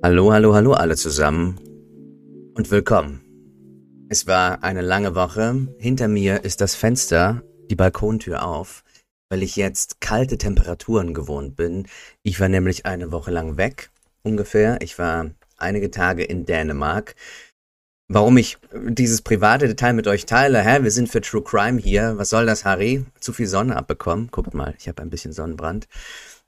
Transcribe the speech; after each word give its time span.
Hallo, 0.00 0.32
hallo, 0.32 0.54
hallo 0.54 0.74
alle 0.74 0.94
zusammen 0.94 1.58
und 2.54 2.70
willkommen. 2.70 3.20
Es 4.08 4.28
war 4.28 4.62
eine 4.62 4.80
lange 4.80 5.16
Woche. 5.16 5.66
Hinter 5.80 6.06
mir 6.06 6.44
ist 6.44 6.60
das 6.60 6.76
Fenster, 6.76 7.42
die 7.68 7.74
Balkontür 7.74 8.44
auf, 8.46 8.84
weil 9.28 9.42
ich 9.42 9.56
jetzt 9.56 10.00
kalte 10.00 10.38
Temperaturen 10.38 11.14
gewohnt 11.14 11.56
bin. 11.56 11.88
Ich 12.22 12.38
war 12.38 12.48
nämlich 12.48 12.86
eine 12.86 13.10
Woche 13.10 13.32
lang 13.32 13.56
weg, 13.56 13.90
ungefähr. 14.22 14.80
Ich 14.82 15.00
war 15.00 15.32
einige 15.56 15.90
Tage 15.90 16.22
in 16.22 16.46
Dänemark. 16.46 17.16
Warum 18.06 18.36
ich 18.36 18.56
dieses 18.72 19.20
private 19.22 19.66
Detail 19.66 19.94
mit 19.94 20.06
euch 20.06 20.26
teile, 20.26 20.62
hä? 20.62 20.84
Wir 20.84 20.92
sind 20.92 21.08
für 21.08 21.22
True 21.22 21.42
Crime 21.42 21.80
hier. 21.80 22.16
Was 22.18 22.30
soll 22.30 22.46
das, 22.46 22.64
Harry? 22.64 23.04
Zu 23.18 23.32
viel 23.32 23.48
Sonne 23.48 23.74
abbekommen? 23.74 24.28
Guckt 24.30 24.54
mal, 24.54 24.74
ich 24.78 24.86
habe 24.86 25.02
ein 25.02 25.10
bisschen 25.10 25.32
Sonnenbrand. 25.32 25.88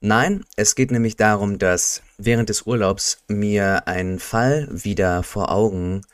Nein, 0.03 0.45
es 0.57 0.75
geht 0.75 0.91
nämlich 0.91 1.17
darum, 1.17 1.59
dass 1.59 2.03
während 2.17 2.49
des 2.49 2.63
Urlaubs 2.63 3.23
mir 3.29 3.87
ein 3.87 4.19
Fall 4.19 4.67
wieder 4.71 5.23
vor 5.23 5.51
Augen 5.51 6.07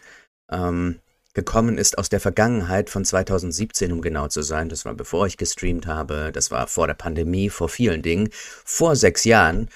ähm, 0.50 0.98
gekommen 1.34 1.78
ist 1.78 1.96
aus 1.96 2.08
der 2.08 2.18
Vergangenheit 2.18 2.90
von 2.90 3.04
2017, 3.04 3.92
um 3.92 4.02
genau 4.02 4.26
zu 4.26 4.42
sein. 4.42 4.68
Das 4.68 4.84
war 4.84 4.94
bevor 4.94 5.26
ich 5.26 5.36
gestreamt 5.36 5.86
habe, 5.86 6.32
das 6.32 6.50
war 6.50 6.66
vor 6.66 6.88
der 6.88 6.94
Pandemie, 6.94 7.48
vor 7.48 7.68
vielen 7.68 8.02
Dingen, 8.02 8.30
vor 8.32 8.96
sechs 8.96 9.22
Jahren 9.24 9.68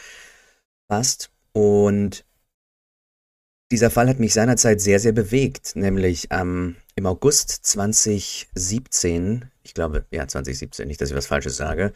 fast. 0.91 1.31
Und 1.53 2.25
dieser 3.71 3.91
Fall 3.91 4.09
hat 4.09 4.19
mich 4.19 4.35
seinerzeit 4.35 4.81
sehr, 4.81 4.99
sehr 4.99 5.13
bewegt, 5.13 5.77
nämlich 5.77 6.27
ähm, 6.31 6.77
im 6.97 7.07
August 7.07 7.51
2017, 7.67 9.49
ich 9.63 9.75
glaube, 9.75 10.05
ja, 10.11 10.27
2017, 10.27 10.89
nicht, 10.89 11.01
dass 11.01 11.11
ich 11.11 11.17
was 11.17 11.29
Falsches 11.29 11.57
sage, 11.57 11.93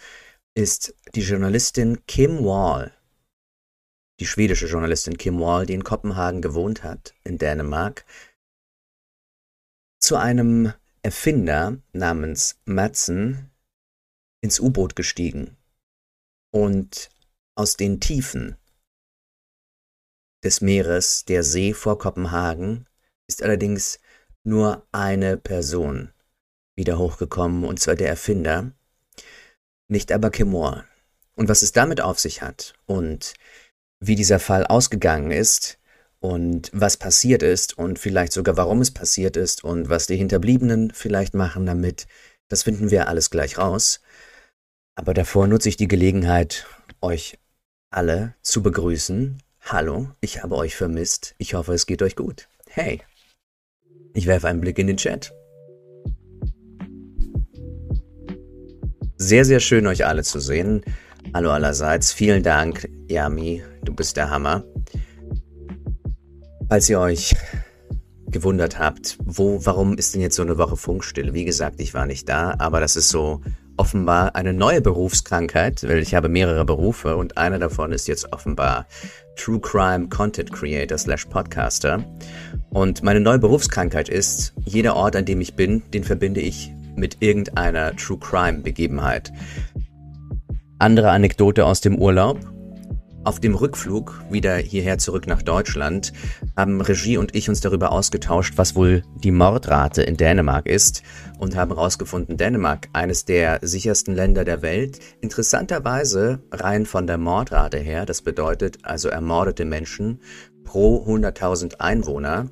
ist 0.54 0.94
die 1.14 1.22
Journalistin 1.22 2.06
Kim 2.06 2.44
Wall, 2.44 2.92
die 4.20 4.26
schwedische 4.26 4.66
Journalistin 4.66 5.18
Kim 5.18 5.40
Wall, 5.40 5.66
die 5.66 5.74
in 5.74 5.84
Kopenhagen 5.84 6.42
gewohnt 6.42 6.84
hat, 6.84 7.14
in 7.24 7.38
Dänemark, 7.38 8.04
zu 10.00 10.16
einem 10.16 10.72
Erfinder 11.02 11.78
namens 11.92 12.60
Madsen 12.64 13.50
ins 14.42 14.60
U-Boot 14.60 14.94
gestiegen 14.94 15.56
und 16.52 17.10
aus 17.56 17.76
den 17.76 18.00
Tiefen 18.00 18.56
des 20.44 20.60
Meeres, 20.60 21.24
der 21.24 21.42
See 21.42 21.72
vor 21.72 21.98
Kopenhagen, 21.98 22.86
ist 23.26 23.42
allerdings 23.42 23.98
nur 24.44 24.86
eine 24.92 25.36
Person 25.36 26.12
wieder 26.76 26.98
hochgekommen, 26.98 27.64
und 27.64 27.80
zwar 27.80 27.94
der 27.94 28.08
Erfinder, 28.08 28.72
nicht 29.88 30.12
aber 30.12 30.30
Kimor. 30.30 30.84
Und 31.36 31.48
was 31.48 31.62
es 31.62 31.72
damit 31.72 32.00
auf 32.00 32.18
sich 32.20 32.42
hat 32.42 32.74
und 32.86 33.34
wie 34.00 34.14
dieser 34.14 34.38
Fall 34.38 34.66
ausgegangen 34.66 35.30
ist, 35.30 35.78
und 36.24 36.70
was 36.72 36.96
passiert 36.96 37.42
ist 37.42 37.76
und 37.76 37.98
vielleicht 37.98 38.32
sogar 38.32 38.56
warum 38.56 38.80
es 38.80 38.90
passiert 38.90 39.36
ist 39.36 39.62
und 39.62 39.90
was 39.90 40.06
die 40.06 40.16
Hinterbliebenen 40.16 40.90
vielleicht 40.90 41.34
machen 41.34 41.66
damit, 41.66 42.06
das 42.48 42.62
finden 42.62 42.90
wir 42.90 43.08
alles 43.08 43.28
gleich 43.28 43.58
raus. 43.58 44.00
Aber 44.94 45.12
davor 45.12 45.46
nutze 45.48 45.68
ich 45.68 45.76
die 45.76 45.86
Gelegenheit, 45.86 46.66
euch 47.02 47.38
alle 47.90 48.34
zu 48.40 48.62
begrüßen. 48.62 49.42
Hallo, 49.60 50.12
ich 50.22 50.42
habe 50.42 50.56
euch 50.56 50.76
vermisst. 50.76 51.34
Ich 51.36 51.52
hoffe, 51.52 51.74
es 51.74 51.84
geht 51.84 52.00
euch 52.00 52.16
gut. 52.16 52.48
Hey, 52.70 53.02
ich 54.14 54.26
werfe 54.26 54.48
einen 54.48 54.62
Blick 54.62 54.78
in 54.78 54.86
den 54.86 54.96
Chat. 54.96 55.34
Sehr, 59.26 59.46
sehr 59.46 59.60
schön, 59.60 59.86
euch 59.86 60.04
alle 60.04 60.22
zu 60.22 60.38
sehen. 60.38 60.82
Hallo 61.32 61.50
allerseits. 61.50 62.12
Vielen 62.12 62.42
Dank, 62.42 62.86
Yami. 63.08 63.62
Du 63.82 63.94
bist 63.94 64.18
der 64.18 64.28
Hammer. 64.28 64.64
Falls 66.68 66.90
ihr 66.90 67.00
euch 67.00 67.34
gewundert 68.28 68.78
habt, 68.78 69.16
wo, 69.24 69.64
warum 69.64 69.96
ist 69.96 70.12
denn 70.12 70.20
jetzt 70.20 70.36
so 70.36 70.42
eine 70.42 70.58
Woche 70.58 70.76
Funkstille? 70.76 71.32
Wie 71.32 71.46
gesagt, 71.46 71.80
ich 71.80 71.94
war 71.94 72.04
nicht 72.04 72.28
da, 72.28 72.54
aber 72.58 72.80
das 72.80 72.96
ist 72.96 73.08
so 73.08 73.40
offenbar 73.78 74.36
eine 74.36 74.52
neue 74.52 74.82
Berufskrankheit, 74.82 75.82
weil 75.84 76.00
ich 76.00 76.14
habe 76.14 76.28
mehrere 76.28 76.66
Berufe 76.66 77.16
und 77.16 77.38
einer 77.38 77.58
davon 77.58 77.92
ist 77.92 78.06
jetzt 78.06 78.30
offenbar 78.30 78.86
True 79.36 79.58
Crime 79.58 80.10
Content 80.10 80.52
Creator 80.52 80.98
slash 80.98 81.24
Podcaster. 81.24 82.04
Und 82.68 83.02
meine 83.02 83.20
neue 83.20 83.38
Berufskrankheit 83.38 84.10
ist, 84.10 84.52
jeder 84.66 84.96
Ort, 84.96 85.16
an 85.16 85.24
dem 85.24 85.40
ich 85.40 85.54
bin, 85.54 85.82
den 85.94 86.04
verbinde 86.04 86.42
ich 86.42 86.74
mit 86.96 87.18
irgendeiner 87.20 87.94
True 87.96 88.18
Crime 88.18 88.60
Begebenheit. 88.60 89.32
Andere 90.78 91.10
Anekdote 91.10 91.64
aus 91.64 91.80
dem 91.80 91.96
Urlaub. 91.96 92.38
Auf 93.24 93.40
dem 93.40 93.54
Rückflug 93.54 94.22
wieder 94.28 94.56
hierher 94.56 94.98
zurück 94.98 95.26
nach 95.26 95.40
Deutschland 95.40 96.12
haben 96.58 96.82
Regie 96.82 97.16
und 97.16 97.34
ich 97.34 97.48
uns 97.48 97.62
darüber 97.62 97.90
ausgetauscht, 97.90 98.54
was 98.56 98.76
wohl 98.76 99.02
die 99.16 99.30
Mordrate 99.30 100.02
in 100.02 100.18
Dänemark 100.18 100.66
ist 100.66 101.02
und 101.38 101.56
haben 101.56 101.70
herausgefunden, 101.74 102.36
Dänemark, 102.36 102.88
eines 102.92 103.24
der 103.24 103.60
sichersten 103.62 104.14
Länder 104.14 104.44
der 104.44 104.60
Welt, 104.60 104.98
interessanterweise 105.22 106.42
rein 106.50 106.84
von 106.84 107.06
der 107.06 107.16
Mordrate 107.16 107.78
her, 107.78 108.04
das 108.04 108.20
bedeutet 108.20 108.80
also 108.82 109.08
ermordete 109.08 109.64
Menschen 109.64 110.20
pro 110.62 111.06
100.000 111.06 111.76
Einwohner, 111.80 112.50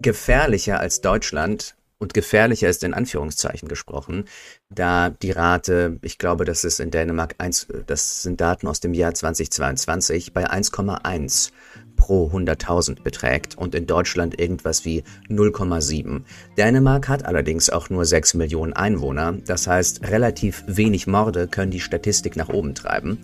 gefährlicher 0.00 0.80
als 0.80 1.02
Deutschland 1.02 1.76
und 2.00 2.14
gefährlicher 2.14 2.68
ist 2.68 2.82
in 2.82 2.94
Anführungszeichen 2.94 3.68
gesprochen, 3.68 4.24
da 4.70 5.10
die 5.10 5.30
Rate, 5.30 5.98
ich 6.00 6.18
glaube, 6.18 6.44
das 6.46 6.64
ist 6.64 6.80
in 6.80 6.90
Dänemark, 6.90 7.34
eins, 7.38 7.68
das 7.86 8.22
sind 8.22 8.40
Daten 8.40 8.66
aus 8.66 8.80
dem 8.80 8.94
Jahr 8.94 9.14
2022, 9.14 10.32
bei 10.32 10.50
1,1 10.50 11.52
pro 11.96 12.30
100.000 12.30 13.02
beträgt 13.02 13.58
und 13.58 13.74
in 13.74 13.86
Deutschland 13.86 14.40
irgendwas 14.40 14.86
wie 14.86 15.04
0,7. 15.28 16.22
Dänemark 16.56 17.08
hat 17.08 17.26
allerdings 17.26 17.68
auch 17.68 17.90
nur 17.90 18.06
6 18.06 18.32
Millionen 18.34 18.72
Einwohner, 18.72 19.32
das 19.44 19.66
heißt, 19.66 20.08
relativ 20.08 20.64
wenig 20.66 21.06
Morde 21.06 21.48
können 21.48 21.70
die 21.70 21.80
Statistik 21.80 22.34
nach 22.34 22.48
oben 22.48 22.74
treiben. 22.74 23.18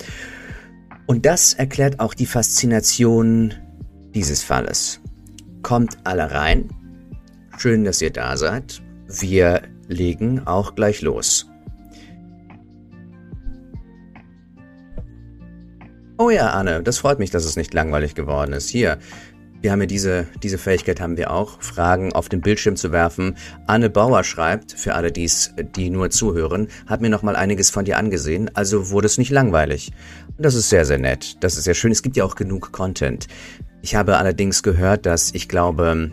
Und 1.07 1.25
das 1.25 1.55
erklärt 1.55 1.99
auch 1.99 2.13
die 2.13 2.27
Faszination 2.27 3.55
dieses 4.15 4.43
Falles. 4.43 5.01
Kommt 5.63 5.97
alle 6.05 6.31
rein, 6.31 6.69
Schön, 7.59 7.84
dass 7.84 8.03
ihr 8.03 8.11
da 8.11 8.37
seid. 8.37 8.83
Wir 9.06 9.62
legen 9.89 10.47
auch 10.47 10.75
gleich 10.75 11.00
los. 11.00 11.49
Oh 16.19 16.31
ja, 16.31 16.50
Anne, 16.50 16.83
das 16.83 16.99
freut 16.99 17.19
mich, 17.19 17.31
dass 17.31 17.45
es 17.45 17.56
nicht 17.56 17.72
langweilig 17.72 18.15
geworden 18.15 18.53
ist. 18.53 18.69
Hier, 18.69 18.99
wir 19.62 19.72
haben 19.72 19.81
ja 19.81 19.87
diese, 19.87 20.27
diese 20.43 20.59
Fähigkeit 20.59 21.00
haben 21.00 21.16
wir 21.16 21.31
auch, 21.31 21.62
Fragen 21.62 22.12
auf 22.12 22.28
den 22.28 22.41
Bildschirm 22.41 22.77
zu 22.77 22.93
werfen. 22.93 23.37
Anne 23.66 23.89
Bauer 23.91 24.22
schreibt, 24.22 24.72
für 24.72 24.95
alle 24.95 25.11
dies, 25.11 25.55
die 25.77 25.89
nur 25.89 26.11
zuhören, 26.11 26.69
hat 26.87 27.00
mir 27.00 27.11
noch 27.11 27.22
mal 27.22 27.37
einiges 27.37 27.71
von 27.71 27.84
dir 27.84 27.97
angesehen, 27.97 28.50
also 28.55 28.91
wurde 28.91 29.06
es 29.06 29.19
nicht 29.19 29.31
langweilig. 29.31 29.93
Das 30.39 30.55
ist 30.55 30.69
sehr, 30.69 30.84
sehr 30.84 30.99
nett. 30.99 31.37
Das 31.41 31.56
ist 31.56 31.65
sehr 31.65 31.75
schön. 31.75 31.93
Es 31.93 32.03
gibt 32.03 32.16
ja 32.16 32.25
auch 32.25 32.34
genug 32.34 32.72
Content. 32.72 33.28
Ich 33.81 33.95
habe 33.95 34.19
allerdings 34.19 34.62
gehört, 34.62 35.06
dass 35.06 35.33
ich 35.34 35.49
glaube, 35.49 36.11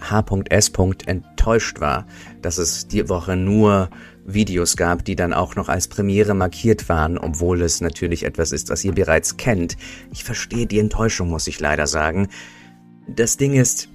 H.S. 0.00 0.72
enttäuscht 1.06 1.80
war, 1.80 2.06
dass 2.42 2.58
es 2.58 2.88
die 2.88 3.08
Woche 3.08 3.36
nur 3.36 3.90
Videos 4.26 4.76
gab, 4.76 5.04
die 5.04 5.16
dann 5.16 5.32
auch 5.32 5.54
noch 5.54 5.68
als 5.68 5.88
Premiere 5.88 6.34
markiert 6.34 6.88
waren, 6.88 7.18
obwohl 7.18 7.62
es 7.62 7.80
natürlich 7.80 8.24
etwas 8.24 8.52
ist, 8.52 8.70
was 8.70 8.84
ihr 8.84 8.92
bereits 8.92 9.36
kennt. 9.36 9.76
Ich 10.12 10.24
verstehe 10.24 10.66
die 10.66 10.78
Enttäuschung, 10.78 11.28
muss 11.28 11.46
ich 11.46 11.60
leider 11.60 11.86
sagen. 11.86 12.28
Das 13.06 13.36
Ding 13.36 13.54
ist, 13.54 13.88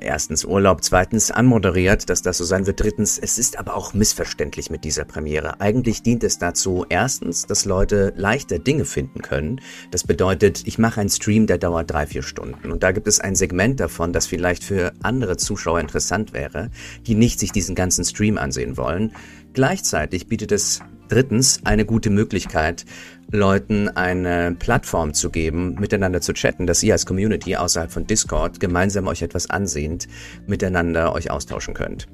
erstens 0.00 0.44
Urlaub, 0.44 0.82
zweitens 0.82 1.30
anmoderiert, 1.30 2.08
dass 2.10 2.22
das 2.22 2.38
so 2.38 2.44
sein 2.44 2.66
wird, 2.66 2.80
drittens, 2.80 3.18
es 3.18 3.38
ist 3.38 3.58
aber 3.58 3.76
auch 3.76 3.94
missverständlich 3.94 4.70
mit 4.70 4.84
dieser 4.84 5.04
Premiere. 5.04 5.60
Eigentlich 5.60 6.02
dient 6.02 6.24
es 6.24 6.38
dazu, 6.38 6.84
erstens, 6.88 7.46
dass 7.46 7.64
Leute 7.64 8.12
leichter 8.16 8.58
Dinge 8.58 8.84
finden 8.84 9.22
können. 9.22 9.60
Das 9.90 10.04
bedeutet, 10.04 10.66
ich 10.66 10.78
mache 10.78 11.00
einen 11.00 11.10
Stream, 11.10 11.46
der 11.46 11.58
dauert 11.58 11.90
drei, 11.90 12.06
vier 12.06 12.22
Stunden. 12.22 12.70
Und 12.70 12.82
da 12.82 12.92
gibt 12.92 13.08
es 13.08 13.20
ein 13.20 13.34
Segment 13.34 13.80
davon, 13.80 14.12
das 14.12 14.26
vielleicht 14.26 14.64
für 14.64 14.92
andere 15.02 15.36
Zuschauer 15.36 15.80
interessant 15.80 16.32
wäre, 16.32 16.70
die 17.06 17.14
nicht 17.14 17.38
sich 17.40 17.52
diesen 17.52 17.74
ganzen 17.74 18.04
Stream 18.04 18.38
ansehen 18.38 18.76
wollen. 18.76 19.12
Gleichzeitig 19.52 20.28
bietet 20.28 20.52
es 20.52 20.80
drittens 21.08 21.60
eine 21.64 21.84
gute 21.84 22.10
Möglichkeit, 22.10 22.84
Leuten 23.30 23.88
eine 23.88 24.54
Plattform 24.58 25.12
zu 25.12 25.30
geben, 25.30 25.74
miteinander 25.74 26.20
zu 26.20 26.32
chatten, 26.32 26.66
dass 26.66 26.82
ihr 26.82 26.94
als 26.94 27.06
Community 27.06 27.56
außerhalb 27.56 27.90
von 27.90 28.06
Discord 28.06 28.60
gemeinsam 28.60 29.06
euch 29.06 29.22
etwas 29.22 29.50
ansehend 29.50 30.08
miteinander 30.46 31.12
euch 31.12 31.30
austauschen 31.30 31.74
könnt. 31.74 32.06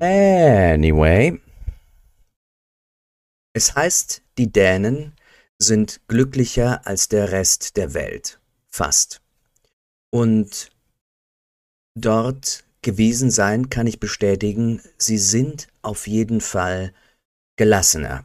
Anyway. 0.00 1.40
Es 3.52 3.74
heißt, 3.74 4.22
die 4.38 4.52
Dänen 4.52 5.12
sind 5.58 6.00
glücklicher 6.08 6.86
als 6.86 7.08
der 7.08 7.32
Rest 7.32 7.76
der 7.76 7.94
Welt. 7.94 8.38
Fast. 8.68 9.22
Und 10.10 10.70
dort 11.94 12.64
gewesen 12.82 13.30
sein 13.30 13.70
kann 13.70 13.86
ich 13.86 13.98
bestätigen, 13.98 14.80
sie 14.98 15.18
sind 15.18 15.68
auf 15.82 16.06
jeden 16.06 16.40
Fall 16.40 16.92
gelassener. 17.56 18.24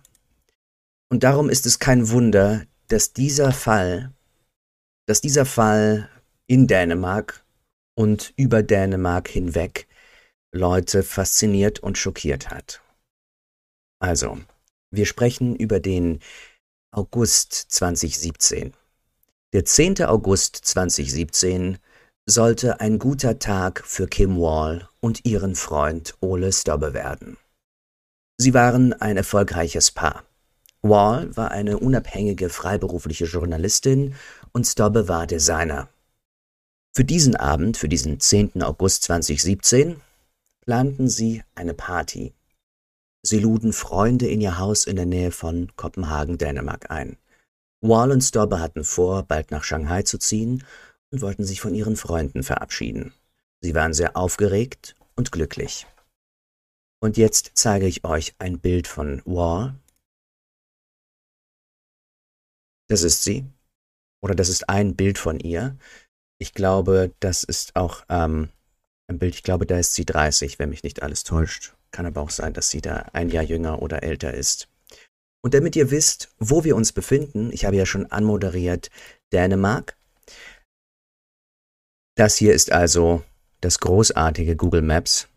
Und 1.10 1.24
darum 1.24 1.50
ist 1.50 1.66
es 1.66 1.80
kein 1.80 2.10
Wunder, 2.10 2.66
dass 2.88 3.14
dieser 3.14 3.52
Fall 3.52 4.14
dass 5.12 5.20
dieser 5.20 5.46
Fall 5.46 6.10
in 6.48 6.68
Dänemark 6.68 7.44
und 7.96 8.34
über 8.38 8.64
Dänemark 8.64 9.28
hinweg 9.28 9.88
Leute 10.54 11.04
fasziniert 11.04 11.80
und 11.80 11.98
schockiert 11.98 12.50
hat. 12.50 12.82
Also, 14.00 14.40
wir 14.90 15.06
sprechen 15.06 15.56
über 15.56 15.82
den 15.82 16.20
August 16.92 17.54
2017. 17.54 18.74
Der 19.52 19.66
10. 19.66 20.04
August 20.04 20.56
2017 20.56 21.78
sollte 22.26 22.80
ein 22.80 23.00
guter 23.00 23.38
Tag 23.38 23.84
für 23.86 24.08
Kim 24.08 24.38
Wall 24.38 24.88
und 25.02 25.26
ihren 25.26 25.56
Freund 25.56 26.16
Ole 26.22 26.54
Stobbe 26.54 26.94
werden. 26.94 27.36
Sie 28.42 28.56
waren 28.56 28.94
ein 28.94 29.18
erfolgreiches 29.18 29.92
Paar. 29.92 30.24
Wall 30.82 31.30
war 31.38 31.52
eine 31.52 31.78
unabhängige 31.78 32.50
freiberufliche 32.50 33.26
Journalistin 33.26 34.16
und 34.52 34.66
Stobbe 34.66 35.08
war 35.08 35.28
Designer. 35.28 35.90
Für 36.92 37.06
diesen 37.06 37.36
Abend, 37.36 37.78
für 37.78 37.88
diesen 37.88 38.20
10. 38.20 38.64
August 38.64 39.04
2017, 39.04 40.02
planten 40.62 41.08
sie 41.08 41.44
eine 41.54 41.76
Party. 41.76 42.34
Sie 43.22 43.38
luden 43.38 43.74
Freunde 43.74 44.26
in 44.28 44.42
ihr 44.42 44.58
Haus 44.58 44.88
in 44.88 44.96
der 44.96 45.06
Nähe 45.06 45.30
von 45.30 45.72
Kopenhagen, 45.76 46.40
Dänemark 46.40 46.90
ein. 46.90 47.18
Wall 47.82 48.10
und 48.10 48.22
Stobbe 48.22 48.60
hatten 48.60 48.84
vor, 48.84 49.22
bald 49.22 49.52
nach 49.52 49.64
Shanghai 49.64 50.02
zu 50.02 50.18
ziehen 50.18 50.64
und 51.12 51.22
wollten 51.22 51.46
sich 51.46 51.62
von 51.62 51.76
ihren 51.76 51.96
Freunden 51.96 52.42
verabschieden. 52.42 53.14
Sie 53.60 53.76
waren 53.76 53.94
sehr 53.94 54.18
aufgeregt 54.18 54.96
und 55.16 55.32
glücklich. 55.32 55.86
Und 57.04 57.18
jetzt 57.18 57.52
zeige 57.56 57.88
ich 57.88 58.06
euch 58.06 58.36
ein 58.38 58.60
Bild 58.60 58.88
von 58.88 59.22
Wall. 59.26 59.76
Das 62.88 63.02
ist 63.02 63.24
sie. 63.24 63.46
Oder 64.24 64.36
das 64.36 64.50
ist 64.50 64.70
ein 64.70 64.96
Bild 64.96 65.18
von 65.18 65.40
ihr. 65.40 65.78
Ich 66.40 66.54
glaube, 66.54 67.12
das 67.20 67.44
ist 67.44 67.76
auch 67.76 68.04
ähm, 68.10 68.50
ein 69.08 69.18
Bild, 69.18 69.34
ich 69.34 69.44
glaube, 69.44 69.66
da 69.66 69.80
ist 69.80 69.96
sie 69.96 70.06
30, 70.06 70.60
wenn 70.60 70.70
mich 70.70 70.84
nicht 70.84 71.02
alles 71.02 71.24
täuscht. 71.24 71.74
Kann 71.92 72.06
aber 72.06 72.22
auch 72.22 72.30
sein, 72.30 72.54
dass 72.54 72.70
sie 72.70 72.82
da 72.82 73.10
ein 73.14 73.30
Jahr 73.30 73.44
jünger 73.44 73.82
oder 73.82 74.04
älter 74.04 74.34
ist. 74.34 74.70
Und 75.44 75.56
damit 75.56 75.76
ihr 75.76 75.90
wisst, 75.90 76.34
wo 76.38 76.64
wir 76.64 76.76
uns 76.76 76.92
befinden, 76.92 77.52
ich 77.52 77.66
habe 77.66 77.76
ja 77.76 77.88
schon 77.88 78.06
anmoderiert 78.12 78.92
Dänemark. 79.34 79.98
Das 82.16 82.38
hier 82.38 82.54
ist 82.54 82.72
also 82.72 83.24
das 83.60 83.80
großartige 83.80 84.56
Google 84.56 84.84
Maps. 84.84 85.28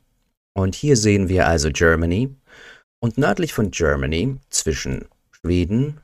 Und 0.57 0.75
hier 0.75 0.97
sehen 0.97 1.29
wir 1.29 1.47
also 1.47 1.71
Germany. 1.71 2.35
Und 3.01 3.19
nördlich 3.19 3.53
von 3.53 3.71
Germany, 3.71 4.37
zwischen 4.49 5.07
Schweden 5.33 6.01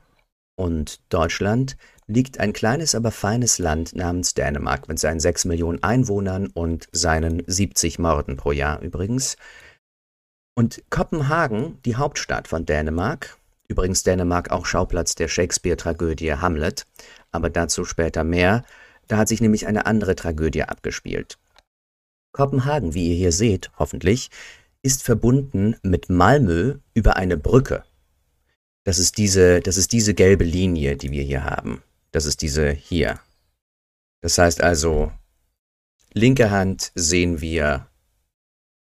und 0.55 1.01
Deutschland, 1.09 1.77
liegt 2.07 2.39
ein 2.39 2.53
kleines, 2.53 2.93
aber 2.93 3.11
feines 3.11 3.57
Land 3.57 3.95
namens 3.95 4.33
Dänemark 4.33 4.87
mit 4.87 4.99
seinen 4.99 5.19
6 5.19 5.45
Millionen 5.45 5.81
Einwohnern 5.81 6.47
und 6.47 6.87
seinen 6.91 7.43
70 7.47 7.99
Morden 7.99 8.37
pro 8.37 8.51
Jahr 8.51 8.81
übrigens. 8.81 9.37
Und 10.53 10.83
Kopenhagen, 10.89 11.79
die 11.85 11.95
Hauptstadt 11.95 12.47
von 12.47 12.65
Dänemark, 12.65 13.37
übrigens 13.69 14.03
Dänemark 14.03 14.51
auch 14.51 14.65
Schauplatz 14.65 15.15
der 15.15 15.29
Shakespeare-Tragödie 15.29 16.33
Hamlet, 16.33 16.85
aber 17.31 17.49
dazu 17.49 17.85
später 17.85 18.25
mehr, 18.25 18.63
da 19.07 19.17
hat 19.17 19.29
sich 19.29 19.41
nämlich 19.41 19.65
eine 19.65 19.85
andere 19.85 20.15
Tragödie 20.15 20.63
abgespielt. 20.63 21.37
Kopenhagen, 22.31 22.93
wie 22.93 23.09
ihr 23.09 23.15
hier 23.15 23.31
seht, 23.31 23.71
hoffentlich, 23.77 24.29
ist 24.83 25.03
verbunden 25.03 25.75
mit 25.83 26.09
Malmö 26.09 26.79
über 26.93 27.15
eine 27.15 27.37
Brücke. 27.37 27.83
Das 28.83 28.97
ist 28.97 29.17
diese, 29.17 29.59
das 29.59 29.77
ist 29.77 29.91
diese 29.91 30.13
gelbe 30.13 30.43
Linie, 30.43 30.97
die 30.97 31.11
wir 31.11 31.23
hier 31.23 31.43
haben. 31.43 31.83
Das 32.11 32.25
ist 32.25 32.41
diese 32.41 32.71
hier. 32.71 33.19
Das 34.21 34.37
heißt 34.37 34.61
also, 34.61 35.11
linke 36.13 36.49
Hand 36.49 36.91
sehen 36.95 37.41
wir, 37.41 37.87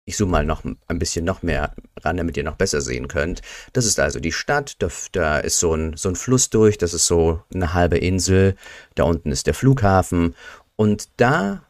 ich 0.06 0.16
zoome 0.16 0.32
mal 0.32 0.44
noch 0.44 0.64
ein 0.64 0.98
bisschen 0.98 1.24
noch 1.24 1.42
mehr 1.42 1.74
ran, 2.00 2.16
damit 2.16 2.36
ihr 2.36 2.44
noch 2.44 2.56
besser 2.56 2.80
sehen 2.80 3.08
könnt. 3.08 3.42
Das 3.72 3.84
ist 3.84 4.00
also 4.00 4.20
die 4.20 4.32
Stadt, 4.32 4.76
da, 4.80 4.88
da 5.12 5.38
ist 5.38 5.60
so 5.60 5.74
ein, 5.74 5.96
so 5.96 6.08
ein 6.08 6.16
Fluss 6.16 6.50
durch, 6.50 6.78
das 6.78 6.94
ist 6.94 7.06
so 7.06 7.42
eine 7.52 7.74
halbe 7.74 7.98
Insel. 7.98 8.56
Da 8.94 9.04
unten 9.04 9.30
ist 9.30 9.46
der 9.46 9.54
Flughafen. 9.54 10.34
Und 10.76 11.10
da 11.18 11.62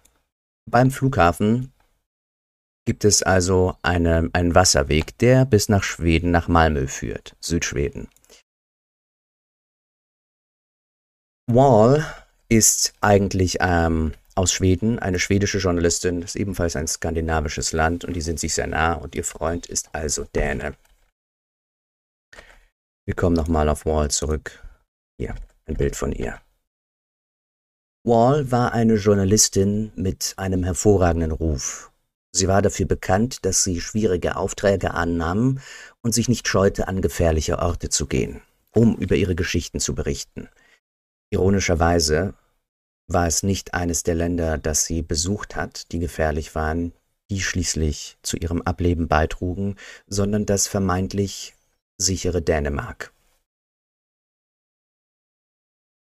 beim 0.67 0.91
Flughafen 0.91 1.73
gibt 2.87 3.05
es 3.05 3.23
also 3.23 3.77
eine, 3.83 4.31
einen 4.33 4.55
Wasserweg, 4.55 5.17
der 5.19 5.45
bis 5.45 5.69
nach 5.69 5.83
Schweden, 5.83 6.31
nach 6.31 6.49
Malmö 6.49 6.87
führt, 6.89 7.37
Südschweden. 7.41 8.09
Wall 11.47 12.05
ist 12.49 12.95
eigentlich 13.01 13.59
ähm, 13.61 14.13
aus 14.35 14.53
Schweden, 14.53 14.99
eine 14.99 15.19
schwedische 15.19 15.59
Journalistin, 15.59 16.23
ist 16.23 16.37
ebenfalls 16.37 16.77
ein 16.77 16.87
skandinavisches 16.89 17.73
Land 17.73 18.05
und 18.05 18.15
die 18.15 18.21
sind 18.21 18.41
sich 18.41 18.55
sehr 18.55 18.67
nah 18.67 18.95
und 18.95 19.15
ihr 19.15 19.25
Freund 19.25 19.67
ist 19.67 19.95
also 19.95 20.25
Däne. 20.25 20.75
Wir 23.07 23.15
kommen 23.15 23.37
nochmal 23.37 23.69
auf 23.69 23.87
Wall 23.87 24.11
zurück. 24.11 24.63
Hier, 25.21 25.35
ein 25.67 25.77
Bild 25.77 25.97
von 25.97 26.13
ihr. 26.13 26.41
Wall 28.03 28.51
war 28.51 28.73
eine 28.73 28.95
Journalistin 28.95 29.93
mit 29.95 30.33
einem 30.39 30.65
hervorragenden 30.65 31.33
Ruf. 31.33 31.93
Sie 32.33 32.49
war 32.49 32.63
dafür 32.63 32.87
bekannt, 32.87 33.45
dass 33.45 33.63
sie 33.63 33.79
schwierige 33.83 34.37
Aufträge 34.37 34.95
annahm 34.95 35.61
und 36.01 36.15
sich 36.15 36.27
nicht 36.27 36.49
scheute, 36.49 36.89
an 36.89 37.03
gefährliche 37.03 37.59
Orte 37.59 37.91
zu 37.91 38.07
gehen, 38.07 38.41
um 38.71 38.97
über 38.97 39.17
ihre 39.17 39.35
Geschichten 39.35 39.81
zu 39.81 39.95
berichten. 39.95 40.49
Ironischerweise 41.29 42.33
war 43.07 43.27
es 43.27 43.43
nicht 43.43 43.75
eines 43.75 44.03
der 44.03 44.15
Länder, 44.15 44.57
das 44.57 44.87
sie 44.87 45.03
besucht 45.03 45.55
hat, 45.55 45.93
die 45.93 45.99
gefährlich 45.99 46.55
waren, 46.55 46.93
die 47.29 47.43
schließlich 47.43 48.17
zu 48.23 48.39
ihrem 48.39 48.63
Ableben 48.63 49.09
beitrugen, 49.09 49.77
sondern 50.07 50.47
das 50.47 50.69
vermeintlich 50.69 51.55
sichere 51.99 52.41
Dänemark. 52.41 53.13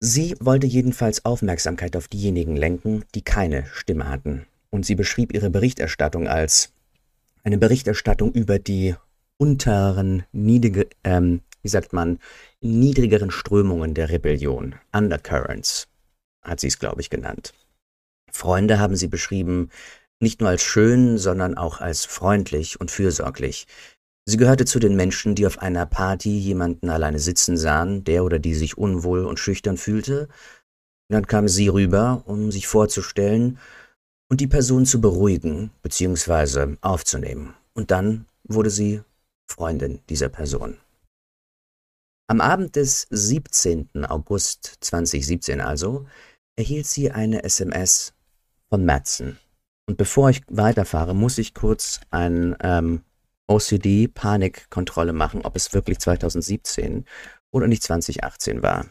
Sie 0.07 0.35
wollte 0.39 0.67
jedenfalls 0.67 1.25
Aufmerksamkeit 1.25 1.95
auf 1.95 2.07
diejenigen 2.07 2.55
lenken, 2.55 3.05
die 3.15 3.23
keine 3.23 3.65
Stimme 3.73 4.07
hatten, 4.07 4.45
und 4.69 4.85
sie 4.85 4.93
beschrieb 4.93 5.33
ihre 5.33 5.49
Berichterstattung 5.49 6.27
als 6.27 6.71
eine 7.43 7.57
Berichterstattung 7.57 8.31
über 8.31 8.59
die 8.59 8.93
unteren, 9.37 10.21
niedrige, 10.31 10.87
ähm, 11.03 11.41
wie 11.63 11.69
sagt 11.69 11.91
man, 11.91 12.19
niedrigeren 12.61 13.31
Strömungen 13.31 13.95
der 13.95 14.09
Rebellion, 14.09 14.75
Undercurrents, 14.93 15.87
hat 16.43 16.59
sie 16.59 16.67
es, 16.67 16.77
glaube 16.77 17.01
ich, 17.01 17.09
genannt. 17.09 17.55
Freunde 18.31 18.77
haben 18.77 18.95
sie 18.95 19.07
beschrieben, 19.07 19.71
nicht 20.19 20.39
nur 20.39 20.49
als 20.51 20.61
schön, 20.61 21.17
sondern 21.17 21.57
auch 21.57 21.81
als 21.81 22.05
freundlich 22.05 22.79
und 22.79 22.91
fürsorglich. 22.91 23.65
Sie 24.27 24.37
gehörte 24.37 24.65
zu 24.65 24.79
den 24.79 24.95
Menschen, 24.95 25.35
die 25.35 25.45
auf 25.45 25.59
einer 25.59 25.85
Party 25.85 26.37
jemanden 26.37 26.89
alleine 26.89 27.19
sitzen 27.19 27.57
sahen, 27.57 28.03
der 28.03 28.23
oder 28.23 28.39
die 28.39 28.55
sich 28.55 28.77
unwohl 28.77 29.23
und 29.25 29.39
schüchtern 29.39 29.77
fühlte. 29.77 30.27
Dann 31.09 31.27
kam 31.27 31.47
sie 31.47 31.67
rüber, 31.67 32.23
um 32.25 32.51
sich 32.51 32.67
vorzustellen 32.67 33.59
und 34.29 34.41
die 34.41 34.47
Person 34.47 34.87
zu 34.87 34.99
beruhigen 34.99 35.69
bzw. 35.83 36.77
aufzunehmen. 36.81 37.53
Und 37.73 37.91
dann 37.91 38.25
wurde 38.43 38.71
sie 38.71 39.01
Freundin 39.47 39.99
dieser 40.09 40.29
Person. 40.29 40.77
Am 42.27 42.41
Abend 42.41 42.75
des 42.75 43.05
17. 43.11 44.05
August 44.07 44.77
2017 44.79 45.61
also 45.61 46.07
erhielt 46.57 46.87
sie 46.87 47.11
eine 47.11 47.43
SMS 47.43 48.13
von 48.69 48.83
Madsen. 48.83 49.37
Und 49.87 49.97
bevor 49.97 50.31
ich 50.31 50.41
weiterfahre, 50.47 51.13
muss 51.13 51.37
ich 51.37 51.53
kurz 51.53 51.99
ein 52.09 52.55
ähm, 52.61 53.03
OCD-Panikkontrolle 53.47 55.13
machen, 55.13 55.41
ob 55.43 55.55
es 55.55 55.73
wirklich 55.73 55.99
2017 55.99 57.05
oder 57.51 57.67
nicht 57.67 57.83
2018 57.83 58.61
war. 58.61 58.89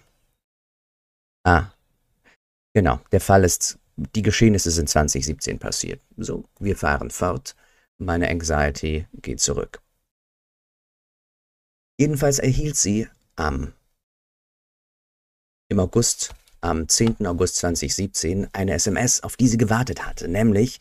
Ah, 1.44 1.72
genau, 2.72 3.00
der 3.12 3.20
Fall 3.20 3.44
ist, 3.44 3.78
die 3.96 4.22
Geschehnisse 4.22 4.70
sind 4.70 4.88
2017 4.88 5.58
passiert. 5.58 6.00
So, 6.16 6.44
wir 6.58 6.76
fahren 6.76 7.10
fort. 7.10 7.54
Meine 7.98 8.28
Anxiety 8.28 9.06
geht 9.14 9.40
zurück. 9.40 9.80
Jedenfalls 11.98 12.38
erhielt 12.38 12.76
sie 12.76 13.08
am 13.36 13.72
im 15.68 15.80
August, 15.80 16.34
am 16.60 16.88
10. 16.88 17.26
August 17.26 17.56
2017, 17.56 18.48
eine 18.52 18.74
SMS, 18.74 19.22
auf 19.22 19.36
die 19.36 19.48
sie 19.48 19.56
gewartet 19.56 20.04
hatte, 20.06 20.28
nämlich 20.28 20.78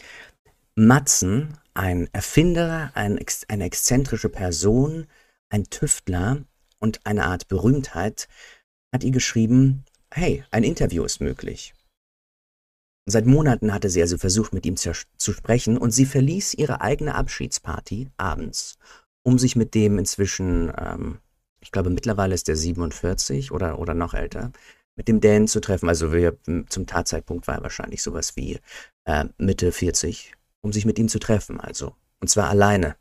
Matzen, 0.76 1.58
ein 1.74 2.10
Erfinder, 2.14 2.92
ein, 2.94 3.20
eine 3.48 3.64
exzentrische 3.66 4.30
Person, 4.30 5.08
ein 5.50 5.66
Tüftler 5.66 6.44
und 6.80 7.06
eine 7.06 7.26
Art 7.26 7.48
Berühmtheit, 7.48 8.28
hat 8.94 9.04
ihr 9.04 9.12
geschrieben, 9.12 9.86
hey, 10.14 10.44
ein 10.52 10.64
Interview 10.64 11.04
ist 11.04 11.22
möglich. 11.22 11.74
Seit 13.06 13.26
Monaten 13.26 13.74
hatte 13.74 13.90
sie 13.90 14.02
also 14.02 14.18
versucht, 14.18 14.54
mit 14.54 14.66
ihm 14.66 14.78
zu, 14.78 14.94
zu 15.18 15.34
sprechen, 15.34 15.78
und 15.78 15.92
sie 15.92 16.06
verließ 16.06 16.54
ihre 16.54 16.82
eigene 16.82 17.16
Abschiedsparty 17.16 18.10
abends, 18.18 18.78
um 19.24 19.38
sich 19.40 19.56
mit 19.56 19.74
dem 19.74 19.98
inzwischen 19.98 20.72
ähm, 20.78 21.20
ich 21.64 21.72
glaube 21.72 21.90
mittlerweile 21.90 22.36
ist 22.36 22.50
er 22.50 22.58
47 22.58 23.52
oder, 23.52 23.80
oder 23.80 23.94
noch 23.94 24.14
älter, 24.14 24.52
mit 24.96 25.08
dem 25.08 25.22
Dänen 25.22 25.48
zu 25.48 25.62
treffen. 25.62 25.88
Also 25.88 26.12
wir, 26.12 26.38
zum 26.68 26.86
Tatzeitpunkt 26.86 27.48
war 27.48 27.56
er 27.56 27.64
wahrscheinlich 27.64 28.04
sowas 28.04 28.36
wie 28.36 28.60
äh, 29.06 29.26
Mitte 29.38 29.72
40, 29.72 30.34
um 30.64 30.74
sich 30.74 30.86
mit 30.86 30.98
ihm 30.98 31.10
zu 31.10 31.20
treffen. 31.20 31.60
Also 31.60 31.94
und 32.24 32.30
zwar 32.30 32.50
alleine. 32.50 32.96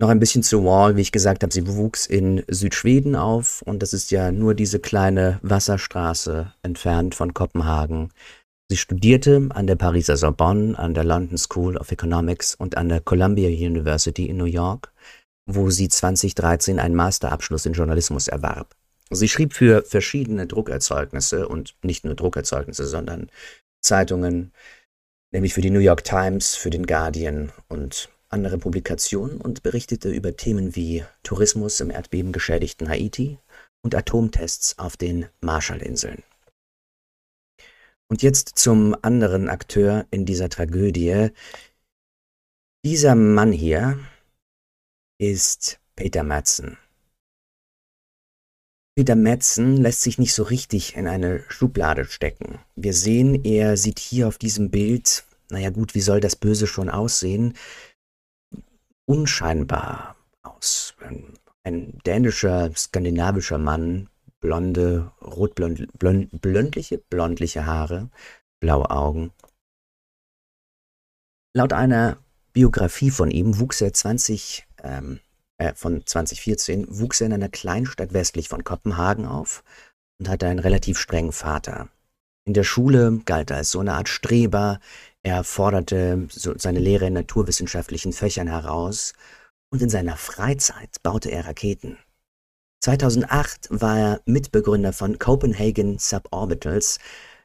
Noch 0.00 0.08
ein 0.08 0.18
bisschen 0.18 0.42
zu 0.42 0.64
Wall, 0.64 0.96
wie 0.96 1.00
ich 1.00 1.12
gesagt 1.12 1.44
habe, 1.44 1.52
sie 1.52 1.68
wuchs 1.68 2.06
in 2.06 2.42
Südschweden 2.48 3.14
auf 3.14 3.62
und 3.62 3.84
das 3.84 3.92
ist 3.92 4.10
ja 4.10 4.32
nur 4.32 4.54
diese 4.54 4.80
kleine 4.80 5.38
Wasserstraße 5.42 6.52
entfernt 6.62 7.14
von 7.14 7.34
Kopenhagen. 7.34 8.10
Sie 8.68 8.76
studierte 8.76 9.48
an 9.50 9.68
der 9.68 9.76
Pariser 9.76 10.16
Sorbonne, 10.16 10.76
an 10.76 10.94
der 10.94 11.04
London 11.04 11.38
School 11.38 11.76
of 11.76 11.92
Economics 11.92 12.56
und 12.56 12.76
an 12.76 12.88
der 12.88 13.00
Columbia 13.00 13.48
University 13.48 14.26
in 14.26 14.38
New 14.38 14.44
York, 14.46 14.92
wo 15.46 15.70
sie 15.70 15.88
2013 15.88 16.80
einen 16.80 16.96
Masterabschluss 16.96 17.64
in 17.64 17.74
Journalismus 17.74 18.26
erwarb. 18.26 18.74
Sie 19.10 19.28
schrieb 19.28 19.52
für 19.52 19.84
verschiedene 19.84 20.48
Druckerzeugnisse 20.48 21.46
und 21.46 21.76
nicht 21.84 22.04
nur 22.04 22.16
Druckerzeugnisse, 22.16 22.86
sondern 22.86 23.30
Zeitungen, 23.82 24.52
nämlich 25.32 25.54
für 25.54 25.60
die 25.60 25.70
New 25.70 25.80
York 25.80 26.04
Times, 26.04 26.54
für 26.54 26.70
den 26.70 26.86
Guardian 26.86 27.52
und 27.68 28.10
andere 28.28 28.58
Publikationen 28.58 29.40
und 29.40 29.62
berichtete 29.62 30.10
über 30.10 30.36
Themen 30.36 30.76
wie 30.76 31.04
Tourismus 31.22 31.80
im 31.80 31.90
erdbebengeschädigten 31.90 32.88
Haiti 32.88 33.38
und 33.82 33.94
Atomtests 33.94 34.78
auf 34.78 34.96
den 34.96 35.26
Marshallinseln. 35.40 36.22
Und 38.08 38.22
jetzt 38.22 38.58
zum 38.58 38.94
anderen 39.02 39.48
Akteur 39.48 40.06
in 40.10 40.26
dieser 40.26 40.48
Tragödie. 40.48 41.30
Dieser 42.84 43.14
Mann 43.14 43.52
hier 43.52 43.98
ist 45.18 45.80
Peter 45.96 46.22
Madsen. 46.22 46.76
Peter 48.94 49.16
Madsen 49.16 49.76
lässt 49.78 50.02
sich 50.02 50.18
nicht 50.18 50.34
so 50.34 50.42
richtig 50.42 50.96
in 50.96 51.08
eine 51.08 51.44
Schublade 51.48 52.04
stecken. 52.04 52.58
Wir 52.76 52.92
sehen, 52.92 53.44
er 53.44 53.76
sieht 53.76 53.98
hier 53.98 54.28
auf 54.28 54.38
diesem 54.38 54.70
Bild, 54.70 55.24
naja 55.48 55.70
gut, 55.70 55.94
wie 55.94 56.00
soll 56.00 56.20
das 56.20 56.36
Böse 56.36 56.66
schon 56.66 56.90
aussehen? 56.90 57.54
unscheinbar 59.06 60.16
aus. 60.42 60.94
Ein, 61.64 61.98
dänischer, 62.04 62.70
skandinavischer 62.74 63.58
Mann, 63.58 64.08
blonde, 64.40 65.12
rotblond, 65.20 65.86
blond, 65.98 66.40
blondliche, 66.40 66.98
blondliche 66.98 67.66
Haare, 67.66 68.10
blaue 68.60 68.90
Augen. 68.90 69.32
Laut 71.54 71.72
einer 71.72 72.18
Biografie 72.52 73.10
von 73.10 73.30
ihm 73.30 73.60
wuchs 73.60 73.80
er 73.80 73.92
20, 73.92 74.66
ähm, 74.82 75.20
äh, 75.62 75.74
von 75.74 76.04
2014, 76.04 76.86
wuchs 76.88 77.20
er 77.20 77.28
in 77.28 77.34
einer 77.34 77.48
Kleinstadt 77.48 78.12
westlich 78.12 78.48
von 78.48 78.64
Kopenhagen 78.64 79.26
auf 79.26 79.62
und 80.18 80.28
hatte 80.28 80.46
einen 80.46 80.58
relativ 80.58 80.98
strengen 80.98 81.32
Vater. 81.32 81.88
In 82.44 82.54
der 82.54 82.64
Schule 82.64 83.20
galt 83.24 83.50
er 83.50 83.58
als 83.58 83.70
so 83.70 83.80
eine 83.80 83.94
Art 83.94 84.08
Streber, 84.08 84.80
er 85.22 85.44
forderte 85.44 86.26
so 86.30 86.54
seine 86.58 86.80
Lehre 86.80 87.06
in 87.06 87.12
naturwissenschaftlichen 87.12 88.12
Fächern 88.12 88.48
heraus 88.48 89.12
und 89.70 89.80
in 89.80 89.88
seiner 89.88 90.16
Freizeit 90.16 91.02
baute 91.02 91.30
er 91.30 91.46
Raketen. 91.46 91.98
2008 92.82 93.68
war 93.70 93.98
er 93.98 94.20
Mitbegründer 94.24 94.92
von 94.92 95.20
Copenhagen 95.20 95.98
Suborbitals. 95.98 96.98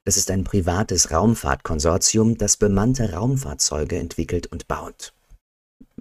Das 0.03 0.17
ist 0.17 0.31
ein 0.31 0.43
privates 0.43 1.11
Raumfahrtkonsortium, 1.11 2.39
das 2.39 2.57
bemannte 2.57 3.13
Raumfahrzeuge 3.13 3.97
entwickelt 3.97 4.47
und 4.47 4.67
baut. 4.67 5.13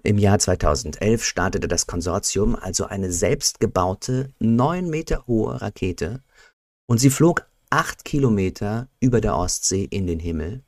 Im 0.06 0.18
Jahr 0.18 0.38
2011 0.38 1.24
startete 1.24 1.66
das 1.66 1.88
Konsortium 1.88 2.54
also 2.54 2.84
eine 2.84 3.10
selbstgebaute, 3.10 4.32
neun 4.38 4.88
Meter 4.88 5.26
hohe 5.26 5.60
Rakete 5.60 6.22
und 6.88 6.98
sie 6.98 7.10
flog 7.10 7.50
acht 7.70 8.04
Kilometer 8.04 8.88
über 9.00 9.20
der 9.20 9.36
Ostsee 9.36 9.82
in 9.82 10.06
den 10.06 10.20
Himmel 10.20 10.62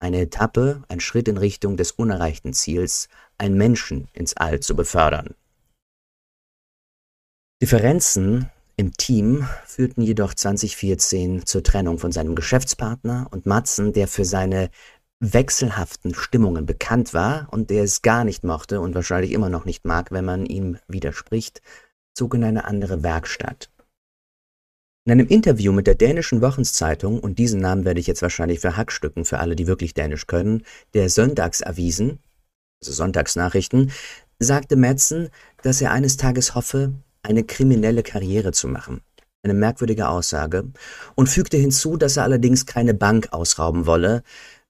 eine 0.00 0.22
Etappe, 0.22 0.84
ein 0.88 1.00
Schritt 1.00 1.28
in 1.28 1.36
Richtung 1.36 1.76
des 1.76 1.92
unerreichten 1.92 2.54
Ziels, 2.54 3.08
einen 3.36 3.58
Menschen 3.58 4.08
ins 4.14 4.38
All 4.38 4.60
zu 4.60 4.74
befördern. 4.74 5.34
Differenzen 7.60 8.50
im 8.76 8.92
Team 8.94 9.46
führten 9.66 10.00
jedoch 10.00 10.32
2014 10.32 11.44
zur 11.44 11.62
Trennung 11.62 11.98
von 11.98 12.10
seinem 12.10 12.34
Geschäftspartner 12.34 13.28
und 13.32 13.44
Matzen, 13.44 13.92
der 13.92 14.08
für 14.08 14.24
seine 14.24 14.70
wechselhaften 15.22 16.14
Stimmungen 16.14 16.66
bekannt 16.66 17.14
war 17.14 17.46
und 17.52 17.70
der 17.70 17.84
es 17.84 18.02
gar 18.02 18.24
nicht 18.24 18.42
mochte 18.42 18.80
und 18.80 18.94
wahrscheinlich 18.96 19.30
immer 19.30 19.48
noch 19.48 19.64
nicht 19.64 19.84
mag, 19.84 20.10
wenn 20.10 20.24
man 20.24 20.46
ihm 20.46 20.78
widerspricht, 20.88 21.62
zog 22.12 22.34
in 22.34 22.42
eine 22.42 22.64
andere 22.64 23.04
Werkstatt. 23.04 23.70
In 25.04 25.12
einem 25.12 25.28
Interview 25.28 25.72
mit 25.72 25.86
der 25.86 25.94
dänischen 25.94 26.42
Wochenzeitung, 26.42 27.20
und 27.20 27.38
diesen 27.38 27.60
Namen 27.60 27.84
werde 27.84 28.00
ich 28.00 28.06
jetzt 28.06 28.22
wahrscheinlich 28.22 28.60
verhackstücken 28.60 29.24
für 29.24 29.38
alle, 29.38 29.56
die 29.56 29.66
wirklich 29.66 29.94
Dänisch 29.94 30.26
können, 30.26 30.64
der 30.94 31.08
Sonntagsavisen, 31.08 32.18
also 32.80 32.92
Sonntagsnachrichten, 32.92 33.92
sagte 34.40 34.76
Madsen, 34.76 35.30
dass 35.62 35.80
er 35.80 35.92
eines 35.92 36.16
Tages 36.16 36.54
hoffe, 36.56 36.94
eine 37.22 37.44
kriminelle 37.44 38.02
Karriere 38.02 38.52
zu 38.52 38.66
machen. 38.66 39.02
Eine 39.44 39.54
merkwürdige 39.54 40.08
Aussage. 40.08 40.64
Und 41.16 41.28
fügte 41.28 41.56
hinzu, 41.56 41.96
dass 41.96 42.16
er 42.16 42.24
allerdings 42.24 42.66
keine 42.66 42.94
Bank 42.94 43.32
ausrauben 43.32 43.86
wolle, 43.86 44.22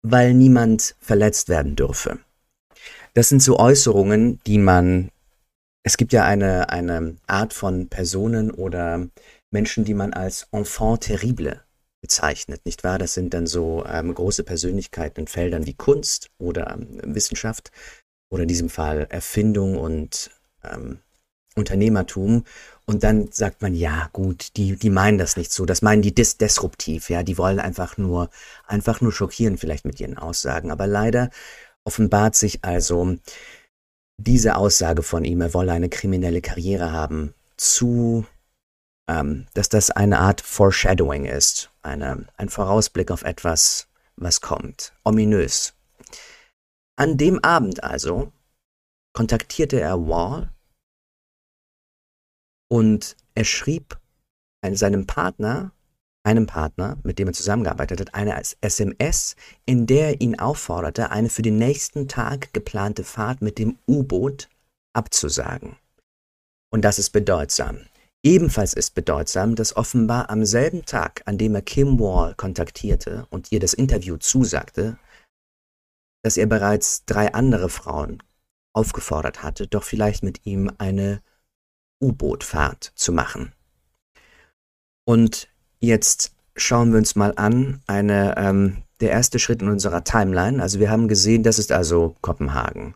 weil 0.02 0.34
niemand 0.34 0.96
verletzt 1.00 1.48
werden 1.48 1.76
dürfe. 1.76 2.18
Das 3.14 3.28
sind 3.28 3.42
so 3.42 3.58
Äußerungen, 3.58 4.40
die 4.46 4.58
man, 4.58 5.10
es 5.82 5.96
gibt 5.96 6.12
ja 6.12 6.24
eine, 6.24 6.70
eine 6.70 7.16
Art 7.26 7.52
von 7.52 7.88
Personen 7.88 8.50
oder 8.50 9.06
Menschen, 9.50 9.84
die 9.84 9.94
man 9.94 10.12
als 10.12 10.48
Enfant 10.50 11.02
terrible 11.02 11.62
bezeichnet, 12.00 12.66
nicht 12.66 12.84
wahr? 12.84 12.98
Das 12.98 13.14
sind 13.14 13.32
dann 13.32 13.46
so 13.46 13.84
ähm, 13.86 14.12
große 14.12 14.44
Persönlichkeiten 14.44 15.20
in 15.20 15.26
Feldern 15.28 15.66
wie 15.66 15.74
Kunst 15.74 16.30
oder 16.38 16.72
ähm, 16.72 17.14
Wissenschaft 17.14 17.70
oder 18.30 18.42
in 18.42 18.48
diesem 18.48 18.68
Fall 18.68 19.06
Erfindung 19.08 19.78
und 19.78 20.30
ähm, 20.64 20.98
Unternehmertum. 21.54 22.44
Und 22.84 23.04
dann 23.04 23.30
sagt 23.30 23.62
man, 23.62 23.74
ja, 23.74 24.08
gut, 24.12 24.56
die, 24.56 24.76
die 24.76 24.90
meinen 24.90 25.18
das 25.18 25.36
nicht 25.36 25.52
so. 25.52 25.64
Das 25.66 25.82
meinen 25.82 26.02
die 26.02 26.14
dis 26.14 26.36
disruptiv, 26.36 27.10
ja. 27.10 27.22
Die 27.22 27.38
wollen 27.38 27.60
einfach 27.60 27.96
nur, 27.96 28.28
einfach 28.66 29.00
nur 29.00 29.12
schockieren 29.12 29.56
vielleicht 29.58 29.84
mit 29.84 30.00
ihren 30.00 30.18
Aussagen. 30.18 30.70
Aber 30.70 30.86
leider 30.86 31.30
offenbart 31.84 32.34
sich 32.34 32.64
also 32.64 33.16
diese 34.18 34.56
Aussage 34.56 35.02
von 35.02 35.24
ihm, 35.24 35.40
er 35.40 35.54
wolle 35.54 35.72
eine 35.72 35.88
kriminelle 35.88 36.40
Karriere 36.40 36.92
haben, 36.92 37.34
zu 37.56 38.26
ähm, 39.08 39.46
dass 39.54 39.68
das 39.68 39.90
eine 39.90 40.18
Art 40.20 40.40
Foreshadowing 40.40 41.24
ist, 41.24 41.70
eine, 41.82 42.26
ein 42.36 42.48
Vorausblick 42.48 43.10
auf 43.10 43.22
etwas, 43.22 43.88
was 44.16 44.40
kommt, 44.40 44.92
ominös. 45.04 45.74
An 46.96 47.16
dem 47.16 47.42
Abend 47.42 47.82
also 47.82 48.32
kontaktierte 49.12 49.80
er 49.80 50.06
Wall 50.06 50.50
und 52.72 53.18
er 53.34 53.44
schrieb 53.44 54.00
seinem 54.72 55.06
Partner, 55.06 55.72
einem 56.24 56.46
Partner, 56.46 56.96
mit 57.02 57.18
dem 57.18 57.28
er 57.28 57.34
zusammengearbeitet 57.34 58.00
hat, 58.00 58.14
eine 58.14 58.40
SMS, 58.62 59.36
in 59.66 59.86
der 59.86 60.08
er 60.08 60.20
ihn 60.22 60.38
aufforderte, 60.38 61.10
eine 61.10 61.28
für 61.28 61.42
den 61.42 61.58
nächsten 61.58 62.08
Tag 62.08 62.54
geplante 62.54 63.04
Fahrt 63.04 63.42
mit 63.42 63.58
dem 63.58 63.76
U-Boot 63.86 64.48
abzusagen. 64.94 65.76
Und 66.72 66.82
das 66.82 66.98
ist 66.98 67.10
bedeutsam. 67.10 67.80
Ebenfalls 68.24 68.72
ist 68.72 68.94
bedeutsam, 68.94 69.54
dass 69.54 69.76
offenbar 69.76 70.30
am 70.30 70.46
selben 70.46 70.86
Tag, 70.86 71.20
an 71.26 71.36
dem 71.36 71.54
er 71.54 71.62
Kim 71.62 72.00
Wall 72.00 72.34
kontaktierte 72.36 73.26
und 73.28 73.52
ihr 73.52 73.60
das 73.60 73.74
Interview 73.74 74.16
zusagte, 74.16 74.96
dass 76.24 76.38
er 76.38 76.46
bereits 76.46 77.04
drei 77.04 77.34
andere 77.34 77.68
Frauen 77.68 78.22
aufgefordert 78.74 79.42
hatte, 79.42 79.66
doch 79.66 79.82
vielleicht 79.82 80.22
mit 80.22 80.46
ihm 80.46 80.72
eine 80.78 81.20
U-Boot-Fahrt 82.02 82.92
zu 82.94 83.12
machen. 83.12 83.52
Und 85.04 85.48
jetzt 85.80 86.34
schauen 86.56 86.92
wir 86.92 86.98
uns 86.98 87.16
mal 87.16 87.32
an, 87.36 87.80
eine, 87.86 88.36
ähm, 88.36 88.82
der 89.00 89.10
erste 89.10 89.38
Schritt 89.38 89.62
in 89.62 89.68
unserer 89.68 90.04
Timeline. 90.04 90.62
Also 90.62 90.78
wir 90.78 90.90
haben 90.90 91.08
gesehen, 91.08 91.42
das 91.42 91.58
ist 91.58 91.72
also 91.72 92.14
Kopenhagen. 92.20 92.94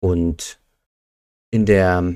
Und 0.00 0.60
in 1.50 1.66
der 1.66 2.14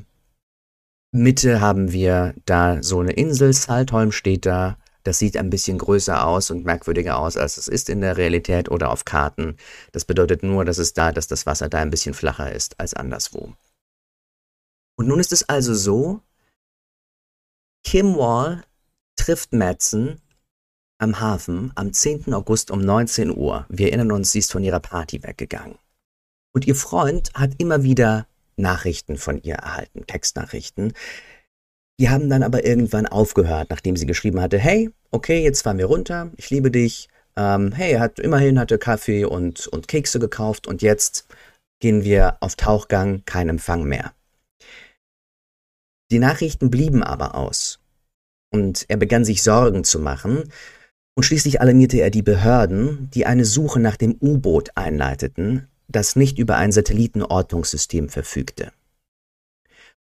Mitte 1.13 1.61
haben 1.61 1.93
wir 1.93 2.35
da 2.45 2.83
so 2.83 3.01
eine 3.01 3.13
Insel, 3.13 3.53
Saltholm 3.53 4.13
steht 4.13 4.47
da. 4.47 4.79
Das 5.03 5.19
sieht 5.19 5.37
ein 5.37 5.51
bisschen 5.51 5.79
größer 5.79 6.27
aus 6.27 6.51
und 6.51 6.65
merkwürdiger 6.65 7.19
aus, 7.19 7.37
als 7.37 7.59
es 7.59 7.69
ist 7.69 7.89
in 7.89 8.01
der 8.01 8.17
Realität 8.17 8.69
oder 8.71 8.91
auf 8.91 9.05
Karten. 9.05 9.57
Das 9.93 10.05
bedeutet 10.05 10.43
nur, 10.43 10.65
dass 10.65 10.79
es 10.79 10.95
da, 10.95 11.13
dass 11.13 11.29
das 11.29 11.47
Wasser 11.47 11.69
da 11.69 11.79
ein 11.79 11.91
bisschen 11.91 12.13
flacher 12.13 12.51
ist 12.51 12.81
als 12.81 12.93
anderswo. 12.93 13.55
Und 14.97 15.09
nun 15.09 15.21
ist 15.21 15.33
es 15.33 15.49
also 15.49 15.75
so, 15.75 16.21
Kim 17.85 18.17
Wall 18.17 18.65
trifft 19.17 19.53
Madsen 19.53 20.21
am 20.99 21.21
Hafen 21.21 21.73
am 21.75 21.93
10. 21.93 22.33
August 22.33 22.71
um 22.71 22.81
19 22.81 23.37
Uhr. 23.37 23.67
Wir 23.69 23.89
erinnern 23.89 24.13
uns, 24.13 24.33
sie 24.33 24.39
ist 24.39 24.53
von 24.53 24.65
ihrer 24.65 24.81
Party 24.81 25.23
weggegangen. 25.23 25.79
Und 26.55 26.67
ihr 26.67 26.75
Freund 26.75 27.31
hat 27.35 27.53
immer 27.59 27.83
wieder 27.83 28.27
Nachrichten 28.57 29.19
von 29.19 29.43
ihr 29.43 29.57
erhalten, 29.57 30.07
Textnachrichten. 30.07 30.95
Die 32.01 32.09
haben 32.09 32.31
dann 32.31 32.43
aber 32.43 32.65
irgendwann 32.65 33.07
aufgehört, 33.07 33.69
nachdem 33.71 33.97
sie 33.97 34.07
geschrieben 34.07 34.41
hatte, 34.41 34.59
hey, 34.59 34.91
okay, 35.11 35.43
jetzt 35.43 35.63
fahren 35.63 35.79
wir 35.79 35.87
runter, 35.87 36.31
ich 36.37 36.51
liebe 36.51 36.71
dich. 36.71 37.09
Ähm, 37.37 37.73
hey, 37.73 37.93
er 37.93 38.01
hat 38.01 38.19
immerhin 38.19 38.59
hatte 38.59 38.79
Kaffee 38.79 39.25
und, 39.25 39.67
und 39.67 39.89
Kekse 39.89 40.19
gekauft 40.19 40.67
und 40.67 40.81
jetzt 40.81 41.27
gehen 41.81 42.05
wir 42.05 42.39
auf 42.41 42.57
Tauchgang, 42.57 43.23
kein 43.27 43.51
Empfang 43.51 43.85
mehr. 43.85 44.13
Die 46.11 46.19
Nachrichten 46.19 46.71
blieben 46.71 47.03
aber 47.03 47.35
aus. 47.35 47.81
Und 48.53 48.85
er 48.89 48.97
begann 48.97 49.25
sich 49.25 49.43
Sorgen 49.43 49.85
zu 49.85 49.99
machen, 49.99 50.45
und 51.17 51.23
schließlich 51.23 51.63
alarmierte 51.63 51.99
er 51.99 52.11
die 52.11 52.23
Behörden, 52.23 53.09
die 53.15 53.25
eine 53.25 53.47
Suche 53.47 53.81
nach 53.81 53.97
dem 53.97 54.17
U-Boot 54.21 54.71
einleiteten, 54.75 55.67
das 55.89 56.15
nicht 56.15 56.39
über 56.39 56.57
ein 56.57 56.73
Satellitenortungssystem 56.73 58.11
verfügte. 58.11 58.71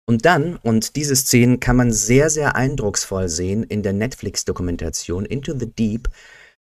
Und 0.06 0.26
dann, 0.26 0.58
und 0.58 0.98
diese 0.98 1.16
Szenen 1.16 1.60
kann 1.60 1.78
man 1.78 1.92
sehr, 1.92 2.30
sehr 2.30 2.56
eindrucksvoll 2.56 3.30
sehen 3.30 3.64
in 3.64 3.82
der 3.82 3.94
Netflix-Dokumentation 3.94 5.26
Into 5.26 5.58
the 5.58 5.68
Deep, 5.68 6.10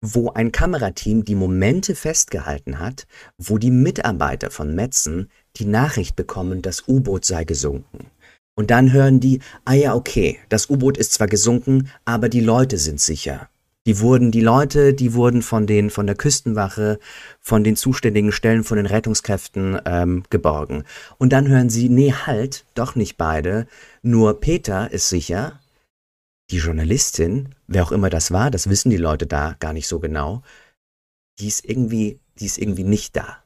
wo 0.02 0.30
ein 0.30 0.50
Kamerateam 0.50 1.24
die 1.24 1.36
Momente 1.36 1.94
festgehalten 1.94 2.80
hat, 2.80 3.06
wo 3.38 3.56
die 3.56 3.70
Mitarbeiter 3.70 4.50
von 4.50 4.74
Metzen 4.74 5.30
die 5.56 5.64
Nachricht 5.64 6.16
bekommen, 6.16 6.60
das 6.60 6.88
U-Boot 6.88 7.24
sei 7.24 7.44
gesunken. 7.44 8.10
Und 8.54 8.70
dann 8.70 8.92
hören 8.92 9.20
die, 9.20 9.40
ah 9.64 9.72
ja, 9.72 9.94
okay, 9.94 10.38
das 10.48 10.68
U-Boot 10.68 10.98
ist 10.98 11.12
zwar 11.12 11.26
gesunken, 11.26 11.88
aber 12.04 12.28
die 12.28 12.40
Leute 12.40 12.78
sind 12.78 13.00
sicher. 13.00 13.48
Die 13.86 13.98
wurden, 13.98 14.30
die 14.30 14.40
Leute, 14.40 14.94
die 14.94 15.12
wurden 15.14 15.42
von 15.42 15.66
den, 15.66 15.90
von 15.90 16.06
der 16.06 16.14
Küstenwache, 16.14 17.00
von 17.40 17.64
den 17.64 17.74
zuständigen 17.74 18.30
Stellen, 18.30 18.62
von 18.62 18.76
den 18.76 18.86
Rettungskräften 18.86 19.80
ähm, 19.86 20.22
geborgen. 20.30 20.84
Und 21.18 21.32
dann 21.32 21.48
hören 21.48 21.68
sie, 21.68 21.88
nee, 21.88 22.12
halt, 22.12 22.64
doch 22.74 22.94
nicht 22.94 23.16
beide. 23.16 23.66
Nur 24.02 24.38
Peter 24.40 24.92
ist 24.92 25.08
sicher. 25.08 25.58
Die 26.50 26.58
Journalistin, 26.58 27.54
wer 27.66 27.82
auch 27.82 27.92
immer 27.92 28.10
das 28.10 28.30
war, 28.30 28.50
das 28.50 28.68
wissen 28.68 28.90
die 28.90 28.98
Leute 28.98 29.26
da 29.26 29.56
gar 29.58 29.72
nicht 29.72 29.88
so 29.88 29.98
genau, 29.98 30.42
die 31.40 31.48
ist 31.48 31.64
irgendwie, 31.64 32.20
die 32.38 32.46
ist 32.46 32.58
irgendwie 32.58 32.84
nicht 32.84 33.16
da. 33.16 33.41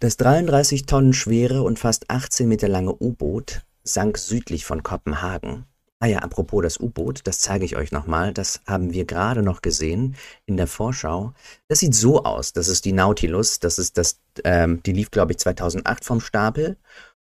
Das 0.00 0.16
33 0.16 0.86
Tonnen 0.86 1.12
schwere 1.12 1.62
und 1.62 1.78
fast 1.78 2.10
18 2.10 2.48
Meter 2.48 2.68
lange 2.68 2.92
U-Boot 2.92 3.62
sank 3.84 4.18
südlich 4.18 4.64
von 4.64 4.82
Kopenhagen 4.82 5.66
Ah 6.02 6.06
ja, 6.06 6.20
apropos 6.20 6.62
das 6.62 6.80
U-Boot, 6.80 7.20
das 7.24 7.40
zeige 7.40 7.66
ich 7.66 7.76
euch 7.76 7.92
nochmal. 7.92 8.32
Das 8.32 8.62
haben 8.66 8.94
wir 8.94 9.04
gerade 9.04 9.42
noch 9.42 9.60
gesehen 9.60 10.16
in 10.46 10.56
der 10.56 10.66
Vorschau. 10.66 11.34
Das 11.68 11.80
sieht 11.80 11.94
so 11.94 12.24
aus. 12.24 12.54
Das 12.54 12.68
ist 12.68 12.86
die 12.86 12.92
Nautilus. 12.92 13.60
Das 13.60 13.78
ist 13.78 13.98
das, 13.98 14.18
ähm, 14.44 14.82
die 14.82 14.92
lief, 14.94 15.10
glaube 15.10 15.32
ich, 15.32 15.38
2008 15.38 16.06
vom 16.06 16.22
Stapel. 16.22 16.78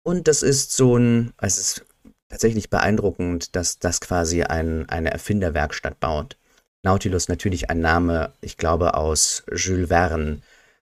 Und 0.03 0.29
das 0.29 0.43
ist 0.43 0.73
so 0.77 0.99
ein, 0.99 1.33
es 1.39 1.57
ist 1.57 1.87
tatsächlich 2.29 2.69
beeindruckend, 2.69 3.57
dass 3.57 3.79
das 3.79 4.03
quasi 4.03 4.43
ein, 4.43 4.87
eine 4.91 5.11
Erfinderwerkstatt 5.11 5.99
baut. 5.99 6.37
Nautilus 6.83 7.29
natürlich 7.29 7.71
ein 7.71 7.81
Name, 7.81 8.35
ich 8.43 8.59
glaube, 8.59 8.93
aus 8.93 9.43
Jules 9.51 9.89
Verne, 9.89 10.43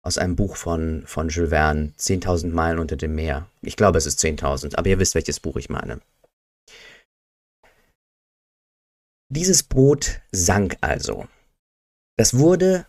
aus 0.08 0.18
einem 0.18 0.38
Buch 0.38 0.56
von, 0.56 1.04
von 1.06 1.28
Jules 1.28 1.50
Verne, 1.50 1.92
10.000 2.00 2.52
Meilen 2.52 2.80
unter 2.80 2.96
dem 2.96 3.14
Meer. 3.14 3.46
Ich 3.62 3.76
glaube, 3.76 3.98
es 3.98 4.06
ist 4.06 4.24
10.000, 4.24 4.78
aber 4.78 4.88
ihr 4.88 5.00
wisst, 5.00 5.16
welches 5.16 5.42
Buch 5.42 5.58
ich 5.58 5.70
meine. 5.70 6.00
Dieses 9.30 9.64
Boot 9.64 10.22
sank 10.32 10.78
also. 10.80 11.28
Das 12.16 12.38
wurde, 12.38 12.86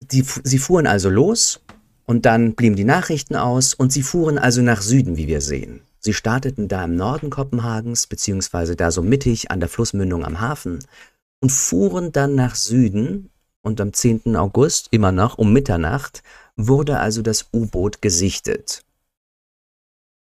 die, 0.00 0.22
sie 0.22 0.58
fuhren 0.58 0.88
also 0.88 1.08
los 1.08 1.60
und 2.04 2.26
dann 2.26 2.56
blieben 2.56 2.74
die 2.74 2.84
Nachrichten 2.84 3.36
aus 3.36 3.72
und 3.72 3.92
sie 3.92 4.02
fuhren 4.02 4.36
also 4.36 4.60
nach 4.60 4.82
Süden, 4.82 5.16
wie 5.16 5.28
wir 5.28 5.40
sehen. 5.40 5.82
Sie 6.00 6.14
starteten 6.14 6.66
da 6.66 6.84
im 6.84 6.96
Norden 6.96 7.30
Kopenhagens, 7.30 8.08
beziehungsweise 8.08 8.74
da 8.74 8.90
so 8.90 9.02
mittig 9.02 9.52
an 9.52 9.60
der 9.60 9.68
Flussmündung 9.68 10.24
am 10.24 10.40
Hafen 10.40 10.84
und 11.40 11.52
fuhren 11.52 12.10
dann 12.10 12.34
nach 12.34 12.56
Süden 12.56 13.30
und 13.62 13.80
am 13.80 13.92
10. 13.92 14.34
August, 14.36 14.88
immer 14.90 15.12
noch 15.12 15.38
um 15.38 15.52
Mitternacht, 15.52 16.24
wurde 16.56 16.98
also 16.98 17.22
das 17.22 17.48
U-Boot 17.52 18.02
gesichtet. 18.02 18.84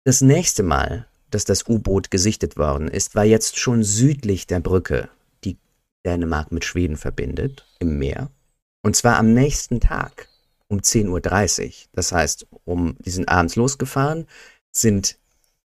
Das 0.03 0.21
nächste 0.21 0.63
Mal, 0.63 1.08
dass 1.30 1.45
das 1.45 1.67
U-Boot 1.67 2.12
gesichtet 2.12 2.58
worden 2.58 2.88
ist, 2.88 3.15
war 3.15 3.25
jetzt 3.25 3.58
schon 3.60 3.84
südlich 3.84 4.47
der 4.47 4.60
Brücke, 4.60 5.10
Dänemark 6.08 6.53
mit 6.53 6.63
Schweden 6.63 6.95
verbindet, 6.95 7.65
im 7.80 7.99
Meer. 7.99 8.32
Und 8.82 8.95
zwar 8.95 9.17
am 9.17 9.34
nächsten 9.34 9.82
Tag 9.82 10.30
um 10.69 10.80
10.30 10.80 11.65
Uhr. 11.65 11.71
Das 11.91 12.13
heißt, 12.13 12.47
um, 12.63 12.95
die 12.99 13.10
sind 13.10 13.27
abends 13.27 13.58
losgefahren, 13.58 14.25
sind 14.71 15.17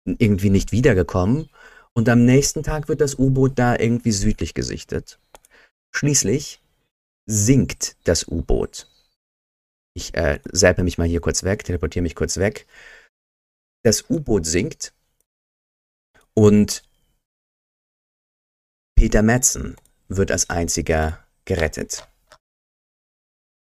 irgendwie 0.06 0.52
nicht 0.52 0.72
wiedergekommen 0.72 1.50
und 1.94 2.08
am 2.08 2.24
nächsten 2.24 2.62
Tag 2.62 2.88
wird 2.88 3.02
das 3.02 3.18
U-Boot 3.18 3.58
da 3.58 3.78
irgendwie 3.78 4.12
südlich 4.12 4.54
gesichtet. 4.54 5.20
Schließlich 5.92 6.62
sinkt 7.26 7.98
das 8.04 8.28
U-Boot. 8.28 8.88
Ich 9.98 10.14
äh, 10.14 10.40
säpe 10.52 10.84
mich 10.84 11.00
mal 11.00 11.08
hier 11.08 11.22
kurz 11.22 11.42
weg, 11.42 11.64
teleportiere 11.64 12.04
mich 12.04 12.14
kurz 12.14 12.38
weg. 12.38 12.68
Das 13.84 14.08
U-Boot 14.12 14.46
sinkt 14.46 14.94
und 16.36 16.84
Peter 18.96 19.24
Metzen, 19.24 19.76
wird 20.08 20.30
als 20.32 20.52
einziger 20.52 21.26
gerettet. 21.46 22.08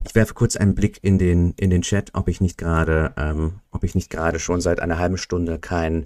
Ich 0.06 0.14
werfe 0.14 0.34
kurz 0.34 0.58
einen 0.58 0.76
Blick 0.76 1.02
in 1.06 1.20
den, 1.20 1.54
in 1.54 1.70
den 1.70 1.84
Chat, 1.84 2.14
ob 2.14 2.28
ich 2.28 2.42
nicht 2.42 2.58
gerade, 2.58 3.14
ähm, 3.16 3.62
ob 3.72 3.86
ich 3.86 3.96
nicht 3.96 4.10
gerade 4.10 4.40
schon 4.40 4.60
seit 4.60 4.82
einer 4.82 5.00
halben 5.00 5.18
Stunde 5.18 5.58
kein, 5.58 6.06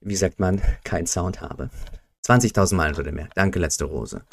wie 0.00 0.16
sagt 0.16 0.40
man, 0.40 0.60
kein 0.82 1.06
Sound 1.06 1.40
habe. 1.40 1.70
20.000 2.26 2.74
Meilen 2.74 2.96
würde 2.96 3.12
mehr. 3.12 3.28
Danke, 3.36 3.60
letzte 3.60 3.84
Rose. 3.84 4.24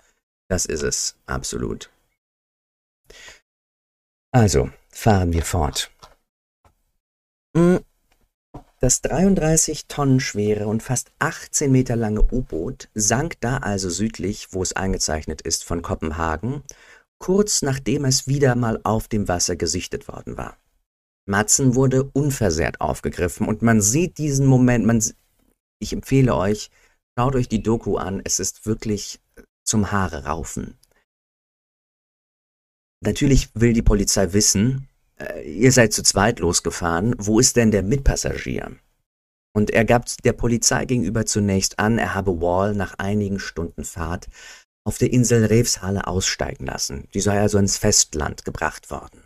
Das 0.50 0.66
ist 0.66 0.82
es, 0.82 1.18
absolut. 1.28 1.92
Also, 4.34 4.72
fahren 4.90 5.32
wir 5.32 5.44
fort. 5.44 5.92
Hm, 7.56 7.82
das 8.80 9.02
33 9.02 9.86
Tonnen 9.88 10.20
schwere 10.20 10.66
und 10.66 10.82
fast 10.82 11.12
18 11.20 11.72
Meter 11.72 11.96
lange 11.96 12.24
U-Boot 12.32 12.90
sank 12.96 13.40
da 13.42 13.58
also 13.58 13.92
südlich, 13.92 14.48
wo 14.50 14.64
es 14.64 14.74
eingezeichnet 14.74 15.42
ist, 15.44 15.64
von 15.64 15.84
Kopenhagen, 15.84 16.64
kurz 17.20 17.62
nachdem 17.62 18.06
es 18.06 18.28
wieder 18.28 18.56
mal 18.56 18.80
auf 18.84 19.08
dem 19.08 19.28
Wasser 19.28 19.56
gesichtet 19.56 20.08
worden 20.08 20.36
war. 20.36 20.58
Matzen 21.28 21.76
wurde 21.76 22.04
unversehrt 22.04 22.82
aufgegriffen 22.82 23.48
und 23.48 23.62
man 23.62 23.82
sieht 23.82 24.18
diesen 24.18 24.48
Moment, 24.48 24.84
man, 24.84 25.02
ich 25.78 25.94
empfehle 25.94 26.36
euch, 26.36 26.72
schaut 27.16 27.36
euch 27.36 27.48
die 27.48 27.62
Doku 27.62 27.98
an, 27.98 28.20
es 28.24 28.40
ist 28.40 28.66
wirklich 28.66 29.22
zum 29.64 29.92
Haare 29.92 30.26
raufen. 30.26 30.76
Natürlich 33.06 33.50
will 33.54 33.74
die 33.74 33.82
Polizei 33.82 34.32
wissen, 34.34 34.88
äh, 35.20 35.42
ihr 35.50 35.72
seid 35.72 35.94
zu 35.94 36.04
zweit 36.04 36.40
losgefahren, 36.40 37.16
wo 37.18 37.40
ist 37.40 37.56
denn 37.56 37.72
der 37.72 37.84
Mitpassagier? 37.84 38.76
Und 39.56 39.70
er 39.70 39.86
gab 39.86 40.06
der 40.24 40.34
Polizei 40.34 40.86
gegenüber 40.86 41.26
zunächst 41.26 41.80
an, 41.80 42.00
er 42.00 42.16
habe 42.16 42.42
Wall 42.42 42.74
nach 42.74 42.96
einigen 42.98 43.40
Stunden 43.40 43.84
Fahrt 43.84 44.28
auf 44.86 44.98
der 44.98 45.14
Insel 45.14 45.46
Revshalle 45.46 46.08
aussteigen 46.08 46.66
lassen. 46.66 47.08
Die 47.14 47.22
sei 47.22 47.40
also 47.40 47.58
ins 47.58 47.78
Festland 47.78 48.46
gebracht 48.46 48.90
worden. 48.90 49.22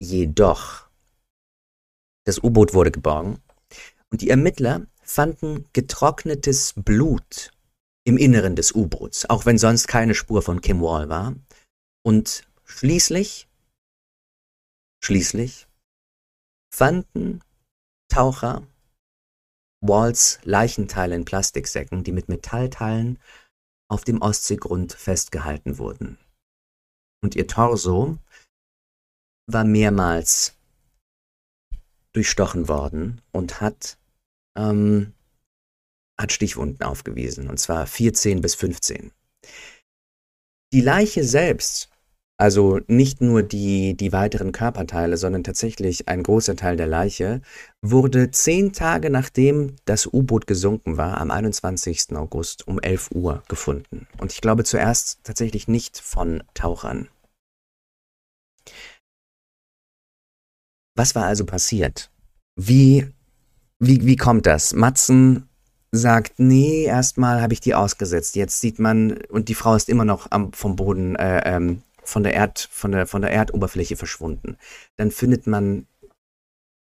Jedoch, 0.00 0.88
das 2.26 2.42
U-Boot 2.42 2.74
wurde 2.74 2.90
geborgen 2.90 3.38
und 4.10 4.20
die 4.20 4.30
Ermittler 4.30 4.86
fanden 5.02 5.66
getrocknetes 5.72 6.74
Blut 6.76 7.50
im 8.04 8.18
Inneren 8.18 8.56
des 8.56 8.74
U-Boots, 8.74 9.30
auch 9.30 9.46
wenn 9.46 9.58
sonst 9.58 9.88
keine 9.88 10.14
Spur 10.14 10.42
von 10.42 10.60
Kim 10.60 10.82
Wall 10.82 11.08
war. 11.08 11.34
Und 12.06 12.44
schließlich 12.74 13.48
Schließlich 15.02 15.68
fanden 16.74 17.44
Taucher 18.08 18.66
Walls 19.82 20.38
Leichenteile 20.44 21.14
in 21.14 21.26
Plastiksäcken, 21.26 22.04
die 22.04 22.12
mit 22.12 22.28
Metallteilen 22.28 23.18
auf 23.88 24.02
dem 24.04 24.22
Ostseegrund 24.22 24.94
festgehalten 24.94 25.76
wurden. 25.76 26.18
Und 27.22 27.36
ihr 27.36 27.46
Torso 27.46 28.18
war 29.46 29.64
mehrmals 29.64 30.56
durchstochen 32.14 32.66
worden 32.66 33.20
und 33.30 33.60
hat, 33.60 33.98
ähm, 34.56 35.12
hat 36.18 36.32
Stichwunden 36.32 36.82
aufgewiesen, 36.82 37.50
und 37.50 37.58
zwar 37.58 37.86
14 37.86 38.40
bis 38.40 38.54
15. 38.54 39.12
Die 40.72 40.80
Leiche 40.80 41.24
selbst 41.24 41.93
also 42.36 42.80
nicht 42.88 43.20
nur 43.20 43.42
die, 43.42 43.96
die 43.96 44.12
weiteren 44.12 44.50
Körperteile, 44.50 45.16
sondern 45.16 45.44
tatsächlich 45.44 46.08
ein 46.08 46.22
großer 46.22 46.56
Teil 46.56 46.76
der 46.76 46.88
Leiche 46.88 47.42
wurde 47.80 48.30
zehn 48.32 48.72
Tage 48.72 49.08
nachdem 49.08 49.76
das 49.84 50.06
U-Boot 50.06 50.46
gesunken 50.46 50.96
war, 50.96 51.18
am 51.18 51.30
21. 51.30 52.16
August 52.16 52.66
um 52.66 52.80
11 52.80 53.12
Uhr 53.12 53.42
gefunden. 53.48 54.08
Und 54.18 54.32
ich 54.32 54.40
glaube 54.40 54.64
zuerst 54.64 55.20
tatsächlich 55.22 55.68
nicht 55.68 55.98
von 55.98 56.42
Tauchern. 56.54 57.08
Was 60.96 61.14
war 61.14 61.26
also 61.26 61.44
passiert? 61.44 62.10
Wie, 62.56 63.06
wie, 63.78 64.06
wie 64.06 64.16
kommt 64.16 64.46
das? 64.46 64.72
Matzen 64.72 65.48
sagt, 65.92 66.34
nee, 66.38 66.84
erstmal 66.84 67.40
habe 67.42 67.52
ich 67.52 67.60
die 67.60 67.74
ausgesetzt. 67.74 68.34
Jetzt 68.34 68.60
sieht 68.60 68.78
man, 68.78 69.18
und 69.28 69.48
die 69.48 69.54
Frau 69.54 69.74
ist 69.76 69.88
immer 69.88 70.04
noch 70.04 70.30
am, 70.30 70.52
vom 70.52 70.76
Boden, 70.76 71.14
äh, 71.16 71.42
ähm, 71.44 71.82
von 72.04 72.22
der 72.22 72.34
Erd, 72.34 72.68
von 72.70 72.92
der, 72.92 73.06
von 73.06 73.22
der 73.22 73.32
Erdoberfläche 73.32 73.96
verschwunden. 73.96 74.56
Dann 74.96 75.10
findet 75.10 75.46
man 75.46 75.86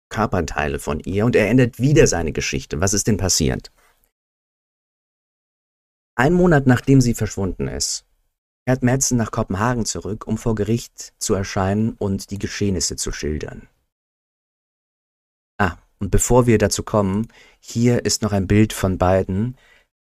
Körperteile 0.08 0.78
von 0.78 1.00
ihr 1.00 1.24
und 1.24 1.34
er 1.34 1.48
ändert 1.48 1.80
wieder 1.80 2.06
seine 2.06 2.32
Geschichte. 2.32 2.80
Was 2.80 2.92
ist 2.92 3.06
denn 3.06 3.16
passiert? 3.16 3.72
Ein 6.14 6.34
Monat 6.34 6.66
nachdem 6.66 7.00
sie 7.00 7.14
verschwunden 7.14 7.68
ist, 7.68 8.04
kehrt 8.66 8.82
Madsen 8.82 9.16
nach 9.16 9.30
Kopenhagen 9.30 9.86
zurück, 9.86 10.26
um 10.26 10.36
vor 10.38 10.54
Gericht 10.54 11.14
zu 11.18 11.34
erscheinen 11.34 11.94
und 11.94 12.30
die 12.30 12.38
Geschehnisse 12.38 12.96
zu 12.96 13.12
schildern. 13.12 13.68
Ah, 15.58 15.78
und 15.98 16.10
bevor 16.10 16.46
wir 16.46 16.58
dazu 16.58 16.82
kommen, 16.82 17.28
hier 17.60 18.04
ist 18.04 18.22
noch 18.22 18.32
ein 18.32 18.46
Bild 18.46 18.72
von 18.72 18.98
beiden, 18.98 19.56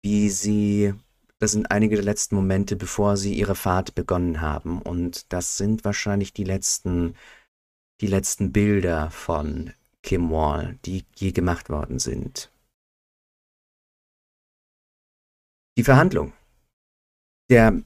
wie 0.02 0.30
sie, 0.30 0.94
das 1.40 1.52
sind 1.52 1.70
einige 1.70 1.94
der 1.94 2.04
letzten 2.04 2.34
Momente, 2.34 2.74
bevor 2.74 3.16
sie 3.16 3.34
ihre 3.34 3.54
Fahrt 3.54 3.94
begonnen 3.94 4.40
haben. 4.40 4.82
Und 4.82 5.32
das 5.32 5.56
sind 5.56 5.84
wahrscheinlich 5.84 6.32
die 6.32 6.44
letzten, 6.44 7.14
die 8.00 8.08
letzten 8.08 8.52
Bilder 8.52 9.10
von 9.10 9.72
Kim 10.02 10.30
Wall, 10.30 10.78
die 10.84 11.04
je 11.14 11.32
gemacht 11.32 11.70
worden 11.70 11.98
sind. 12.00 12.50
Die 15.76 15.84
Verhandlung. 15.84 16.32
Der 17.50 17.82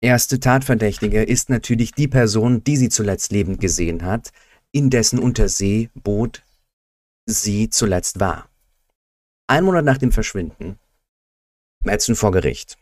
erste 0.00 0.40
Tatverdächtige 0.40 1.22
ist 1.22 1.48
natürlich 1.48 1.92
die 1.92 2.08
Person, 2.08 2.64
die 2.64 2.76
sie 2.76 2.88
zuletzt 2.88 3.30
lebend 3.30 3.60
gesehen 3.60 4.04
hat, 4.04 4.32
in 4.72 4.90
dessen 4.90 5.20
Unterseeboot 5.20 6.42
sie 7.26 7.70
zuletzt 7.70 8.18
war. 8.18 8.50
Ein 9.46 9.64
Monat 9.64 9.84
nach 9.84 9.98
dem 9.98 10.10
Verschwinden, 10.10 10.79
Madsen 11.84 12.14
vor 12.14 12.30
Gericht. 12.30 12.76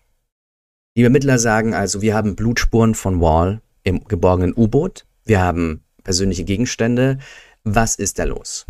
Die 0.96 1.04
Ermittler 1.04 1.38
sagen 1.38 1.72
also, 1.72 2.02
wir 2.02 2.14
haben 2.14 2.34
Blutspuren 2.34 2.96
von 2.96 3.20
Wall 3.20 3.60
im 3.84 4.04
geborgenen 4.04 4.54
U-Boot, 4.56 5.06
wir 5.24 5.40
haben 5.40 5.84
persönliche 6.02 6.44
Gegenstände. 6.44 7.18
Was 7.62 7.94
ist 7.94 8.18
da 8.18 8.24
los? 8.24 8.66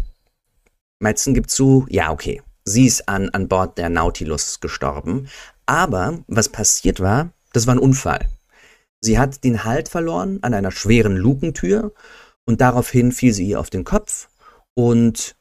Madsen 0.99 1.33
gibt 1.33 1.51
zu, 1.51 1.87
ja, 1.88 2.11
okay, 2.11 2.43
sie 2.64 2.85
ist 2.85 3.09
an, 3.09 3.31
an 3.31 3.49
Bord 3.49 3.79
der 3.79 3.88
Nautilus 3.88 4.61
gestorben, 4.61 5.29
aber 5.64 6.23
was 6.27 6.49
passiert 6.49 7.01
war, 7.01 7.31
das 7.53 7.67
war 7.67 7.75
ein 7.75 7.81
Unfall. 7.81 8.29
Sie 9.01 9.19
hat 9.19 9.45
den 9.45 9.64
Halt 9.64 9.88
verloren 9.88 10.41
an 10.43 10.53
einer 10.53 10.73
schweren 10.73 11.17
Lukentür 11.17 11.95
und 12.45 12.61
daraufhin 12.61 13.12
fiel 13.12 13.33
sie 13.33 13.47
ihr 13.47 13.61
auf 13.61 13.71
den 13.71 13.85
Kopf 13.85 14.29
und 14.75 15.37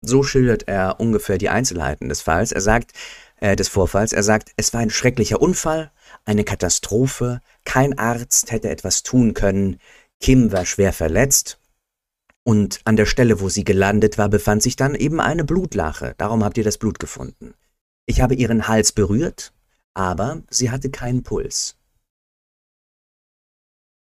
so 0.00 0.22
schildert 0.22 0.68
er 0.68 1.00
ungefähr 1.00 1.38
die 1.38 1.48
Einzelheiten 1.48 2.08
des 2.08 2.22
Falls. 2.22 2.52
Er 2.52 2.60
sagt, 2.60 2.92
äh, 3.42 3.56
des 3.56 3.68
Vorfalls. 3.68 4.12
Er 4.12 4.22
sagt, 4.22 4.52
es 4.56 4.72
war 4.72 4.80
ein 4.80 4.90
schrecklicher 4.90 5.40
Unfall, 5.40 5.90
eine 6.24 6.44
Katastrophe. 6.44 7.40
Kein 7.64 7.98
Arzt 7.98 8.50
hätte 8.50 8.70
etwas 8.70 9.02
tun 9.02 9.34
können. 9.34 9.78
Kim 10.20 10.52
war 10.52 10.64
schwer 10.64 10.92
verletzt. 10.92 11.58
Und 12.44 12.80
an 12.84 12.96
der 12.96 13.06
Stelle, 13.06 13.40
wo 13.40 13.48
sie 13.48 13.64
gelandet 13.64 14.18
war, 14.18 14.28
befand 14.28 14.62
sich 14.62 14.76
dann 14.76 14.94
eben 14.94 15.20
eine 15.20 15.44
Blutlache. 15.44 16.14
Darum 16.18 16.42
habt 16.42 16.58
ihr 16.58 16.64
das 16.64 16.78
Blut 16.78 16.98
gefunden. 16.98 17.54
Ich 18.06 18.20
habe 18.20 18.34
ihren 18.34 18.66
Hals 18.66 18.92
berührt 18.92 19.52
aber 19.94 20.42
sie 20.50 20.70
hatte 20.70 20.90
keinen 20.90 21.22
Puls. 21.22 21.76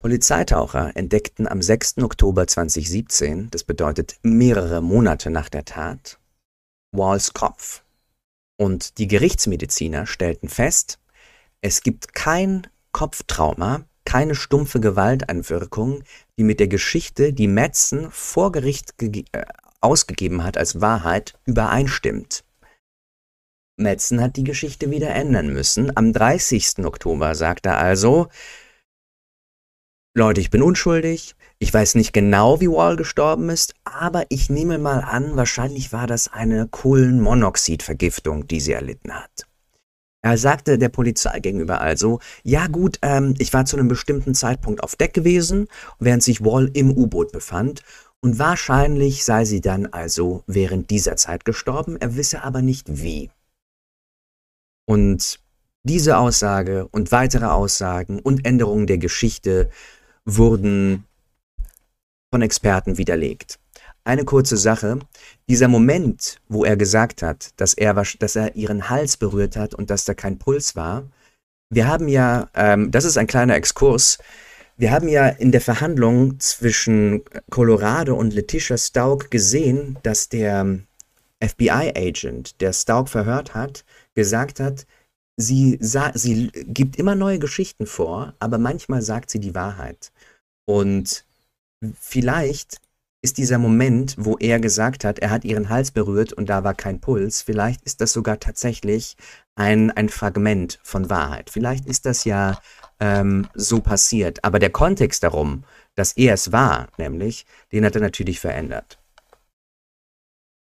Polizeitaucher 0.00 0.96
entdeckten 0.96 1.48
am 1.48 1.62
6. 1.62 1.98
Oktober 1.98 2.46
2017, 2.46 3.50
das 3.50 3.64
bedeutet 3.64 4.18
mehrere 4.22 4.82
Monate 4.82 5.30
nach 5.30 5.48
der 5.48 5.64
Tat, 5.64 6.18
Walls 6.92 7.32
Kopf. 7.32 7.83
Und 8.56 8.98
die 8.98 9.08
Gerichtsmediziner 9.08 10.06
stellten 10.06 10.48
fest, 10.48 10.98
es 11.60 11.82
gibt 11.82 12.14
kein 12.14 12.66
Kopftrauma, 12.92 13.84
keine 14.04 14.34
stumpfe 14.34 14.80
Gewalteinwirkung, 14.80 16.04
die 16.38 16.44
mit 16.44 16.60
der 16.60 16.68
Geschichte, 16.68 17.32
die 17.32 17.48
Metzen 17.48 18.10
vor 18.10 18.52
Gericht 18.52 18.94
äh, 19.02 19.22
ausgegeben 19.80 20.44
hat 20.44 20.56
als 20.56 20.80
Wahrheit, 20.80 21.34
übereinstimmt. 21.44 22.44
Metzen 23.76 24.20
hat 24.20 24.36
die 24.36 24.44
Geschichte 24.44 24.90
wieder 24.90 25.10
ändern 25.10 25.52
müssen. 25.52 25.96
Am 25.96 26.12
30. 26.12 26.84
Oktober 26.84 27.34
sagt 27.34 27.66
er 27.66 27.78
also, 27.78 28.28
Leute, 30.16 30.40
ich 30.40 30.50
bin 30.50 30.62
unschuldig, 30.62 31.34
ich 31.64 31.72
weiß 31.72 31.94
nicht 31.94 32.12
genau, 32.12 32.60
wie 32.60 32.68
Wall 32.68 32.96
gestorben 32.96 33.48
ist, 33.48 33.74
aber 33.84 34.26
ich 34.28 34.50
nehme 34.50 34.76
mal 34.76 35.00
an, 35.00 35.34
wahrscheinlich 35.34 35.94
war 35.94 36.06
das 36.06 36.30
eine 36.30 36.68
Kohlenmonoxidvergiftung, 36.68 38.46
die 38.46 38.60
sie 38.60 38.72
erlitten 38.72 39.14
hat. 39.14 39.46
Er 40.20 40.36
sagte 40.36 40.76
der 40.76 40.90
Polizei 40.90 41.40
gegenüber 41.40 41.80
also, 41.80 42.20
ja 42.42 42.66
gut, 42.66 42.98
ähm, 43.00 43.32
ich 43.38 43.50
war 43.54 43.64
zu 43.64 43.78
einem 43.78 43.88
bestimmten 43.88 44.34
Zeitpunkt 44.34 44.82
auf 44.82 44.94
Deck 44.94 45.14
gewesen, 45.14 45.68
während 45.98 46.22
sich 46.22 46.44
Wall 46.44 46.70
im 46.74 46.90
U-Boot 46.90 47.32
befand, 47.32 47.80
und 48.20 48.38
wahrscheinlich 48.38 49.24
sei 49.24 49.46
sie 49.46 49.62
dann 49.62 49.86
also 49.86 50.44
während 50.46 50.90
dieser 50.90 51.16
Zeit 51.16 51.46
gestorben, 51.46 51.96
er 51.98 52.14
wisse 52.14 52.44
aber 52.44 52.60
nicht 52.60 53.02
wie. 53.02 53.30
Und 54.84 55.40
diese 55.82 56.18
Aussage 56.18 56.88
und 56.88 57.10
weitere 57.10 57.46
Aussagen 57.46 58.18
und 58.18 58.44
Änderungen 58.44 58.86
der 58.86 58.98
Geschichte 58.98 59.70
wurden 60.26 61.06
von 62.34 62.42
Experten 62.42 62.98
widerlegt. 62.98 63.60
Eine 64.02 64.24
kurze 64.24 64.56
Sache, 64.56 64.98
dieser 65.48 65.68
Moment, 65.68 66.40
wo 66.48 66.64
er 66.64 66.76
gesagt 66.76 67.22
hat, 67.22 67.50
dass 67.60 67.74
er, 67.74 67.94
dass 67.94 68.34
er 68.34 68.56
ihren 68.56 68.90
Hals 68.90 69.16
berührt 69.16 69.54
hat 69.54 69.72
und 69.72 69.88
dass 69.88 70.04
da 70.04 70.14
kein 70.14 70.40
Puls 70.40 70.74
war, 70.74 71.08
wir 71.70 71.86
haben 71.86 72.08
ja, 72.08 72.48
ähm, 72.54 72.90
das 72.90 73.04
ist 73.04 73.18
ein 73.18 73.28
kleiner 73.28 73.54
Exkurs, 73.54 74.18
wir 74.76 74.90
haben 74.90 75.08
ja 75.08 75.28
in 75.28 75.52
der 75.52 75.60
Verhandlung 75.60 76.40
zwischen 76.40 77.22
Colorado 77.50 78.16
und 78.16 78.34
Letitia 78.34 78.78
Stauk 78.78 79.30
gesehen, 79.30 79.96
dass 80.02 80.28
der 80.28 80.80
FBI-Agent, 81.40 82.60
der 82.60 82.72
Stauk 82.72 83.08
verhört 83.08 83.54
hat, 83.54 83.84
gesagt 84.16 84.58
hat, 84.58 84.88
sie, 85.36 85.78
sie 85.80 86.50
gibt 86.52 86.96
immer 86.96 87.14
neue 87.14 87.38
Geschichten 87.38 87.86
vor, 87.86 88.34
aber 88.40 88.58
manchmal 88.58 89.02
sagt 89.02 89.30
sie 89.30 89.38
die 89.38 89.54
Wahrheit. 89.54 90.10
Und 90.66 91.24
vielleicht 91.98 92.78
ist 93.22 93.38
dieser 93.38 93.58
Moment, 93.58 94.16
wo 94.18 94.36
er 94.38 94.60
gesagt 94.60 95.04
hat, 95.04 95.18
er 95.18 95.30
hat 95.30 95.44
ihren 95.44 95.70
Hals 95.70 95.90
berührt 95.90 96.32
und 96.34 96.48
da 96.48 96.62
war 96.62 96.74
kein 96.74 97.00
Puls, 97.00 97.40
vielleicht 97.40 97.82
ist 97.82 98.02
das 98.02 98.12
sogar 98.12 98.38
tatsächlich 98.38 99.16
ein, 99.54 99.90
ein 99.90 100.10
Fragment 100.10 100.78
von 100.82 101.08
Wahrheit. 101.08 101.48
Vielleicht 101.48 101.86
ist 101.86 102.04
das 102.04 102.24
ja 102.24 102.60
ähm, 103.00 103.48
so 103.54 103.80
passiert. 103.80 104.44
Aber 104.44 104.58
der 104.58 104.70
Kontext 104.70 105.22
darum, 105.22 105.64
dass 105.94 106.12
er 106.12 106.34
es 106.34 106.52
war, 106.52 106.88
nämlich, 106.98 107.46
den 107.72 107.84
hat 107.84 107.94
er 107.94 108.02
natürlich 108.02 108.40
verändert. 108.40 108.98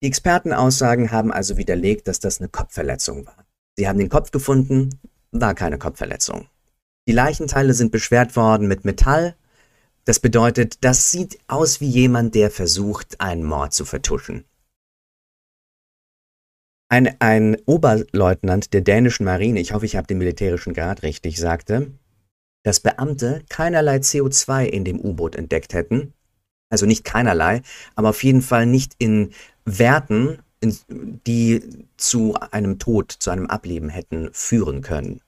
Die 0.02 0.06
Expertenaussagen 0.08 1.10
haben 1.10 1.32
also 1.32 1.56
widerlegt, 1.56 2.08
dass 2.08 2.20
das 2.20 2.40
eine 2.40 2.48
Kopfverletzung 2.48 3.26
war. 3.26 3.46
Sie 3.76 3.88
haben 3.88 3.98
den 3.98 4.10
Kopf 4.10 4.30
gefunden, 4.30 4.90
war 5.32 5.54
keine 5.54 5.78
Kopfverletzung. 5.78 6.46
Die 7.08 7.12
Leichenteile 7.12 7.74
sind 7.74 7.90
beschwert 7.90 8.36
worden 8.36 8.68
mit 8.68 8.84
Metall. 8.84 9.34
Das 10.04 10.20
bedeutet, 10.20 10.84
das 10.84 11.10
sieht 11.10 11.38
aus 11.46 11.80
wie 11.80 11.88
jemand, 11.88 12.34
der 12.34 12.50
versucht, 12.50 13.20
einen 13.20 13.44
Mord 13.44 13.72
zu 13.72 13.84
vertuschen. 13.84 14.44
Ein, 16.90 17.16
ein 17.20 17.56
Oberleutnant 17.64 18.74
der 18.74 18.82
dänischen 18.82 19.24
Marine, 19.24 19.60
ich 19.60 19.72
hoffe, 19.72 19.86
ich 19.86 19.96
habe 19.96 20.06
den 20.06 20.18
militärischen 20.18 20.74
Grad 20.74 21.02
richtig, 21.02 21.38
sagte, 21.38 21.92
dass 22.62 22.80
Beamte 22.80 23.42
keinerlei 23.48 23.96
CO2 23.96 24.66
in 24.66 24.84
dem 24.84 25.00
U-Boot 25.00 25.36
entdeckt 25.36 25.72
hätten. 25.72 26.12
Also 26.70 26.86
nicht 26.86 27.04
keinerlei, 27.04 27.62
aber 27.94 28.10
auf 28.10 28.22
jeden 28.22 28.42
Fall 28.42 28.66
nicht 28.66 28.94
in 28.98 29.32
Werten, 29.64 30.38
die 31.26 31.86
zu 31.96 32.34
einem 32.50 32.78
Tod, 32.78 33.12
zu 33.12 33.30
einem 33.30 33.46
Ableben 33.46 33.88
hätten 33.88 34.30
führen 34.32 34.82
können. 34.82 35.20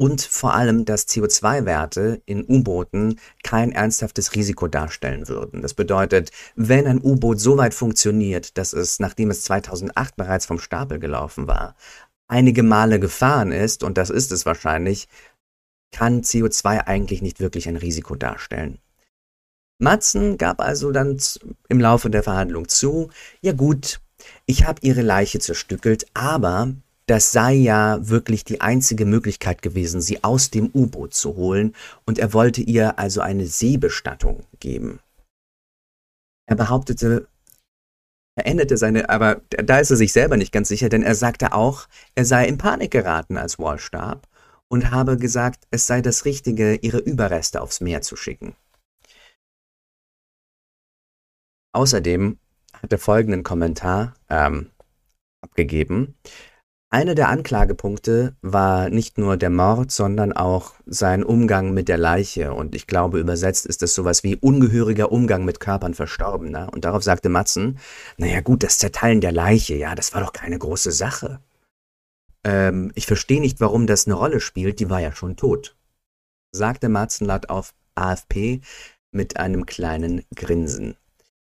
Und 0.00 0.22
vor 0.22 0.54
allem, 0.54 0.86
dass 0.86 1.06
CO2-Werte 1.08 2.22
in 2.24 2.46
U-Booten 2.48 3.20
kein 3.42 3.70
ernsthaftes 3.70 4.34
Risiko 4.34 4.66
darstellen 4.66 5.28
würden. 5.28 5.60
Das 5.60 5.74
bedeutet, 5.74 6.30
wenn 6.56 6.86
ein 6.86 7.02
U-Boot 7.02 7.38
so 7.38 7.58
weit 7.58 7.74
funktioniert, 7.74 8.56
dass 8.56 8.72
es, 8.72 8.98
nachdem 8.98 9.28
es 9.28 9.42
2008 9.42 10.16
bereits 10.16 10.46
vom 10.46 10.58
Stapel 10.58 11.00
gelaufen 11.00 11.48
war, 11.48 11.76
einige 12.28 12.62
Male 12.62 12.98
gefahren 12.98 13.52
ist, 13.52 13.84
und 13.84 13.98
das 13.98 14.08
ist 14.08 14.32
es 14.32 14.46
wahrscheinlich, 14.46 15.06
kann 15.92 16.22
CO2 16.22 16.86
eigentlich 16.86 17.20
nicht 17.20 17.38
wirklich 17.38 17.68
ein 17.68 17.76
Risiko 17.76 18.14
darstellen. 18.14 18.78
Matzen 19.78 20.38
gab 20.38 20.62
also 20.62 20.92
dann 20.92 21.18
im 21.68 21.78
Laufe 21.78 22.08
der 22.08 22.22
Verhandlung 22.22 22.68
zu, 22.68 23.10
ja 23.42 23.52
gut, 23.52 24.00
ich 24.46 24.64
habe 24.64 24.80
ihre 24.80 25.02
Leiche 25.02 25.40
zerstückelt, 25.40 26.06
aber 26.14 26.72
das 27.10 27.32
sei 27.32 27.54
ja 27.54 28.08
wirklich 28.08 28.44
die 28.44 28.60
einzige 28.60 29.04
Möglichkeit 29.04 29.62
gewesen, 29.62 30.00
sie 30.00 30.22
aus 30.22 30.50
dem 30.50 30.70
U-Boot 30.72 31.12
zu 31.12 31.34
holen, 31.34 31.74
und 32.06 32.20
er 32.20 32.32
wollte 32.32 32.60
ihr 32.60 33.00
also 33.00 33.20
eine 33.20 33.46
Seebestattung 33.46 34.46
geben. 34.60 35.00
Er 36.48 36.54
behauptete, 36.54 37.26
Er 38.36 38.46
änderte 38.46 38.76
seine, 38.76 39.08
aber 39.08 39.42
da 39.50 39.80
ist 39.80 39.90
er 39.90 39.96
sich 39.96 40.12
selber 40.12 40.36
nicht 40.36 40.52
ganz 40.52 40.68
sicher, 40.68 40.88
denn 40.88 41.02
er 41.02 41.16
sagte 41.16 41.52
auch, 41.52 41.88
er 42.14 42.24
sei 42.24 42.46
in 42.46 42.58
Panik 42.58 42.92
geraten, 42.92 43.36
als 43.38 43.58
Wall 43.58 43.80
starb 43.80 44.28
und 44.68 44.92
habe 44.92 45.16
gesagt, 45.16 45.66
es 45.72 45.88
sei 45.88 46.02
das 46.02 46.24
Richtige, 46.24 46.76
ihre 46.76 46.98
Überreste 46.98 47.60
aufs 47.60 47.80
Meer 47.80 48.02
zu 48.02 48.14
schicken. 48.14 48.54
Außerdem 51.72 52.38
hat 52.72 52.92
er 52.92 52.98
folgenden 52.98 53.42
Kommentar 53.42 54.14
ähm, 54.28 54.70
abgegeben. 55.42 56.14
Einer 56.92 57.14
der 57.14 57.28
Anklagepunkte 57.28 58.34
war 58.42 58.90
nicht 58.90 59.16
nur 59.16 59.36
der 59.36 59.50
Mord, 59.50 59.92
sondern 59.92 60.32
auch 60.32 60.74
sein 60.86 61.22
Umgang 61.22 61.72
mit 61.72 61.88
der 61.88 61.98
Leiche. 61.98 62.52
Und 62.52 62.74
ich 62.74 62.88
glaube, 62.88 63.20
übersetzt 63.20 63.64
ist 63.64 63.82
das 63.82 63.94
sowas 63.94 64.24
wie 64.24 64.34
ungehöriger 64.34 65.12
Umgang 65.12 65.44
mit 65.44 65.60
Körpern 65.60 65.94
Verstorbener. 65.94 66.68
Und 66.72 66.84
darauf 66.84 67.04
sagte 67.04 67.28
Matzen, 67.28 67.78
naja 68.16 68.40
gut, 68.40 68.64
das 68.64 68.78
Zerteilen 68.78 69.20
der 69.20 69.30
Leiche, 69.30 69.76
ja, 69.76 69.94
das 69.94 70.14
war 70.14 70.20
doch 70.20 70.32
keine 70.32 70.58
große 70.58 70.90
Sache. 70.90 71.38
Ähm, 72.42 72.90
ich 72.96 73.06
verstehe 73.06 73.40
nicht, 73.40 73.60
warum 73.60 73.86
das 73.86 74.06
eine 74.06 74.14
Rolle 74.14 74.40
spielt, 74.40 74.80
die 74.80 74.90
war 74.90 75.00
ja 75.00 75.12
schon 75.12 75.36
tot. 75.36 75.76
Sagte 76.50 76.88
Matzen 76.88 77.24
laut 77.24 77.50
auf 77.50 77.72
AFP 77.94 78.62
mit 79.12 79.36
einem 79.36 79.64
kleinen 79.64 80.24
Grinsen. 80.34 80.96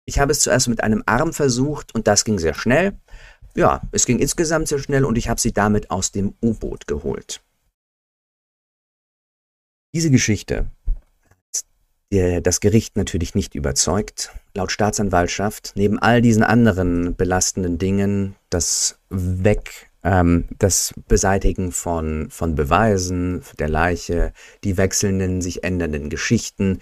Ich 0.06 0.20
habe 0.20 0.32
es 0.32 0.42
zuerst 0.42 0.68
mit 0.68 0.84
einem 0.84 1.02
Arm 1.08 1.34
versucht 1.34 1.96
und 1.96 2.08
das 2.08 2.24
ging 2.24 2.38
sehr 2.38 2.54
schnell. 2.54 3.00
Ja, 3.56 3.82
es 3.92 4.06
ging 4.06 4.20
insgesamt 4.20 4.68
sehr 4.68 4.80
schnell 4.80 5.06
und 5.06 5.18
ich 5.18 5.30
habe 5.30 5.40
sie 5.40 5.52
damit 5.52 5.92
aus 5.92 6.12
dem 6.12 6.34
U-Boot 6.42 6.88
geholt. 6.88 7.42
Diese 9.94 10.10
Geschichte 10.10 10.68
hat 12.14 12.46
das 12.46 12.60
Gericht 12.60 12.96
natürlich 12.96 13.34
nicht 13.34 13.56
überzeugt. 13.56 14.32
Laut 14.54 14.72
Staatsanwaltschaft, 14.72 15.74
neben 15.76 15.98
all 15.98 16.22
diesen 16.22 16.44
anderen 16.44 17.16
belastenden 17.16 17.80
Dingen, 17.80 18.36
das 18.50 19.00
Weg, 19.10 19.90
ähm, 20.04 20.46
das 20.60 20.94
Beseitigen 21.08 21.72
von, 21.72 22.30
von 22.30 22.54
Beweisen 22.54 23.42
der 23.58 23.70
Leiche, 23.70 24.34
die 24.64 24.78
wechselnden, 24.78 25.42
sich 25.42 25.64
ändernden 25.64 26.10
Geschichten, 26.10 26.80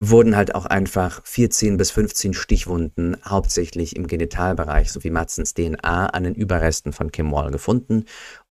wurden 0.00 0.36
halt 0.36 0.54
auch 0.54 0.66
einfach 0.66 1.24
14 1.24 1.76
bis 1.76 1.90
15 1.90 2.34
Stichwunden, 2.34 3.16
hauptsächlich 3.24 3.96
im 3.96 4.06
Genitalbereich 4.06 4.92
sowie 4.92 5.10
Matzens 5.10 5.54
DNA, 5.54 6.06
an 6.06 6.24
den 6.24 6.34
Überresten 6.34 6.92
von 6.92 7.10
Kim 7.10 7.32
Wall 7.32 7.50
gefunden. 7.50 8.04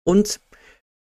Und 0.04 0.40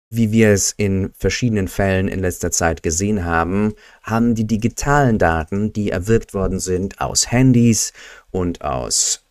wie 0.10 0.32
wir 0.32 0.50
es 0.50 0.72
in 0.72 1.12
verschiedenen 1.18 1.68
Fällen 1.68 2.08
in 2.08 2.20
letzter 2.20 2.52
Zeit 2.52 2.84
gesehen 2.84 3.26
haben, 3.26 3.74
haben 4.04 4.36
die 4.36 4.46
digitalen 4.46 5.18
Daten, 5.18 5.74
die 5.74 5.90
erwirkt 5.90 6.34
worden 6.34 6.60
sind 6.60 7.02
aus 7.02 7.32
Handys 7.32 7.94
und 8.30 8.62
aus 8.62 9.24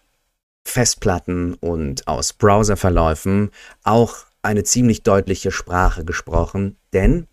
Festplatten 0.66 1.54
und 1.54 2.08
aus 2.08 2.32
Browserverläufen, 2.32 3.50
auch 3.84 4.16
eine 4.42 4.64
ziemlich 4.64 5.02
deutliche 5.02 5.52
Sprache 5.52 6.04
gesprochen, 6.04 6.76
denn 6.92 7.28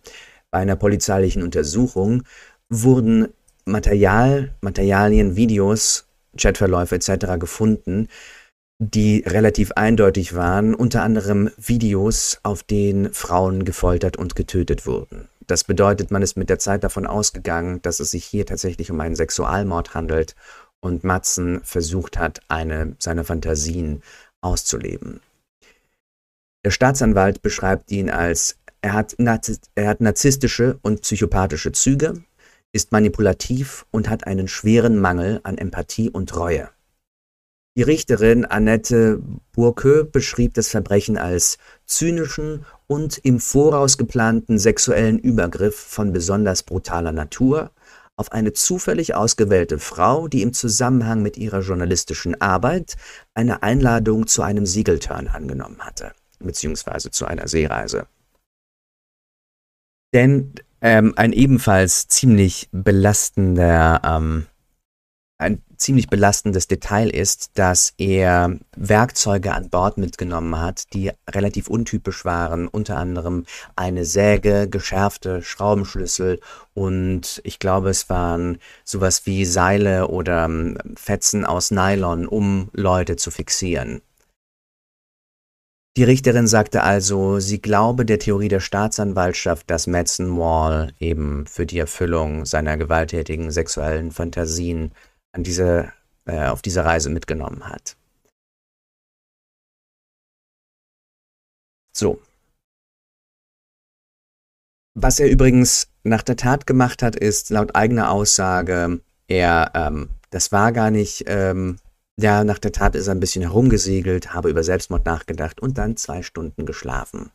bei 0.52 0.58
einer 0.58 0.76
polizeilichen 0.76 1.42
Untersuchung 1.42 2.22
wurden 2.68 3.28
Material, 3.70 4.54
Materialien, 4.60 5.36
Videos, 5.36 6.06
Chatverläufe 6.36 6.94
etc. 6.94 7.38
gefunden, 7.38 8.08
die 8.78 9.22
relativ 9.26 9.72
eindeutig 9.72 10.34
waren, 10.34 10.74
unter 10.74 11.02
anderem 11.02 11.50
Videos, 11.58 12.38
auf 12.42 12.62
denen 12.62 13.12
Frauen 13.12 13.64
gefoltert 13.64 14.16
und 14.16 14.36
getötet 14.36 14.86
wurden. 14.86 15.28
Das 15.46 15.64
bedeutet, 15.64 16.10
man 16.10 16.22
ist 16.22 16.36
mit 16.36 16.48
der 16.48 16.58
Zeit 16.58 16.84
davon 16.84 17.06
ausgegangen, 17.06 17.82
dass 17.82 18.00
es 18.00 18.12
sich 18.12 18.24
hier 18.24 18.46
tatsächlich 18.46 18.90
um 18.90 19.00
einen 19.00 19.16
Sexualmord 19.16 19.94
handelt 19.94 20.34
und 20.80 21.04
Matzen 21.04 21.60
versucht 21.62 22.18
hat, 22.18 22.40
eine 22.48 22.94
seiner 22.98 23.24
Fantasien 23.24 24.02
auszuleben. 24.40 25.20
Der 26.64 26.70
Staatsanwalt 26.70 27.42
beschreibt 27.42 27.90
ihn 27.90 28.10
als 28.10 28.56
er 28.82 28.94
hat, 28.94 29.14
er 29.74 29.88
hat 29.88 30.00
narzisstische 30.00 30.78
und 30.82 31.02
psychopathische 31.02 31.72
Züge, 31.72 32.22
ist 32.72 32.92
manipulativ 32.92 33.86
und 33.90 34.08
hat 34.08 34.26
einen 34.26 34.48
schweren 34.48 34.98
Mangel 34.98 35.40
an 35.42 35.58
Empathie 35.58 36.10
und 36.10 36.36
Reue. 36.36 36.70
Die 37.76 37.82
Richterin 37.82 38.44
Annette 38.44 39.22
Burke 39.52 40.04
beschrieb 40.04 40.54
das 40.54 40.68
Verbrechen 40.68 41.16
als 41.16 41.56
zynischen 41.86 42.66
und 42.88 43.18
im 43.18 43.38
Voraus 43.38 43.96
geplanten 43.96 44.58
sexuellen 44.58 45.18
Übergriff 45.18 45.76
von 45.76 46.12
besonders 46.12 46.64
brutaler 46.64 47.12
Natur 47.12 47.70
auf 48.16 48.32
eine 48.32 48.52
zufällig 48.52 49.14
ausgewählte 49.14 49.78
Frau, 49.78 50.28
die 50.28 50.42
im 50.42 50.52
Zusammenhang 50.52 51.22
mit 51.22 51.38
ihrer 51.38 51.60
journalistischen 51.60 52.38
Arbeit 52.40 52.96
eine 53.34 53.62
Einladung 53.62 54.26
zu 54.26 54.42
einem 54.42 54.66
Siegelturn 54.66 55.28
angenommen 55.28 55.78
hatte, 55.78 56.12
beziehungsweise 56.38 57.10
zu 57.10 57.24
einer 57.24 57.48
Seereise. 57.48 58.06
Denn 60.12 60.52
ähm, 60.80 61.12
ein 61.16 61.32
ebenfalls 61.32 62.08
ziemlich 62.08 62.68
belastender, 62.72 64.00
ähm, 64.04 64.46
ein 65.38 65.62
ziemlich 65.76 66.08
belastendes 66.08 66.68
Detail 66.68 67.08
ist, 67.08 67.52
dass 67.54 67.94
er 67.96 68.58
Werkzeuge 68.76 69.54
an 69.54 69.70
Bord 69.70 69.96
mitgenommen 69.96 70.60
hat, 70.60 70.92
die 70.92 71.10
relativ 71.28 71.68
untypisch 71.68 72.26
waren, 72.26 72.68
unter 72.68 72.98
anderem 72.98 73.46
eine 73.76 74.04
Säge, 74.04 74.68
geschärfte 74.68 75.42
Schraubenschlüssel 75.42 76.40
und 76.74 77.40
ich 77.44 77.58
glaube, 77.58 77.88
es 77.88 78.10
waren 78.10 78.58
sowas 78.84 79.24
wie 79.24 79.46
Seile 79.46 80.08
oder 80.08 80.44
ähm, 80.44 80.76
Fetzen 80.96 81.46
aus 81.46 81.70
Nylon, 81.70 82.26
um 82.26 82.68
Leute 82.74 83.16
zu 83.16 83.30
fixieren. 83.30 84.02
Die 85.96 86.04
Richterin 86.04 86.46
sagte 86.46 86.84
also, 86.84 87.40
sie 87.40 87.60
glaube 87.60 88.06
der 88.06 88.20
Theorie 88.20 88.48
der 88.48 88.60
Staatsanwaltschaft, 88.60 89.68
dass 89.68 89.88
Madsen 89.88 90.38
Wall 90.38 90.94
eben 91.00 91.46
für 91.46 91.66
die 91.66 91.78
Erfüllung 91.78 92.46
seiner 92.46 92.76
gewalttätigen 92.76 93.50
sexuellen 93.50 94.12
Fantasien 94.12 94.92
an 95.32 95.42
diese, 95.42 95.92
äh, 96.26 96.46
auf 96.46 96.62
diese 96.62 96.84
Reise 96.84 97.10
mitgenommen 97.10 97.68
hat. 97.68 97.96
So. 101.92 102.20
Was 104.94 105.18
er 105.18 105.28
übrigens 105.28 105.88
nach 106.04 106.22
der 106.22 106.36
Tat 106.36 106.66
gemacht 106.66 107.02
hat, 107.02 107.16
ist 107.16 107.50
laut 107.50 107.74
eigener 107.74 108.10
Aussage, 108.10 109.00
er, 109.26 109.72
ähm, 109.74 110.10
das 110.30 110.52
war 110.52 110.72
gar 110.72 110.90
nicht 110.90 111.24
ähm, 111.26 111.78
ja, 112.20 112.44
nach 112.44 112.58
der 112.58 112.72
Tat 112.72 112.94
ist 112.94 113.06
er 113.06 113.14
ein 113.14 113.20
bisschen 113.20 113.42
herumgesegelt, 113.42 114.34
habe 114.34 114.50
über 114.50 114.62
Selbstmord 114.62 115.06
nachgedacht 115.06 115.60
und 115.60 115.78
dann 115.78 115.96
zwei 115.96 116.22
Stunden 116.22 116.66
geschlafen. 116.66 117.30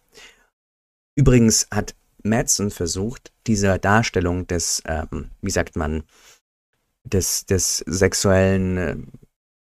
Übrigens 1.16 1.68
hat 1.72 1.96
Madsen 2.24 2.72
versucht, 2.72 3.32
dieser 3.48 3.78
Darstellung 3.78 4.48
des, 4.48 4.82
ähm, 4.86 5.30
wie 5.42 5.52
sagt 5.52 5.76
man, 5.76 6.04
des, 7.04 7.46
des 7.46 7.78
sexuellen 7.86 8.78
äh, 8.78 8.98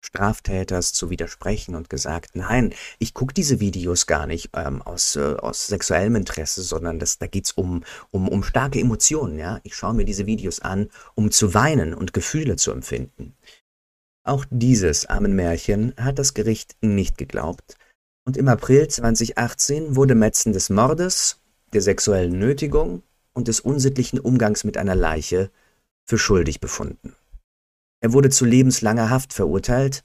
Straftäters 0.02 0.92
zu 0.92 1.10
widersprechen 1.10 1.74
und 1.74 1.90
gesagt, 1.90 2.34
nein, 2.34 2.72
ich 2.98 3.12
gucke 3.12 3.34
diese 3.34 3.60
Videos 3.60 4.06
gar 4.06 4.26
nicht 4.26 4.50
ähm, 4.54 4.80
aus, 4.82 5.16
äh, 5.16 5.34
aus 5.36 5.66
sexuellem 5.66 6.16
Interesse, 6.16 6.62
sondern 6.62 6.98
das, 6.98 7.18
da 7.18 7.26
geht's 7.26 7.52
um, 7.52 7.84
um, 8.10 8.28
um 8.28 8.42
starke 8.42 8.80
Emotionen. 8.80 9.38
Ja? 9.38 9.60
Ich 9.62 9.74
schaue 9.74 9.94
mir 9.94 10.04
diese 10.04 10.26
Videos 10.26 10.60
an, 10.60 10.88
um 11.14 11.30
zu 11.30 11.52
weinen 11.54 11.94
und 11.94 12.12
Gefühle 12.12 12.56
zu 12.56 12.72
empfinden. 12.72 13.34
Auch 14.22 14.44
dieses 14.50 15.08
Märchen 15.08 15.94
hat 15.96 16.18
das 16.18 16.34
Gericht 16.34 16.76
nicht 16.80 17.16
geglaubt, 17.16 17.76
und 18.26 18.36
im 18.36 18.48
April 18.48 18.86
2018 18.86 19.96
wurde 19.96 20.14
Metzen 20.14 20.52
des 20.52 20.70
Mordes, 20.70 21.40
der 21.72 21.80
sexuellen 21.80 22.38
Nötigung 22.38 23.02
und 23.32 23.48
des 23.48 23.60
unsittlichen 23.60 24.20
Umgangs 24.20 24.64
mit 24.64 24.76
einer 24.76 24.94
Leiche 24.94 25.50
für 26.06 26.18
schuldig 26.18 26.60
befunden. 26.60 27.16
Er 28.02 28.12
wurde 28.12 28.30
zu 28.30 28.44
lebenslanger 28.44 29.10
Haft 29.10 29.32
verurteilt, 29.32 30.02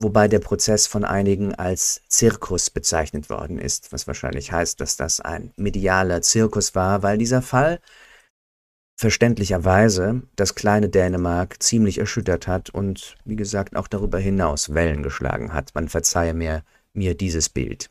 wobei 0.00 0.28
der 0.28 0.40
Prozess 0.40 0.86
von 0.86 1.04
einigen 1.04 1.54
als 1.54 2.02
Zirkus 2.08 2.70
bezeichnet 2.70 3.30
worden 3.30 3.58
ist, 3.58 3.92
was 3.92 4.06
wahrscheinlich 4.06 4.52
heißt, 4.52 4.80
dass 4.80 4.96
das 4.96 5.20
ein 5.20 5.52
medialer 5.56 6.22
Zirkus 6.22 6.74
war, 6.74 7.02
weil 7.02 7.18
dieser 7.18 7.42
Fall 7.42 7.80
verständlicherweise 9.02 10.22
das 10.36 10.54
kleine 10.54 10.88
Dänemark 10.88 11.60
ziemlich 11.60 11.98
erschüttert 11.98 12.46
hat 12.46 12.70
und, 12.70 13.16
wie 13.24 13.34
gesagt, 13.34 13.74
auch 13.74 13.88
darüber 13.88 14.20
hinaus 14.20 14.74
Wellen 14.74 15.02
geschlagen 15.02 15.52
hat. 15.52 15.74
Man 15.74 15.88
verzeihe 15.88 16.34
mir, 16.34 16.62
mir 16.94 17.16
dieses 17.16 17.48
Bild. 17.48 17.90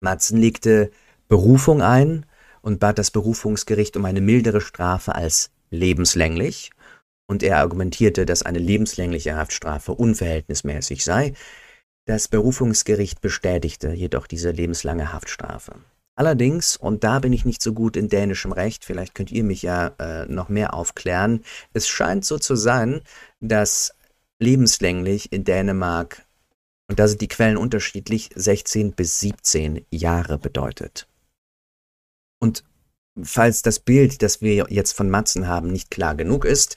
Matzen 0.00 0.38
legte 0.38 0.90
Berufung 1.28 1.82
ein 1.82 2.24
und 2.62 2.80
bat 2.80 2.98
das 2.98 3.10
Berufungsgericht 3.10 3.98
um 3.98 4.06
eine 4.06 4.22
mildere 4.22 4.62
Strafe 4.62 5.14
als 5.14 5.50
lebenslänglich, 5.70 6.70
und 7.26 7.42
er 7.42 7.58
argumentierte, 7.58 8.24
dass 8.24 8.42
eine 8.42 8.58
lebenslängliche 8.58 9.36
Haftstrafe 9.36 9.92
unverhältnismäßig 9.92 11.04
sei. 11.04 11.34
Das 12.06 12.28
Berufungsgericht 12.28 13.20
bestätigte 13.20 13.92
jedoch 13.92 14.26
diese 14.26 14.50
lebenslange 14.50 15.12
Haftstrafe. 15.12 15.74
Allerdings, 16.16 16.76
und 16.76 17.02
da 17.02 17.18
bin 17.18 17.32
ich 17.32 17.44
nicht 17.44 17.60
so 17.60 17.72
gut 17.72 17.96
in 17.96 18.08
dänischem 18.08 18.52
Recht, 18.52 18.84
vielleicht 18.84 19.14
könnt 19.14 19.32
ihr 19.32 19.42
mich 19.42 19.62
ja 19.62 19.88
äh, 19.98 20.26
noch 20.26 20.48
mehr 20.48 20.74
aufklären, 20.74 21.44
es 21.72 21.88
scheint 21.88 22.24
so 22.24 22.38
zu 22.38 22.54
sein, 22.54 23.00
dass 23.40 23.94
lebenslänglich 24.38 25.32
in 25.32 25.44
Dänemark, 25.44 26.24
und 26.88 27.00
da 27.00 27.08
sind 27.08 27.20
die 27.20 27.28
Quellen 27.28 27.56
unterschiedlich, 27.56 28.30
16 28.34 28.92
bis 28.92 29.18
17 29.20 29.84
Jahre 29.90 30.38
bedeutet. 30.38 31.08
Und 32.40 32.62
falls 33.20 33.62
das 33.62 33.80
Bild, 33.80 34.22
das 34.22 34.40
wir 34.40 34.66
jetzt 34.68 34.92
von 34.92 35.10
Matzen 35.10 35.48
haben, 35.48 35.72
nicht 35.72 35.90
klar 35.90 36.14
genug 36.14 36.44
ist, 36.44 36.76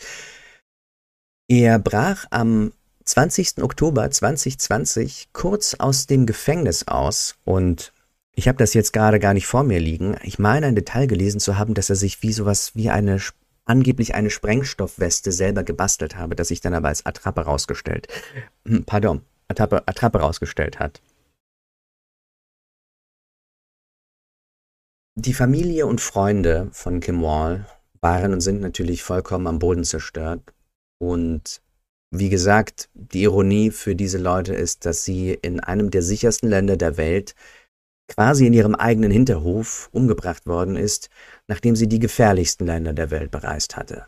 er 1.50 1.78
brach 1.78 2.26
am 2.32 2.74
20. 3.06 3.62
Oktober 3.62 4.10
2020 4.10 5.30
kurz 5.32 5.76
aus 5.76 6.08
dem 6.08 6.26
Gefängnis 6.26 6.88
aus 6.88 7.36
und 7.46 7.94
ich 8.38 8.48
habe 8.48 8.60
das 8.60 8.76
jetzt 8.76 8.94
gerade 8.94 9.18
gar 9.18 9.34
nicht 9.34 9.48
vor 9.48 9.64
mir 9.64 9.80
liegen. 9.80 10.16
Ich 10.22 10.38
meine 10.38 10.68
ein 10.68 10.76
Detail 10.76 11.08
gelesen 11.08 11.40
zu 11.40 11.58
haben, 11.58 11.74
dass 11.74 11.90
er 11.90 11.96
sich 11.96 12.22
wie 12.22 12.32
sowas 12.32 12.76
wie 12.76 12.92
eine 12.92 13.20
angeblich 13.66 14.14
eine 14.14 14.30
Sprengstoffweste 14.30 15.32
selber 15.32 15.64
gebastelt 15.64 16.16
habe, 16.16 16.36
das 16.36 16.50
sich 16.50 16.62
dann 16.62 16.76
aber 16.76 16.90
als 16.90 17.04
Attrappe 17.06 17.42
rausgestellt, 17.42 18.08
hm, 18.66 18.86
pardon, 18.86 19.24
Attrappe, 19.48 19.88
Attrappe 19.88 20.20
rausgestellt 20.20 20.80
hat. 20.80 21.02
Die 25.16 25.34
Familie 25.34 25.88
und 25.88 26.00
Freunde 26.00 26.70
von 26.74 27.00
Kim 27.00 27.24
Wall 27.24 27.66
waren 28.02 28.34
und 28.34 28.42
sind 28.42 28.62
natürlich 28.62 29.02
vollkommen 29.02 29.48
am 29.48 29.58
Boden 29.58 29.84
zerstört. 29.84 30.54
Und 31.00 31.60
wie 32.12 32.30
gesagt, 32.30 32.90
die 32.94 33.24
Ironie 33.24 33.72
für 33.72 33.96
diese 33.96 34.20
Leute 34.20 34.54
ist, 34.54 34.86
dass 34.86 35.04
sie 35.04 35.34
in 35.34 35.60
einem 35.60 35.90
der 35.90 36.04
sichersten 36.04 36.50
Länder 36.50 36.78
der 36.78 36.98
Welt 36.98 37.34
quasi 38.08 38.48
in 38.48 38.54
ihrem 38.54 38.76
eigenen 38.76 39.12
Hinterhof 39.12 39.90
umgebracht 39.92 40.46
worden 40.46 40.76
ist, 40.76 41.10
nachdem 41.48 41.76
sie 41.76 41.88
die 41.88 42.00
gefährlichsten 42.00 42.66
Länder 42.66 42.94
der 42.94 43.12
Welt 43.12 43.32
bereist 43.32 43.76
hatte. 43.76 44.08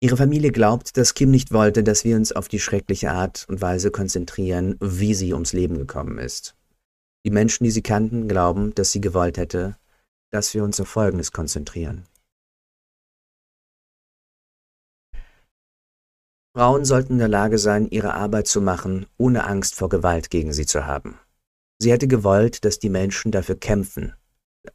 Ihre 0.00 0.16
Familie 0.16 0.52
glaubt, 0.52 0.98
dass 0.98 1.14
Kim 1.14 1.30
nicht 1.30 1.52
wollte, 1.52 1.82
dass 1.82 2.04
wir 2.04 2.16
uns 2.16 2.30
auf 2.32 2.48
die 2.48 2.60
schreckliche 2.60 3.10
Art 3.10 3.46
und 3.48 3.62
Weise 3.62 3.90
konzentrieren, 3.90 4.76
wie 4.80 5.14
sie 5.14 5.32
ums 5.32 5.54
Leben 5.54 5.78
gekommen 5.78 6.18
ist. 6.18 6.54
Die 7.24 7.30
Menschen, 7.30 7.64
die 7.64 7.70
sie 7.70 7.82
kannten, 7.82 8.28
glauben, 8.28 8.74
dass 8.74 8.92
sie 8.92 9.00
gewollt 9.00 9.38
hätte, 9.38 9.78
dass 10.30 10.52
wir 10.52 10.62
uns 10.62 10.78
auf 10.78 10.88
Folgendes 10.88 11.32
konzentrieren. 11.32 12.04
Frauen 16.54 16.84
sollten 16.84 17.14
in 17.14 17.18
der 17.18 17.28
Lage 17.28 17.58
sein, 17.58 17.88
ihre 17.88 18.14
Arbeit 18.14 18.46
zu 18.46 18.60
machen, 18.60 19.06
ohne 19.16 19.44
Angst 19.44 19.74
vor 19.74 19.88
Gewalt 19.88 20.30
gegen 20.30 20.52
sie 20.52 20.66
zu 20.66 20.86
haben. 20.86 21.18
Sie 21.78 21.90
hätte 21.92 22.08
gewollt, 22.08 22.64
dass 22.64 22.78
die 22.78 22.88
Menschen 22.88 23.32
dafür 23.32 23.56
kämpfen, 23.56 24.14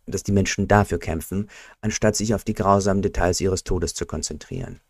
dass 0.06 0.24
die 0.24 0.32
Menschen 0.32 0.68
dafür 0.68 1.00
kämpfen, 1.00 1.50
anstatt 1.82 2.16
sich 2.16 2.34
auf 2.34 2.44
die 2.44 2.54
grausamen 2.54 3.02
Details 3.02 3.42
ihres 3.42 3.64
Todes 3.64 3.94
zu 3.94 4.06
konzentrieren. 4.06 4.82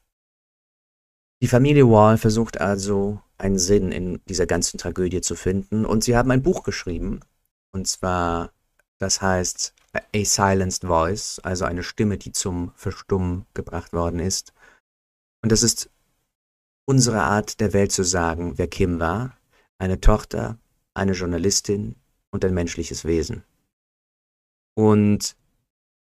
Die 1.41 1.48
Familie 1.48 1.89
Wall 1.89 2.17
versucht 2.17 2.60
also, 2.60 3.22
einen 3.38 3.60
Sinn 3.60 3.93
in 3.93 4.22
dieser 4.26 4.45
ganzen 4.45 4.78
Tragödie 4.78 5.22
zu 5.22 5.36
finden 5.36 5.86
und 5.86 6.04
sie 6.04 6.17
haben 6.17 6.32
ein 6.32 6.43
Buch 6.43 6.63
geschrieben, 6.63 7.22
und 7.72 7.88
zwar, 7.88 8.52
das 8.98 9.22
heißt 9.22 9.74
A 9.93 10.24
Silenced 10.24 10.84
Voice, 10.84 11.39
also 11.39 11.65
eine 11.65 11.84
Stimme, 11.84 12.17
die 12.17 12.32
zum 12.32 12.72
Verstummen 12.76 13.45
gebracht 13.54 13.93
worden 13.93 14.19
ist. 14.19 14.54
Und 15.41 15.52
das 15.52 15.63
ist 15.63 15.89
unsere 16.86 17.22
Art 17.22 17.60
der 17.60 17.74
Welt 17.74 17.91
zu 17.91 18.04
sagen, 18.04 18.58
wer 18.58 18.67
Kim 18.67 19.00
war, 19.00 19.38
eine 19.78 20.02
Tochter, 20.02 20.58
eine 20.93 21.13
Journalistin, 21.13 21.95
und 22.32 22.45
ein 22.45 22.54
menschliches 22.54 23.06
Wesen. 23.06 23.43
Und 24.75 25.36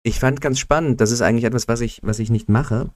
ich 0.04 0.20
fand 0.20 0.42
ganz 0.42 0.60
spannend, 0.60 1.02
das 1.02 1.12
ist 1.12 1.22
eigentlich 1.22 1.46
etwas, 1.46 1.68
was 1.68 1.82
ich, 1.82 2.02
was 2.04 2.20
ich 2.20 2.30
nicht 2.30 2.50
mache, 2.50 2.92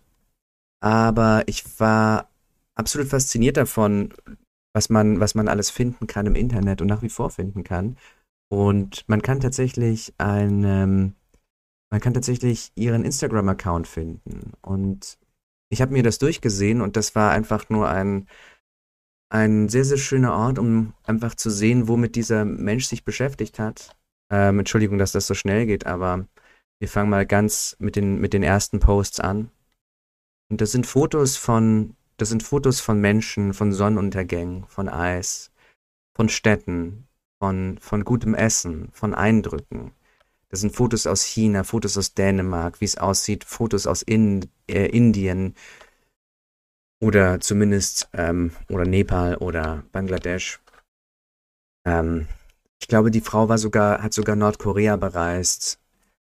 aber 0.81 1.43
ich 1.47 1.79
war 1.79 2.29
absolut 2.75 3.07
fasziniert 3.07 3.57
davon, 3.57 4.13
was 4.73 4.89
man, 4.89 5.19
was 5.19 5.35
man 5.35 5.47
alles 5.47 5.69
finden 5.69 6.07
kann 6.07 6.25
im 6.25 6.35
Internet 6.35 6.81
und 6.81 6.87
nach 6.87 7.01
wie 7.01 7.09
vor 7.09 7.29
finden 7.29 7.63
kann. 7.63 7.97
Und 8.49 9.07
man 9.07 9.21
kann 9.21 9.39
tatsächlich 9.39 10.13
einen, 10.17 11.15
man 11.91 12.01
kann 12.01 12.13
tatsächlich 12.13 12.71
ihren 12.75 13.03
Instagram-Account 13.03 13.87
finden. 13.87 14.53
Und 14.61 15.17
ich 15.69 15.81
habe 15.81 15.93
mir 15.93 16.03
das 16.03 16.19
durchgesehen 16.19 16.81
und 16.81 16.95
das 16.95 17.15
war 17.15 17.31
einfach 17.31 17.69
nur 17.69 17.89
ein, 17.89 18.27
ein 19.29 19.69
sehr, 19.69 19.85
sehr 19.85 19.97
schöner 19.97 20.33
Ort, 20.33 20.59
um 20.59 20.93
einfach 21.03 21.35
zu 21.35 21.49
sehen, 21.49 21.87
womit 21.87 22.15
dieser 22.15 22.45
Mensch 22.45 22.85
sich 22.85 23.03
beschäftigt 23.03 23.59
hat. 23.59 23.95
Ähm, 24.31 24.59
Entschuldigung, 24.59 24.97
dass 24.97 25.11
das 25.11 25.27
so 25.27 25.33
schnell 25.33 25.65
geht, 25.65 25.85
aber 25.85 26.27
wir 26.79 26.87
fangen 26.87 27.09
mal 27.09 27.25
ganz 27.25 27.75
mit 27.79 27.95
den, 27.95 28.19
mit 28.19 28.33
den 28.33 28.43
ersten 28.43 28.79
Posts 28.79 29.19
an. 29.19 29.51
Und 30.49 30.61
das 30.61 30.71
sind 30.71 30.87
Fotos 30.87 31.37
von, 31.37 31.95
das 32.17 32.29
sind 32.29 32.41
Fotos 32.41 32.79
von 32.79 32.99
Menschen, 32.99 33.53
von 33.53 33.71
Sonnenuntergängen, 33.71 34.65
von 34.67 34.89
Eis, 34.89 35.51
von 36.15 36.29
Städten, 36.29 37.07
von, 37.39 37.77
von 37.79 38.03
gutem 38.03 38.33
Essen, 38.33 38.89
von 38.91 39.13
Eindrücken. 39.13 39.91
Das 40.49 40.61
sind 40.61 40.75
Fotos 40.75 41.05
aus 41.05 41.23
China, 41.23 41.63
Fotos 41.63 41.97
aus 41.97 42.15
Dänemark, 42.15 42.81
wie 42.81 42.85
es 42.85 42.97
aussieht, 42.97 43.43
Fotos 43.43 43.85
aus 43.85 44.01
in, 44.01 44.49
äh, 44.67 44.87
Indien, 44.87 45.53
oder 46.99 47.39
zumindest 47.39 48.09
ähm, 48.13 48.51
oder 48.69 48.85
Nepal 48.85 49.35
oder 49.37 49.83
Bangladesch. 49.91 50.59
Ähm, 51.85 52.27
ich 52.81 52.87
glaube, 52.87 53.11
die 53.11 53.21
Frau 53.21 53.49
war 53.49 53.57
sogar, 53.57 54.01
hat 54.01 54.13
sogar 54.13 54.35
Nordkorea 54.35 54.95
bereist. 54.95 55.79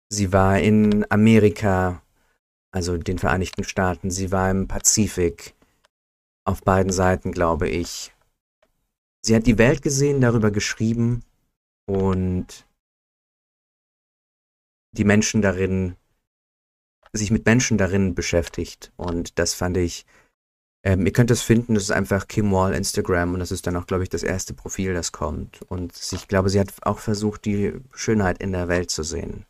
Sie 0.09 0.33
war 0.33 0.59
in 0.59 1.05
Amerika, 1.11 2.03
also 2.73 2.97
den 2.97 3.19
Vereinigten 3.19 3.65
Staaten. 3.65 4.11
Sie 4.11 4.31
war 4.33 4.51
im 4.51 4.69
Pazifik. 4.69 5.55
Auf 6.45 6.63
beiden 6.63 6.93
Seiten, 6.93 7.33
glaube 7.33 7.69
ich. 7.69 8.13
Sie 9.25 9.35
hat 9.35 9.47
die 9.49 9.59
Welt 9.59 9.83
gesehen, 9.83 10.21
darüber 10.21 10.53
geschrieben 10.53 11.25
und 11.87 12.65
die 14.93 15.05
Menschen 15.05 15.43
darin, 15.43 15.97
sich 17.13 17.33
mit 17.33 17.45
Menschen 17.45 17.79
darin 17.79 18.15
beschäftigt. 18.15 18.93
Und 18.97 19.41
das 19.41 19.55
fand 19.55 19.77
ich 19.77 20.07
ähm, 20.87 21.05
ihr 21.05 21.13
könnt 21.13 21.33
es 21.33 21.43
finden, 21.43 21.75
das 21.75 21.83
ist 21.83 21.91
einfach 21.91 22.29
Kim 22.29 22.53
Wall 22.53 22.73
Instagram 22.73 23.35
und 23.35 23.41
das 23.41 23.51
ist 23.51 23.67
dann 23.67 23.75
auch, 23.75 23.89
glaube 23.89 24.05
ich, 24.05 24.09
das 24.09 24.23
erste 24.23 24.55
Profil, 24.55 24.95
das 24.95 25.11
kommt. 25.11 25.61
Und 25.63 26.01
ich 26.13 26.29
glaube, 26.29 26.49
sie 26.49 26.61
hat 26.61 26.73
auch 26.83 27.01
versucht, 27.01 27.45
die 27.45 27.73
Schönheit 27.93 28.39
in 28.41 28.53
der 28.53 28.69
Welt 28.69 28.89
zu 28.93 29.03
sehen. 29.03 29.47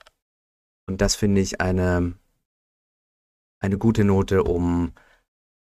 Und 0.89 1.03
das 1.03 1.15
finde 1.15 1.43
ich 1.43 1.61
eine, 1.61 2.15
eine 3.61 3.77
gute 3.77 4.03
Note, 4.03 4.45
um 4.45 4.95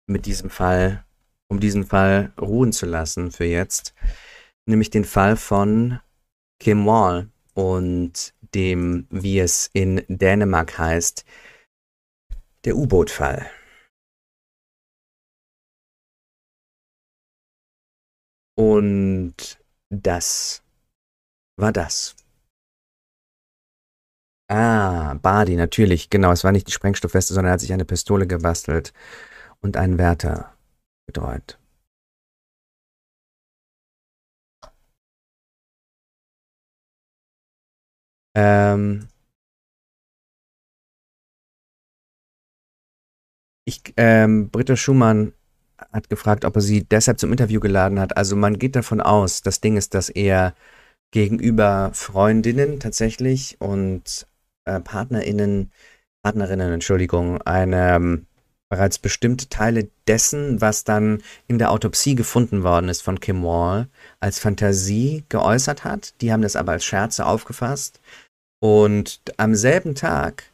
mit 0.10 0.25
diesem 0.25 0.49
Fall, 0.49 1.03
um 1.49 1.60
diesen 1.60 1.84
Fall 1.84 2.32
ruhen 2.39 2.71
zu 2.71 2.86
lassen 2.86 3.32
für 3.32 3.43
jetzt. 3.43 3.93
Nämlich 4.69 4.89
den 4.89 5.03
Fall 5.03 5.36
von 5.36 5.99
Kim 6.62 6.86
Wall 6.86 7.27
und 7.56 8.34
dem, 8.56 9.06
wie 9.10 9.39
es 9.39 9.69
in 9.73 10.01
Dänemark 10.08 10.77
heißt, 10.77 11.25
der 12.63 12.77
U-Boot-Fall. 12.77 13.49
Und 18.60 19.60
das 19.89 20.63
war 21.58 21.72
das. 21.72 22.15
Ah, 24.50 25.13
Badi, 25.15 25.56
natürlich, 25.56 26.10
genau. 26.10 26.32
Es 26.32 26.43
war 26.43 26.52
nicht 26.52 26.67
die 26.67 26.72
Sprengstoffweste, 26.72 27.34
sondern 27.34 27.52
er 27.52 27.54
hat 27.54 27.60
sich 27.60 27.74
eine 27.74 27.86
Pistole 27.86 28.26
gebastelt 28.28 28.93
und 29.62 29.78
einen 29.78 29.98
Wärter 29.98 30.56
betreut. 31.06 31.60
Ähm, 38.36 39.08
ich, 43.65 43.93
ähm, 43.98 44.50
Britta 44.50 44.76
Schumann 44.76 45.34
hat 45.92 46.10
gefragt, 46.10 46.46
ob 46.46 46.56
er 46.56 46.62
sie 46.62 46.84
deshalb 46.84 47.20
zum 47.20 47.32
Interview 47.32 47.60
geladen 47.60 48.00
hat. 48.00 48.18
Also 48.18 48.36
man 48.36 48.60
geht 48.60 48.76
davon 48.76 49.01
aus, 49.01 49.41
das 49.41 49.62
Ding 49.62 49.78
ist, 49.78 49.93
dass 49.93 50.10
er 50.10 50.54
gegenüber 51.12 51.91
Freundinnen 51.93 52.80
tatsächlich 52.80 53.58
und 53.60 54.28
äh, 54.66 54.80
Partnerinnen, 54.80 55.72
Partnerinnen, 56.24 56.74
Entschuldigung, 56.74 57.41
eine 57.43 57.95
ähm, 57.95 58.26
bereits 58.70 58.99
bestimmte 58.99 59.47
Teile 59.49 59.89
dessen, 60.08 60.60
was 60.60 60.84
dann 60.84 61.24
in 61.47 61.58
der 61.58 61.72
Autopsie 61.72 62.16
gefunden 62.16 62.64
worden 62.64 62.89
ist 62.89 63.01
von 63.01 63.20
Kim 63.20 63.43
Wall, 63.43 63.88
als 64.20 64.39
Fantasie 64.39 65.24
geäußert 65.30 65.84
hat. 65.84 66.20
Die 66.22 66.34
haben 66.34 66.41
das 66.41 66.56
aber 66.56 66.74
als 66.74 66.84
Scherze 66.84 67.26
aufgefasst. 67.26 68.01
Und 68.60 69.22
am 69.38 69.56
selben 69.56 69.95
Tag 69.95 70.47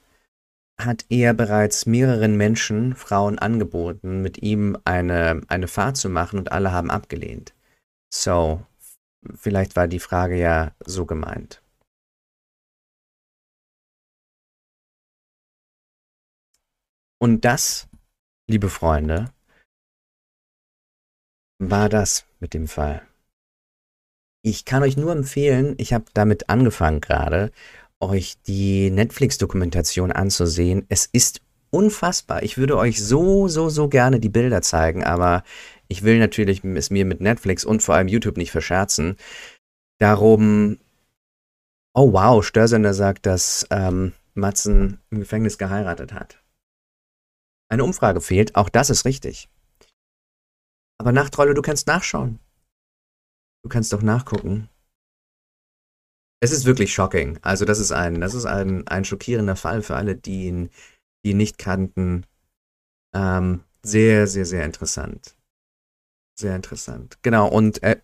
hat 0.86 1.06
er 1.10 1.34
bereits 1.34 1.86
mehreren 1.86 2.38
Menschen, 2.38 2.96
Frauen 2.96 3.40
angeboten, 3.40 4.22
mit 4.22 4.42
ihm 4.42 4.78
eine, 4.86 5.42
eine 5.48 5.68
Fahrt 5.68 5.98
zu 5.98 6.10
machen 6.10 6.40
und 6.40 6.52
alle 6.52 6.72
haben 6.72 6.92
abgelehnt. 6.92 7.54
So, 8.14 8.66
vielleicht 9.36 9.76
war 9.76 9.88
die 9.88 10.00
Frage 10.00 10.38
ja 10.38 10.76
so 10.86 11.06
gemeint. 11.06 11.62
Und 17.20 17.46
das, 17.46 17.88
liebe 18.48 18.70
Freunde, 18.70 19.34
war 21.60 21.88
das 21.88 22.26
mit 22.40 22.54
dem 22.54 22.68
Fall. 22.68 23.08
Ich 24.46 24.66
kann 24.66 24.84
euch 24.84 24.98
nur 24.98 25.14
empfehlen, 25.14 25.76
ich 25.78 25.94
habe 25.94 26.06
damit 26.14 26.50
angefangen 26.50 27.00
gerade, 27.00 27.54
euch 28.10 28.42
die 28.44 28.90
Netflix-Dokumentation 28.92 30.12
anzusehen. 30.12 30.86
Es 30.90 31.06
ist 31.06 31.42
unfassbar. 31.70 32.44
Ich 32.44 32.58
würde 32.58 32.78
euch 32.78 33.04
so, 33.04 33.48
so, 33.48 33.70
so 33.70 33.90
gerne 33.90 34.20
die 34.20 34.30
Bilder 34.30 34.62
zeigen, 34.62 35.04
aber 35.04 35.44
ich 35.88 36.04
will 36.04 36.20
natürlich 36.20 36.64
es 36.64 36.90
mir 36.90 37.06
mit 37.06 37.20
Netflix 37.20 37.66
und 37.66 37.82
vor 37.82 37.96
allem 37.96 38.08
YouTube 38.08 38.38
nicht 38.38 38.52
verscherzen. 38.52 39.18
Darum, 40.00 40.78
oh 41.94 42.14
wow, 42.14 42.46
Störsender 42.46 42.94
sagt, 42.94 43.26
dass 43.26 43.68
ähm, 43.70 44.14
Matzen 44.34 45.00
im 45.10 45.20
Gefängnis 45.20 45.58
geheiratet 45.58 46.14
hat. 46.14 46.44
Eine 47.70 47.84
Umfrage 47.84 48.22
fehlt, 48.22 48.56
auch 48.56 48.70
das 48.70 48.90
ist 48.90 49.06
richtig. 49.06 49.50
Aber 51.00 51.12
Nachtrolle, 51.12 51.54
du 51.54 51.62
kannst 51.62 51.88
nachschauen. 51.88 52.40
Du 53.64 53.70
kannst 53.70 53.94
doch 53.94 54.02
nachgucken. 54.02 54.70
Es 56.44 56.52
ist 56.52 56.66
wirklich 56.66 56.94
shocking. 56.94 57.40
Also 57.42 57.64
das 57.64 57.80
ist 57.80 57.94
ein, 57.94 58.20
das 58.20 58.34
ist 58.34 58.44
ein, 58.44 58.86
ein 58.90 59.06
schockierender 59.06 59.56
Fall 59.56 59.82
für 59.82 59.96
alle, 59.96 60.18
die 60.18 60.48
ihn, 60.48 60.70
die 61.24 61.32
ihn 61.32 61.38
nicht 61.38 61.58
kannten. 61.58 62.26
Ähm, 63.16 63.64
sehr, 63.82 64.28
sehr, 64.28 64.44
sehr 64.44 64.66
interessant. 64.66 65.38
Sehr 66.38 66.54
interessant. 66.54 67.18
Genau, 67.22 67.48
und 67.48 67.82
äh, 67.82 68.02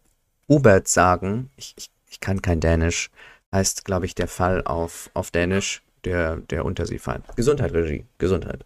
Hubert 0.47 0.87
sagen, 0.87 1.49
ich, 1.57 1.73
ich, 1.75 1.91
ich 2.09 2.21
kann 2.21 2.41
kein 2.41 2.61
Dänisch, 2.61 3.11
heißt, 3.53 3.83
glaube 3.83 4.05
ich, 4.05 4.15
der 4.15 4.29
Fall 4.29 4.63
auf, 4.63 5.11
auf 5.13 5.31
Dänisch, 5.31 5.83
der, 6.05 6.37
der 6.37 6.63
Unterseefall. 6.63 7.21
Gesundheit, 7.35 7.73
Regie, 7.73 8.05
Gesundheit. 8.19 8.65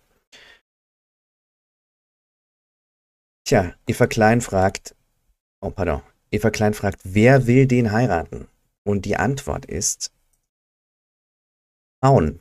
Tja, 3.43 3.74
Eva 3.88 4.05
Klein 4.05 4.41
fragt, 4.41 4.93
oh 5.61 5.71
pardon, 5.71 6.03
Eva 6.30 6.51
Klein 6.51 6.76
fragt, 6.76 6.99
wer 7.05 7.47
will 7.47 7.65
den 7.65 7.91
heiraten? 7.91 8.47
Und 8.86 9.05
die 9.05 9.17
Antwort 9.17 9.65
ist, 9.65 10.11
Frauen 12.03 12.39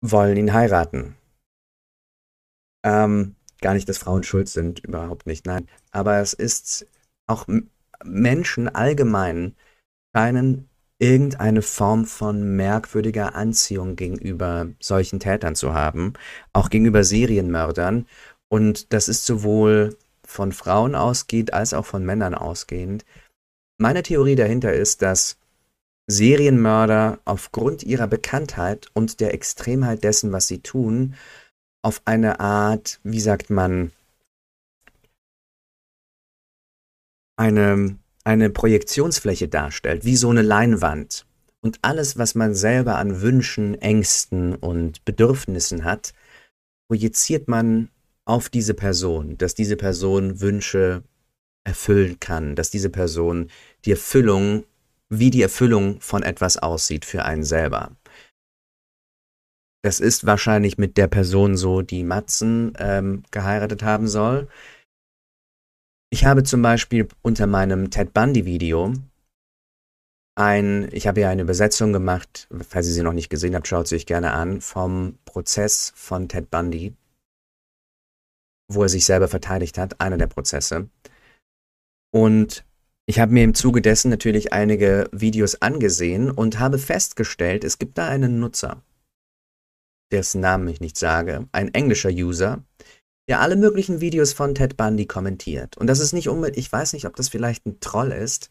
wollen 0.00 0.36
ihn 0.36 0.52
heiraten. 0.52 1.16
Ähm, 2.84 3.34
gar 3.60 3.74
nicht, 3.74 3.88
dass 3.88 3.98
Frauen 3.98 4.22
schuld 4.22 4.48
sind, 4.48 4.80
überhaupt 4.80 5.26
nicht, 5.26 5.46
nein. 5.46 5.68
Aber 5.90 6.18
es 6.18 6.32
ist 6.32 6.86
auch 7.26 7.46
Menschen 8.04 8.68
allgemein 8.68 9.56
scheinen 10.14 10.68
irgendeine 10.98 11.62
Form 11.62 12.06
von 12.06 12.56
merkwürdiger 12.56 13.34
Anziehung 13.34 13.96
gegenüber 13.96 14.68
solchen 14.80 15.20
Tätern 15.20 15.54
zu 15.54 15.74
haben, 15.74 16.14
auch 16.52 16.70
gegenüber 16.70 17.04
Serienmördern. 17.04 18.06
Und 18.48 18.92
das 18.92 19.08
ist 19.08 19.26
sowohl 19.26 19.96
von 20.24 20.52
Frauen 20.52 20.94
ausgeht 20.94 21.52
als 21.52 21.74
auch 21.74 21.84
von 21.84 22.04
Männern 22.04 22.34
ausgehend. 22.34 23.04
Meine 23.78 24.02
Theorie 24.02 24.36
dahinter 24.36 24.72
ist, 24.72 25.02
dass 25.02 25.36
Serienmörder 26.06 27.20
aufgrund 27.24 27.82
ihrer 27.82 28.06
Bekanntheit 28.06 28.86
und 28.94 29.20
der 29.20 29.34
Extremheit 29.34 30.04
dessen, 30.04 30.32
was 30.32 30.46
sie 30.46 30.60
tun, 30.60 31.14
auf 31.82 32.00
eine 32.04 32.40
Art, 32.40 33.00
wie 33.02 33.20
sagt 33.20 33.50
man, 33.50 33.92
eine, 37.36 37.98
eine 38.24 38.50
Projektionsfläche 38.50 39.48
darstellt, 39.48 40.04
wie 40.04 40.16
so 40.16 40.30
eine 40.30 40.42
Leinwand. 40.42 41.26
Und 41.60 41.78
alles, 41.82 42.16
was 42.16 42.34
man 42.34 42.54
selber 42.54 42.96
an 42.96 43.20
Wünschen, 43.20 43.74
Ängsten 43.74 44.54
und 44.54 45.04
Bedürfnissen 45.04 45.84
hat, 45.84 46.14
projiziert 46.88 47.48
man 47.48 47.90
auf 48.24 48.48
diese 48.48 48.74
Person, 48.74 49.36
dass 49.38 49.54
diese 49.54 49.76
Person 49.76 50.40
Wünsche 50.40 51.02
erfüllen 51.66 52.20
kann, 52.20 52.54
dass 52.54 52.70
diese 52.70 52.90
Person 52.90 53.50
die 53.84 53.90
Erfüllung, 53.90 54.64
wie 55.08 55.30
die 55.30 55.42
Erfüllung 55.42 56.00
von 56.00 56.22
etwas 56.22 56.56
aussieht 56.56 57.04
für 57.04 57.24
einen 57.24 57.44
selber. 57.44 57.96
Das 59.82 60.00
ist 60.00 60.26
wahrscheinlich 60.26 60.78
mit 60.78 60.96
der 60.96 61.06
Person 61.06 61.56
so, 61.56 61.82
die 61.82 62.02
Matzen 62.02 62.72
ähm, 62.78 63.22
geheiratet 63.30 63.82
haben 63.82 64.08
soll. 64.08 64.48
Ich 66.10 66.24
habe 66.24 66.42
zum 66.42 66.62
Beispiel 66.62 67.08
unter 67.22 67.46
meinem 67.46 67.90
Ted 67.90 68.12
Bundy 68.12 68.46
Video 68.46 68.94
ein, 70.36 70.88
ich 70.92 71.06
habe 71.06 71.20
ja 71.20 71.30
eine 71.30 71.42
Übersetzung 71.42 71.92
gemacht, 71.92 72.48
falls 72.68 72.86
ihr 72.88 72.92
sie 72.92 73.02
noch 73.02 73.12
nicht 73.12 73.30
gesehen 73.30 73.54
habt, 73.54 73.66
schaut 73.68 73.88
sie 73.88 73.96
euch 73.96 74.06
gerne 74.06 74.32
an, 74.32 74.60
vom 74.60 75.18
Prozess 75.24 75.92
von 75.96 76.28
Ted 76.28 76.50
Bundy 76.50 76.94
wo 78.68 78.82
er 78.82 78.88
sich 78.88 79.04
selber 79.04 79.28
verteidigt 79.28 79.78
hat, 79.78 80.00
einer 80.00 80.18
der 80.18 80.26
Prozesse. 80.26 80.88
Und 82.16 82.64
ich 83.04 83.20
habe 83.20 83.34
mir 83.34 83.44
im 83.44 83.52
Zuge 83.52 83.82
dessen 83.82 84.08
natürlich 84.08 84.54
einige 84.54 85.06
Videos 85.12 85.60
angesehen 85.60 86.30
und 86.30 86.58
habe 86.58 86.78
festgestellt, 86.78 87.62
es 87.62 87.76
gibt 87.76 87.98
da 87.98 88.08
einen 88.08 88.40
Nutzer, 88.40 88.82
dessen 90.10 90.40
Namen 90.40 90.66
ich 90.68 90.80
nicht 90.80 90.96
sage, 90.96 91.46
ein 91.52 91.74
englischer 91.74 92.08
User, 92.08 92.64
der 93.28 93.42
alle 93.42 93.54
möglichen 93.54 94.00
Videos 94.00 94.32
von 94.32 94.54
Ted 94.54 94.78
Bundy 94.78 95.04
kommentiert. 95.04 95.76
Und 95.76 95.88
das 95.88 95.98
ist 95.98 96.14
nicht 96.14 96.30
unbedingt, 96.30 96.56
ich 96.56 96.72
weiß 96.72 96.94
nicht, 96.94 97.04
ob 97.04 97.16
das 97.16 97.28
vielleicht 97.28 97.66
ein 97.66 97.80
Troll 97.80 98.12
ist, 98.12 98.50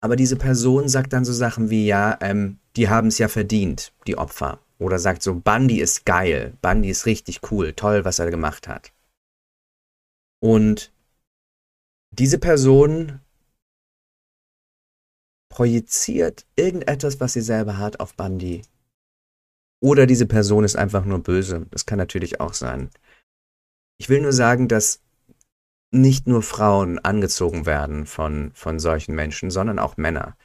aber 0.00 0.14
diese 0.14 0.36
Person 0.36 0.88
sagt 0.88 1.12
dann 1.12 1.24
so 1.24 1.32
Sachen 1.32 1.70
wie, 1.70 1.86
ja, 1.86 2.16
ähm, 2.20 2.60
die 2.76 2.88
haben 2.88 3.08
es 3.08 3.18
ja 3.18 3.26
verdient, 3.26 3.94
die 4.06 4.16
Opfer. 4.16 4.60
Oder 4.78 5.00
sagt 5.00 5.24
so, 5.24 5.34
Bundy 5.34 5.80
ist 5.80 6.06
geil, 6.06 6.56
Bundy 6.62 6.90
ist 6.90 7.04
richtig 7.04 7.40
cool, 7.50 7.72
toll, 7.72 8.04
was 8.04 8.20
er 8.20 8.30
gemacht 8.30 8.68
hat. 8.68 8.92
Und 10.38 10.92
diese 12.18 12.38
Person 12.38 13.20
projiziert 15.50 16.46
irgendetwas, 16.56 17.20
was 17.20 17.34
sie 17.34 17.40
selber 17.40 17.78
hat, 17.78 18.00
auf 18.00 18.14
Bundy. 18.14 18.62
Oder 19.82 20.06
diese 20.06 20.26
Person 20.26 20.64
ist 20.64 20.76
einfach 20.76 21.04
nur 21.04 21.22
böse. 21.22 21.66
Das 21.70 21.86
kann 21.86 21.98
natürlich 21.98 22.40
auch 22.40 22.54
sein. 22.54 22.90
Ich 23.98 24.08
will 24.08 24.20
nur 24.20 24.32
sagen, 24.32 24.68
dass 24.68 25.00
nicht 25.92 26.26
nur 26.26 26.42
Frauen 26.42 26.98
angezogen 26.98 27.64
werden 27.64 28.06
von, 28.06 28.50
von 28.54 28.78
solchen 28.78 29.14
Menschen, 29.14 29.50
sondern 29.50 29.78
auch 29.78 29.96
Männer. 29.96 30.36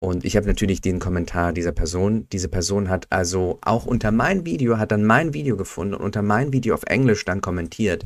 Und 0.00 0.24
ich 0.24 0.36
habe 0.36 0.46
natürlich 0.46 0.80
den 0.80 0.98
Kommentar 0.98 1.52
dieser 1.52 1.72
Person. 1.72 2.28
Diese 2.30 2.48
Person 2.48 2.88
hat 2.88 3.06
also 3.10 3.58
auch 3.62 3.86
unter 3.86 4.10
mein 4.10 4.44
Video, 4.44 4.78
hat 4.78 4.92
dann 4.92 5.04
mein 5.04 5.34
Video 5.34 5.56
gefunden 5.56 5.94
und 5.94 6.02
unter 6.02 6.22
mein 6.22 6.52
Video 6.52 6.74
auf 6.74 6.84
Englisch 6.84 7.24
dann 7.24 7.40
kommentiert 7.40 8.04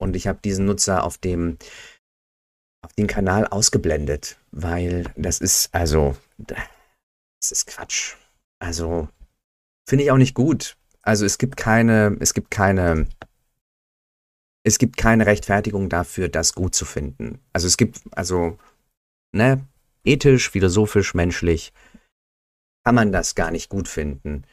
und 0.00 0.16
ich 0.16 0.26
habe 0.26 0.40
diesen 0.42 0.64
Nutzer 0.64 1.04
auf 1.04 1.18
dem 1.18 1.58
auf 2.82 2.92
den 2.94 3.06
Kanal 3.06 3.46
ausgeblendet, 3.46 4.38
weil 4.52 5.04
das 5.16 5.40
ist 5.40 5.74
also 5.74 6.16
das 6.38 7.52
ist 7.52 7.66
Quatsch. 7.66 8.16
Also 8.58 9.08
finde 9.88 10.04
ich 10.04 10.10
auch 10.10 10.16
nicht 10.16 10.34
gut. 10.34 10.76
Also 11.02 11.24
es 11.24 11.38
gibt 11.38 11.56
keine 11.56 12.16
es 12.20 12.34
gibt 12.34 12.50
keine 12.50 13.06
es 14.62 14.78
gibt 14.78 14.96
keine 14.96 15.26
Rechtfertigung 15.26 15.88
dafür, 15.88 16.28
das 16.28 16.54
gut 16.54 16.74
zu 16.74 16.84
finden. 16.84 17.40
Also 17.52 17.66
es 17.66 17.76
gibt 17.76 18.00
also 18.12 18.58
ne 19.32 19.64
ethisch, 20.04 20.50
philosophisch, 20.50 21.14
menschlich 21.14 21.72
kann 22.84 22.94
man 22.94 23.12
das 23.12 23.34
gar 23.34 23.50
nicht 23.50 23.68
gut 23.68 23.88
finden. 23.88 24.44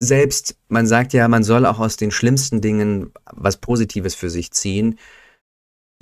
Selbst, 0.00 0.56
man 0.68 0.86
sagt 0.86 1.12
ja, 1.12 1.28
man 1.28 1.44
soll 1.44 1.66
auch 1.66 1.78
aus 1.78 1.96
den 1.96 2.10
schlimmsten 2.10 2.60
Dingen 2.60 3.12
was 3.26 3.58
Positives 3.58 4.14
für 4.14 4.30
sich 4.30 4.50
ziehen. 4.52 4.98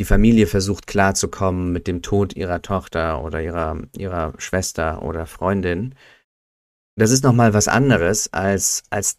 Die 0.01 0.05
Familie 0.05 0.47
versucht 0.47 0.87
klarzukommen 0.87 1.73
mit 1.73 1.89
dem 1.89 2.03
Tod 2.03 2.37
ihrer 2.37 2.63
Tochter 2.63 3.23
oder 3.25 3.43
ihrer, 3.43 3.83
ihrer 3.97 4.33
Schwester 4.39 5.03
oder 5.03 5.27
Freundin. 5.27 5.97
Das 6.97 7.11
ist 7.11 7.25
nochmal 7.25 7.55
was 7.55 7.67
anderes, 7.69 8.33
als, 8.33 8.85
als 8.91 9.19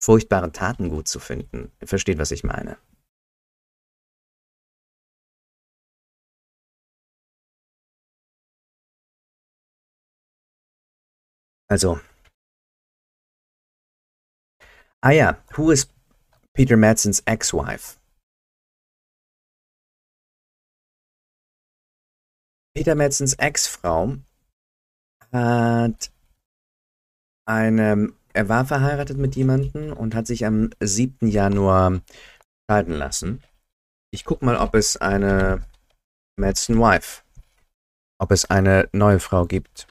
furchtbare 0.00 0.50
Taten 0.52 0.88
gut 0.88 1.08
zu 1.08 1.20
finden. 1.20 1.70
Versteht, 1.84 2.18
was 2.18 2.32
ich 2.32 2.42
meine. 2.44 2.76
Also, 11.68 12.00
Ah 15.06 15.12
ja, 15.12 15.40
who 15.56 15.70
is 15.70 15.86
Peter 16.52 16.76
Madsens 16.76 17.22
ex-wife? 17.26 17.96
Peter 22.74 22.96
Madsens 22.96 23.34
Ex-Frau 23.34 24.16
hat 25.30 26.10
eine, 27.48 28.12
er 28.32 28.48
war 28.48 28.66
verheiratet 28.66 29.16
mit 29.16 29.36
jemandem 29.36 29.92
und 29.92 30.16
hat 30.16 30.26
sich 30.26 30.44
am 30.44 30.70
7. 30.80 31.28
Januar 31.28 32.00
scheiden 32.68 32.94
lassen. 32.96 33.44
Ich 34.12 34.24
guck 34.24 34.42
mal, 34.42 34.56
ob 34.56 34.74
es 34.74 34.96
eine 34.96 35.64
Madsen 36.36 36.80
Wife, 36.80 37.22
ob 38.18 38.32
es 38.32 38.46
eine 38.46 38.88
neue 38.90 39.20
Frau 39.20 39.46
gibt. 39.46 39.86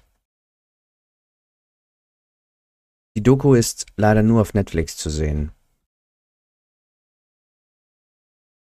Die 3.15 3.23
Doku 3.23 3.53
ist 3.53 3.85
leider 3.95 4.23
nur 4.23 4.41
auf 4.41 4.53
Netflix 4.53 4.97
zu 4.97 5.09
sehen. 5.09 5.51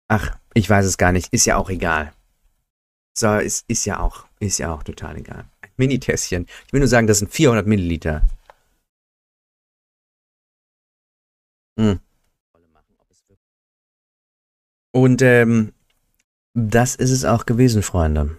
Ach, 0.08 0.38
ich 0.52 0.68
weiß 0.68 0.84
es 0.84 0.98
gar 0.98 1.12
nicht. 1.12 1.32
Ist 1.32 1.46
ja 1.46 1.56
auch 1.56 1.70
egal. 1.70 2.12
So, 3.16 3.38
ist, 3.38 3.64
ist 3.68 3.86
ja 3.86 4.00
auch, 4.00 4.26
ist 4.40 4.58
ja 4.58 4.74
auch 4.74 4.82
total 4.82 5.16
egal. 5.16 5.48
Ein 5.62 5.70
Mini-Tässchen. 5.76 6.46
Ich 6.66 6.72
will 6.72 6.80
nur 6.80 6.88
sagen, 6.88 7.06
das 7.06 7.20
sind 7.20 7.32
400 7.32 7.66
Milliliter. 7.66 8.22
Hm. 11.78 12.00
Und 14.92 15.22
ähm, 15.22 15.72
das 16.54 16.94
ist 16.94 17.10
es 17.10 17.24
auch 17.24 17.46
gewesen, 17.46 17.82
Freunde. 17.82 18.38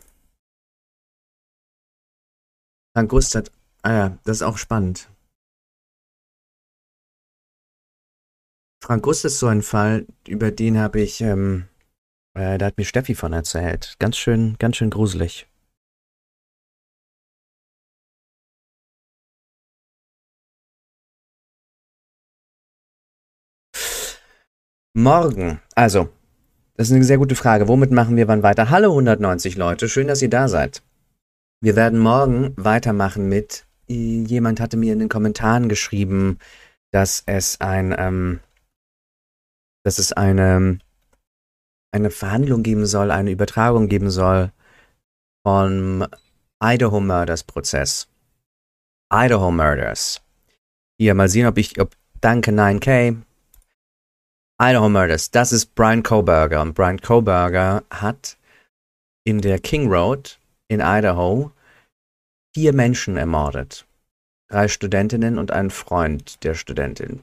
Frank 2.94 3.10
Gust 3.10 3.36
hat, 3.36 3.52
ah 3.82 3.92
ja, 3.92 4.18
das 4.24 4.38
ist 4.38 4.44
auch 4.44 4.58
spannend. 4.58 5.10
Frank 8.86 9.02
Gust 9.02 9.26
ist 9.26 9.40
so 9.40 9.48
ein 9.48 9.64
Fall, 9.64 10.06
über 10.28 10.52
den 10.52 10.78
habe 10.78 11.02
ich, 11.02 11.20
ähm, 11.20 11.66
äh, 12.36 12.60
da 12.60 12.68
hat 12.68 12.78
mir 12.78 12.86
Steffi 12.86 13.16
von 13.16 13.34
erzählt. 13.34 13.96
Ganz 13.98 14.16
schön, 14.16 14.58
ganz 14.60 14.76
schön 14.76 14.92
gruselig. 14.92 15.48
Morgen, 24.94 25.60
also, 25.74 26.10
das 26.76 26.90
ist 26.90 26.94
eine 26.94 27.04
sehr 27.06 27.18
gute 27.18 27.36
Frage. 27.36 27.68
Womit 27.68 27.90
machen 27.90 28.16
wir 28.16 28.28
wann 28.28 28.44
weiter? 28.44 28.70
Hallo 28.70 28.92
190 28.92 29.56
Leute, 29.56 29.90
schön, 29.90 30.08
dass 30.08 30.22
ihr 30.22 30.30
da 30.30 30.48
seid. 30.48 30.84
Wir 31.60 31.76
werden 31.76 31.98
morgen 31.98 32.54
weitermachen 32.56 33.30
mit, 33.30 33.66
jemand 33.88 34.60
hatte 34.60 34.78
mir 34.78 34.94
in 34.94 35.00
den 35.00 35.10
Kommentaren 35.10 35.70
geschrieben, 35.70 36.38
dass 36.92 37.24
es 37.26 37.60
ein, 37.60 37.96
ähm, 37.98 38.42
dass 39.86 40.00
es 40.00 40.12
eine, 40.12 40.80
eine 41.92 42.10
Verhandlung 42.10 42.64
geben 42.64 42.88
soll, 42.88 43.12
eine 43.12 43.30
Übertragung 43.30 43.88
geben 43.88 44.10
soll 44.10 44.52
vom 45.46 46.06
Idaho 46.62 47.00
Murders 47.00 47.44
Prozess. 47.44 48.08
Idaho 49.14 49.52
Murders. 49.52 50.22
Hier, 50.98 51.14
mal 51.14 51.30
sehen, 51.30 51.46
ob 51.46 51.60
ich, 51.60 51.80
ob, 51.80 51.96
danke 52.20 52.50
9K. 52.50 53.22
Idaho 54.60 54.90
Murders, 54.90 55.30
das 55.30 55.52
ist 55.52 55.76
Brian 55.76 56.02
Koberger. 56.02 56.64
Und 56.64 56.74
Brian 56.74 57.00
Koberger 57.00 57.84
hat 57.92 58.38
in 59.24 59.42
der 59.42 59.60
King 59.60 59.88
Road 59.92 60.40
in 60.68 60.80
Idaho 60.80 61.52
vier 62.56 62.74
Menschen 62.74 63.18
ermordet. 63.18 63.86
Drei 64.50 64.68
Studentinnen 64.68 65.38
und 65.38 65.52
einen 65.52 65.70
Freund 65.70 66.44
der 66.44 66.56
Studentin. 66.56 67.22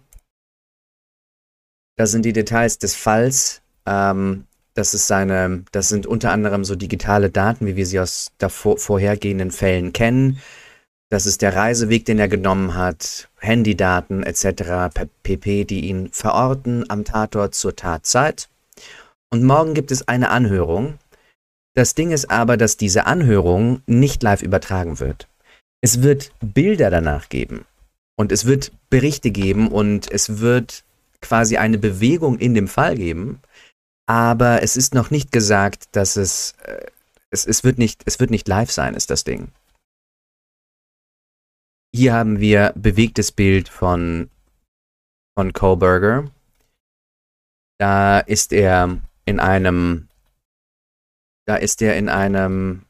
Das 1.97 2.11
sind 2.11 2.25
die 2.25 2.33
Details 2.33 2.79
des 2.79 2.95
Falls. 2.95 3.63
Ähm, 3.87 4.47
das 4.75 4.95
ist 4.95 5.07
seine, 5.07 5.65
das 5.73 5.89
sind 5.89 6.07
unter 6.07 6.33
anderem 6.33 6.65
so 6.65 6.75
digitale 6.75 7.31
Daten, 7.31 7.67
wie 7.67 7.77
wir 7.77 7.87
sie 7.87 8.01
aus 8.01 8.33
davor, 8.39 8.79
vorhergehenden 8.79 9.51
Fällen 9.51 9.93
kennen. 9.93 10.41
Das 11.11 11.27
ist 11.27 11.43
der 11.43 11.55
Reiseweg, 11.55 12.07
den 12.07 12.19
er 12.19 12.29
genommen 12.29 12.75
hat, 12.75 13.29
Handydaten 13.39 14.23
etc. 14.23 14.89
pp, 15.23 15.65
die 15.67 15.81
ihn 15.91 16.09
verorten 16.11 16.89
am 16.89 17.05
Tatort 17.05 17.55
zur 17.55 17.77
Tatzeit. 17.77 18.49
Und 19.31 19.45
morgen 19.45 19.75
gibt 19.75 19.91
es 19.91 20.09
eine 20.09 20.31
Anhörung. 20.31 20.95
Das 21.75 21.95
Ding 21.95 22.13
ist 22.13 22.31
aber, 22.31 22.57
dass 22.57 22.79
diese 22.79 23.05
Anhörung 23.05 23.83
nicht 23.87 24.23
live 24.23 24.43
übertragen 24.43 25.01
wird. 25.01 25.29
Es 25.83 26.01
wird 26.01 26.33
Bilder 26.41 26.89
danach 26.89 27.29
geben 27.29 27.67
und 28.17 28.33
es 28.33 28.47
wird 28.47 28.73
Berichte 28.89 29.31
geben 29.31 29.69
und 29.69 30.11
es 30.11 30.41
wird 30.41 30.85
quasi 31.23 31.57
eine 31.57 31.79
Bewegung 31.79 32.39
in 32.39 32.55
dem 32.55 32.69
Fall 32.69 32.97
geben, 32.97 33.41
aber 34.07 34.63
es 34.63 34.77
ist 34.77 34.95
noch 34.95 35.11
nicht 35.11 35.33
gesagt, 35.33 35.97
dass 35.97 36.17
es, 36.17 36.53
äh, 36.65 36.87
es, 37.31 37.47
es, 37.47 37.65
wird 37.65 37.79
nicht, 37.79 38.03
es 38.05 38.21
wird 38.21 38.31
nicht 38.31 38.49
live 38.49 38.71
sein, 38.71 38.95
ist 38.95 39.11
das 39.11 39.25
Ding. 39.25 39.49
Hier 41.95 42.15
haben 42.15 42.41
wir 42.41 42.73
bewegtes 42.75 43.33
Bild 43.33 43.69
von, 43.69 44.31
von 45.39 45.53
Kohlberger. 45.53 46.31
Da 47.79 48.19
ist 48.21 48.53
er 48.53 49.01
in 49.25 49.41
einem, 49.41 50.09
da 51.47 51.57
ist 51.57 51.83
er 51.83 51.97
in 51.97 52.09
einem, 52.09 52.85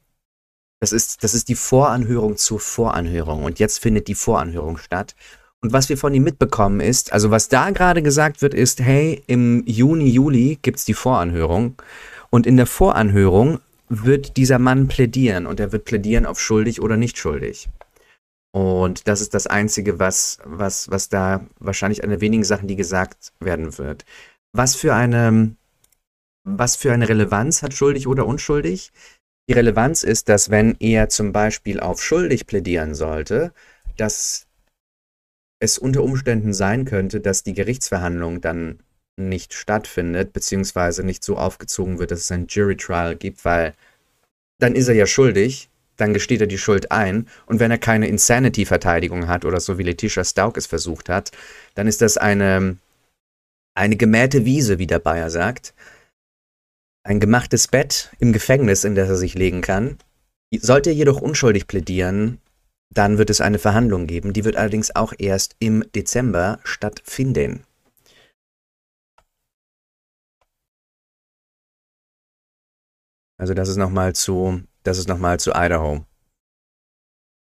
das 0.80 0.92
ist, 0.92 1.24
das 1.24 1.34
ist 1.34 1.48
die 1.48 1.54
Voranhörung 1.54 2.36
zur 2.36 2.60
Voranhörung. 2.60 3.44
Und 3.44 3.58
jetzt 3.58 3.78
findet 3.78 4.08
die 4.08 4.14
Voranhörung 4.14 4.78
statt. 4.78 5.14
Und 5.62 5.72
was 5.72 5.88
wir 5.88 5.96
von 5.96 6.12
ihm 6.12 6.24
mitbekommen 6.24 6.80
ist, 6.80 7.12
also 7.12 7.30
was 7.30 7.48
da 7.48 7.70
gerade 7.70 8.02
gesagt 8.02 8.42
wird, 8.42 8.52
ist, 8.52 8.80
hey, 8.80 9.22
im 9.28 9.62
Juni, 9.64 10.08
Juli 10.08 10.58
gibt's 10.60 10.84
die 10.84 10.94
Voranhörung. 10.94 11.76
Und 12.30 12.46
in 12.46 12.56
der 12.56 12.66
Voranhörung 12.66 13.60
wird 13.88 14.36
dieser 14.36 14.58
Mann 14.58 14.88
plädieren 14.88 15.46
und 15.46 15.60
er 15.60 15.70
wird 15.70 15.84
plädieren 15.84 16.26
auf 16.26 16.40
schuldig 16.40 16.80
oder 16.82 16.96
nicht 16.96 17.16
schuldig. 17.16 17.68
Und 18.52 19.06
das 19.06 19.20
ist 19.20 19.34
das 19.34 19.46
Einzige, 19.46 19.98
was, 19.98 20.38
was, 20.44 20.90
was 20.90 21.08
da 21.08 21.46
wahrscheinlich 21.58 22.02
eine 22.02 22.14
der 22.14 22.20
wenigen 22.20 22.44
Sachen, 22.44 22.68
die 22.68 22.76
gesagt 22.76 23.32
werden 23.38 23.78
wird. 23.78 24.04
Was 24.52 24.74
für 24.74 24.94
eine, 24.94 25.54
was 26.44 26.74
für 26.76 26.92
eine 26.92 27.08
Relevanz 27.08 27.62
hat 27.62 27.72
schuldig 27.72 28.08
oder 28.08 28.26
unschuldig? 28.26 28.92
Die 29.48 29.54
Relevanz 29.54 30.02
ist, 30.02 30.28
dass 30.28 30.50
wenn 30.50 30.76
er 30.80 31.08
zum 31.08 31.32
Beispiel 31.32 31.80
auf 31.80 32.02
schuldig 32.02 32.46
plädieren 32.46 32.94
sollte, 32.94 33.52
dass 33.96 34.46
es 35.62 35.78
unter 35.78 36.02
Umständen 36.02 36.52
sein 36.52 36.84
könnte, 36.84 37.20
dass 37.20 37.42
die 37.42 37.54
Gerichtsverhandlung 37.54 38.40
dann 38.40 38.80
nicht 39.16 39.54
stattfindet, 39.54 40.32
beziehungsweise 40.32 41.04
nicht 41.04 41.22
so 41.24 41.36
aufgezogen 41.36 41.98
wird, 41.98 42.10
dass 42.10 42.20
es 42.20 42.32
ein 42.32 42.46
Jury 42.48 42.76
Trial 42.76 43.16
gibt, 43.16 43.44
weil 43.44 43.74
dann 44.58 44.74
ist 44.74 44.88
er 44.88 44.94
ja 44.94 45.06
schuldig 45.06 45.70
dann 46.02 46.14
gesteht 46.14 46.40
er 46.40 46.46
die 46.46 46.58
Schuld 46.58 46.90
ein. 46.90 47.28
Und 47.46 47.60
wenn 47.60 47.70
er 47.70 47.78
keine 47.78 48.08
Insanity-Verteidigung 48.08 49.28
hat 49.28 49.44
oder 49.44 49.60
so 49.60 49.78
wie 49.78 49.84
Letitia 49.84 50.24
Stauk 50.24 50.56
es 50.56 50.66
versucht 50.66 51.08
hat, 51.08 51.30
dann 51.74 51.86
ist 51.86 52.02
das 52.02 52.16
eine, 52.16 52.76
eine 53.74 53.96
gemähte 53.96 54.44
Wiese, 54.44 54.78
wie 54.78 54.86
der 54.86 54.98
Bayer 54.98 55.30
sagt. 55.30 55.74
Ein 57.04 57.20
gemachtes 57.20 57.68
Bett 57.68 58.10
im 58.18 58.32
Gefängnis, 58.32 58.84
in 58.84 58.94
das 58.94 59.08
er 59.08 59.16
sich 59.16 59.34
legen 59.34 59.60
kann. 59.60 59.96
Sollte 60.54 60.90
er 60.90 60.96
jedoch 60.96 61.20
unschuldig 61.20 61.66
plädieren, 61.66 62.38
dann 62.92 63.18
wird 63.18 63.30
es 63.30 63.40
eine 63.40 63.58
Verhandlung 63.58 64.06
geben. 64.06 64.32
Die 64.32 64.44
wird 64.44 64.56
allerdings 64.56 64.94
auch 64.94 65.12
erst 65.18 65.56
im 65.58 65.84
Dezember 65.94 66.60
stattfinden. 66.64 67.64
Also 73.38 73.54
das 73.54 73.68
ist 73.68 73.76
nochmal 73.76 74.14
zu 74.14 74.62
das 74.82 74.98
ist 74.98 75.08
nochmal 75.08 75.38
zu 75.38 75.52
Idaho. 75.54 76.04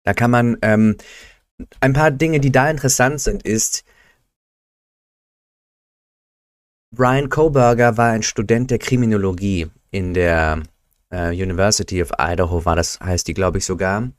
Da 0.05 0.15
kann 0.15 0.31
man 0.31 0.57
ähm, 0.63 0.97
ein 1.81 1.93
paar 1.93 2.11
Dinge, 2.11 2.41
die 2.41 2.53
da 2.53 2.71
interessant 2.71 3.21
sind, 3.21 3.43
ist, 3.43 3.85
Brian 6.95 7.29
Koberger 7.29 7.97
war 7.97 8.11
ein 8.11 8.23
Student 8.23 8.71
der 8.71 8.79
Kriminologie 8.79 9.69
in 9.91 10.15
der 10.15 10.63
äh, 11.11 11.31
University 11.31 12.01
of 12.01 12.13
Idaho, 12.19 12.65
war 12.65 12.77
das, 12.77 13.01
heißt 13.01 13.27
die, 13.27 13.35
glaube 13.35 13.59
ich, 13.59 13.65
sogar. 13.65 14.13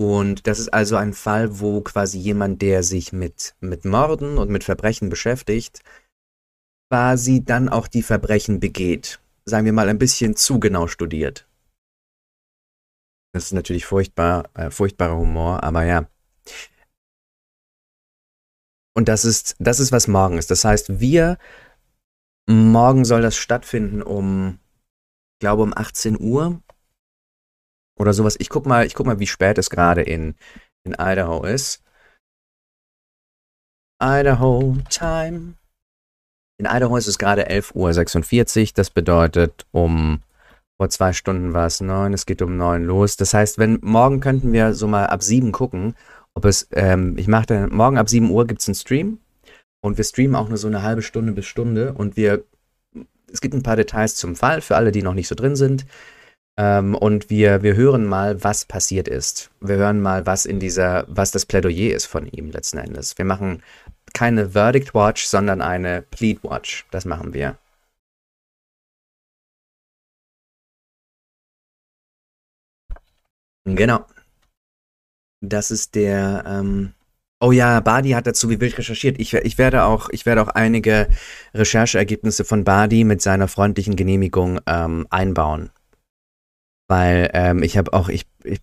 Und 0.00 0.46
das 0.46 0.58
ist 0.58 0.72
also 0.72 0.96
ein 0.96 1.12
Fall, 1.12 1.60
wo 1.60 1.82
quasi 1.82 2.16
jemand, 2.16 2.62
der 2.62 2.82
sich 2.82 3.12
mit, 3.12 3.54
mit 3.60 3.84
Morden 3.84 4.38
und 4.38 4.48
mit 4.48 4.64
Verbrechen 4.64 5.10
beschäftigt, 5.10 5.82
quasi 6.90 7.44
dann 7.44 7.68
auch 7.68 7.86
die 7.86 8.00
Verbrechen 8.00 8.60
begeht. 8.60 9.20
Sagen 9.44 9.66
wir 9.66 9.74
mal 9.74 9.90
ein 9.90 9.98
bisschen 9.98 10.36
zu 10.36 10.58
genau 10.58 10.86
studiert. 10.86 11.46
Das 13.34 13.44
ist 13.44 13.52
natürlich 13.52 13.84
furchtbar, 13.84 14.48
äh, 14.54 14.70
furchtbarer 14.70 15.18
Humor, 15.18 15.62
aber 15.62 15.84
ja. 15.84 16.08
Und 18.96 19.08
das 19.08 19.26
ist, 19.26 19.54
das 19.58 19.80
ist, 19.80 19.92
was 19.92 20.08
morgen 20.08 20.38
ist. 20.38 20.50
Das 20.50 20.64
heißt, 20.64 20.98
wir, 20.98 21.36
morgen 22.48 23.04
soll 23.04 23.20
das 23.20 23.36
stattfinden 23.36 24.00
um, 24.00 24.60
ich 25.34 25.40
glaube, 25.40 25.62
um 25.62 25.76
18 25.76 26.18
Uhr 26.18 26.62
oder 28.00 28.14
sowas. 28.14 28.36
Ich 28.38 28.48
guck 28.48 28.66
mal, 28.66 28.86
ich 28.86 28.94
guck 28.94 29.06
mal, 29.06 29.20
wie 29.20 29.26
spät 29.26 29.58
es 29.58 29.68
gerade 29.70 30.02
in, 30.02 30.34
in 30.84 30.94
Idaho 30.98 31.44
ist. 31.44 31.82
Idaho 34.02 34.78
Time. 34.88 35.54
In 36.58 36.66
Idaho 36.66 36.96
ist 36.96 37.06
es 37.06 37.18
gerade 37.18 37.48
11.46 37.50 38.62
Uhr. 38.62 38.72
Das 38.74 38.90
bedeutet, 38.90 39.66
um 39.70 40.22
vor 40.78 40.88
zwei 40.88 41.12
Stunden 41.12 41.52
war 41.52 41.66
es 41.66 41.82
neun, 41.82 42.14
es 42.14 42.24
geht 42.24 42.40
um 42.40 42.56
neun 42.56 42.84
los. 42.84 43.16
Das 43.18 43.34
heißt, 43.34 43.58
wenn 43.58 43.78
morgen 43.82 44.20
könnten 44.20 44.52
wir 44.54 44.72
so 44.72 44.88
mal 44.88 45.06
ab 45.06 45.22
sieben 45.22 45.52
gucken, 45.52 45.94
ob 46.34 46.46
es, 46.46 46.68
ähm, 46.72 47.18
ich 47.18 47.28
mache 47.28 47.46
dann, 47.46 47.70
morgen 47.70 47.98
ab 47.98 48.08
sieben 48.08 48.30
Uhr 48.30 48.46
gibt 48.46 48.62
es 48.62 48.68
einen 48.68 48.76
Stream 48.76 49.18
und 49.82 49.98
wir 49.98 50.04
streamen 50.04 50.36
auch 50.36 50.48
nur 50.48 50.56
so 50.56 50.68
eine 50.68 50.82
halbe 50.82 51.02
Stunde 51.02 51.32
bis 51.32 51.44
Stunde 51.44 51.92
und 51.92 52.16
wir, 52.16 52.44
es 53.30 53.42
gibt 53.42 53.52
ein 53.52 53.62
paar 53.62 53.76
Details 53.76 54.14
zum 54.16 54.36
Fall 54.36 54.62
für 54.62 54.76
alle, 54.76 54.90
die 54.90 55.02
noch 55.02 55.12
nicht 55.12 55.28
so 55.28 55.34
drin 55.34 55.54
sind. 55.54 55.84
Ähm, 56.58 56.94
und 56.94 57.30
wir, 57.30 57.62
wir 57.62 57.76
hören 57.76 58.04
mal, 58.06 58.42
was 58.42 58.64
passiert 58.64 59.08
ist. 59.08 59.50
Wir 59.60 59.76
hören 59.76 60.00
mal, 60.00 60.26
was 60.26 60.46
in 60.46 60.60
dieser, 60.60 61.04
was 61.08 61.30
das 61.30 61.46
Plädoyer 61.46 61.94
ist 61.94 62.06
von 62.06 62.26
ihm 62.26 62.50
letzten 62.50 62.78
Endes. 62.78 63.16
Wir 63.18 63.24
machen 63.24 63.62
keine 64.12 64.50
Verdict 64.50 64.94
Watch, 64.94 65.24
sondern 65.26 65.60
eine 65.62 66.02
Plead 66.02 66.42
Watch. 66.44 66.86
Das 66.90 67.04
machen 67.04 67.34
wir. 67.34 67.58
Genau. 73.64 74.04
Das 75.42 75.70
ist 75.70 75.94
der. 75.94 76.44
Ähm 76.46 76.94
oh 77.40 77.52
ja, 77.52 77.80
Badi 77.80 78.10
hat 78.10 78.26
dazu 78.26 78.50
wie 78.50 78.60
wild 78.60 78.76
recherchiert. 78.78 79.18
Ich, 79.18 79.34
ich, 79.34 79.58
werde 79.58 79.84
auch, 79.84 80.08
ich 80.10 80.26
werde 80.26 80.42
auch 80.42 80.48
einige 80.48 81.08
Rechercheergebnisse 81.54 82.44
von 82.44 82.64
Badi 82.64 83.04
mit 83.04 83.22
seiner 83.22 83.48
freundlichen 83.48 83.96
Genehmigung 83.96 84.60
ähm, 84.66 85.06
einbauen. 85.10 85.70
Weil 86.90 87.30
ähm, 87.34 87.62
ich 87.62 87.78
habe 87.78 87.92
auch, 87.92 88.08
ich, 88.08 88.26
ich, 88.42 88.58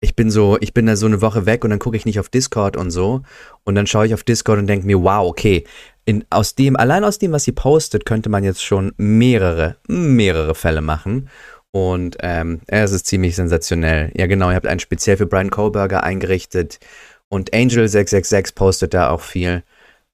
ich 0.00 0.16
bin 0.16 0.30
so, 0.30 0.56
ich 0.58 0.72
bin 0.72 0.86
da 0.86 0.96
so 0.96 1.04
eine 1.04 1.20
Woche 1.20 1.44
weg 1.44 1.64
und 1.64 1.70
dann 1.70 1.78
gucke 1.78 1.98
ich 1.98 2.06
nicht 2.06 2.18
auf 2.18 2.30
Discord 2.30 2.78
und 2.78 2.90
so. 2.90 3.20
Und 3.64 3.74
dann 3.74 3.86
schaue 3.86 4.06
ich 4.06 4.14
auf 4.14 4.24
Discord 4.24 4.58
und 4.58 4.68
denke 4.68 4.86
mir, 4.86 5.02
wow, 5.02 5.28
okay, 5.28 5.66
in, 6.06 6.24
aus 6.30 6.54
dem, 6.54 6.76
allein 6.76 7.04
aus 7.04 7.18
dem, 7.18 7.30
was 7.32 7.44
sie 7.44 7.52
postet, 7.52 8.06
könnte 8.06 8.30
man 8.30 8.42
jetzt 8.42 8.64
schon 8.64 8.94
mehrere, 8.96 9.76
mehrere 9.86 10.54
Fälle 10.54 10.80
machen. 10.80 11.28
Und 11.70 12.16
ähm, 12.20 12.62
es 12.68 12.92
ist 12.92 13.04
ziemlich 13.04 13.36
sensationell. 13.36 14.12
Ja, 14.16 14.26
genau, 14.26 14.48
ihr 14.48 14.56
habt 14.56 14.66
einen 14.66 14.80
speziell 14.80 15.18
für 15.18 15.26
Brian 15.26 15.50
Kohlberger 15.50 16.02
eingerichtet. 16.04 16.80
Und 17.28 17.52
Angel666 17.52 18.54
postet 18.54 18.94
da 18.94 19.10
auch 19.10 19.20
viel. 19.20 19.62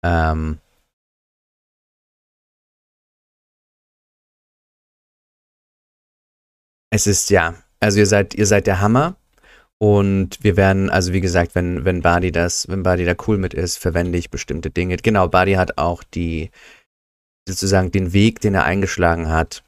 Ähm, 0.03 0.59
es 6.95 7.09
ist 7.09 7.29
ja, 7.31 7.57
also 7.81 7.99
ihr 7.99 8.07
seid, 8.07 8.35
ihr 8.35 8.47
seid 8.47 8.69
der 8.69 8.81
Hammer. 8.81 9.17
Und 9.79 10.43
wir 10.43 10.57
werden, 10.57 10.89
also 10.91 11.13
wie 11.13 11.21
gesagt, 11.21 11.57
wenn, 11.57 11.85
wenn 11.85 12.03
Badi 12.03 12.31
das, 12.31 12.69
wenn 12.69 12.85
Badi 12.85 13.05
da 13.05 13.15
cool 13.27 13.37
mit 13.37 13.53
ist, 13.53 13.79
verwende 13.79 14.17
ich 14.17 14.31
bestimmte 14.31 14.71
Dinge. 14.71 14.97
Genau, 14.97 15.29
Badi 15.29 15.55
hat 15.55 15.77
auch 15.77 16.05
die, 16.05 16.51
sozusagen 17.49 17.91
den 17.91 18.13
Weg, 18.13 18.41
den 18.41 18.55
er 18.55 18.65
eingeschlagen 18.65 19.29
hat, 19.29 19.65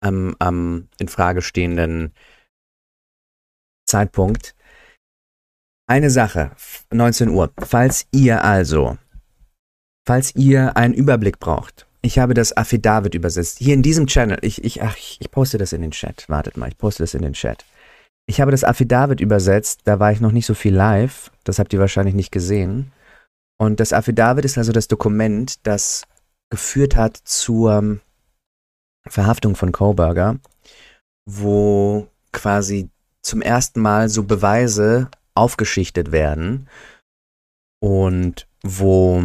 am, 0.00 0.34
am 0.38 0.88
in 0.98 1.08
Frage 1.08 1.42
stehenden 1.42 2.14
Zeitpunkt. 3.86 4.56
Eine 5.86 6.08
Sache, 6.08 6.52
19 6.90 7.28
Uhr. 7.28 7.52
Falls 7.58 8.06
ihr 8.10 8.42
also, 8.42 8.96
falls 10.06 10.34
ihr 10.34 10.78
einen 10.78 10.94
Überblick 10.94 11.38
braucht, 11.38 11.86
ich 12.02 12.18
habe 12.18 12.34
das 12.34 12.56
Affidavit 12.56 13.14
übersetzt. 13.14 13.58
Hier 13.58 13.74
in 13.74 13.82
diesem 13.82 14.06
Channel, 14.06 14.38
ich, 14.42 14.64
ich, 14.64 14.82
ach, 14.82 14.96
ich 14.96 15.30
poste 15.30 15.58
das 15.58 15.72
in 15.72 15.82
den 15.82 15.90
Chat. 15.90 16.28
Wartet 16.28 16.56
mal, 16.56 16.68
ich 16.68 16.78
poste 16.78 17.02
das 17.02 17.14
in 17.14 17.22
den 17.22 17.32
Chat. 17.32 17.64
Ich 18.28 18.40
habe 18.40 18.50
das 18.50 18.64
Affidavit 18.64 19.20
übersetzt, 19.20 19.82
da 19.84 20.00
war 20.00 20.12
ich 20.12 20.20
noch 20.20 20.32
nicht 20.32 20.46
so 20.46 20.54
viel 20.54 20.74
live. 20.74 21.30
Das 21.44 21.58
habt 21.58 21.72
ihr 21.72 21.78
wahrscheinlich 21.78 22.14
nicht 22.14 22.32
gesehen. 22.32 22.92
Und 23.58 23.80
das 23.80 23.92
Affidavit 23.92 24.44
ist 24.44 24.58
also 24.58 24.72
das 24.72 24.88
Dokument, 24.88 25.66
das 25.66 26.04
geführt 26.50 26.96
hat 26.96 27.16
zur 27.16 27.98
Verhaftung 29.06 29.56
von 29.56 29.72
Koberger, 29.72 30.38
wo 31.24 32.08
quasi 32.32 32.90
zum 33.22 33.42
ersten 33.42 33.80
Mal 33.80 34.08
so 34.08 34.24
Beweise 34.24 35.10
aufgeschichtet 35.34 36.12
werden 36.12 36.68
und 37.80 38.46
wo 38.62 39.22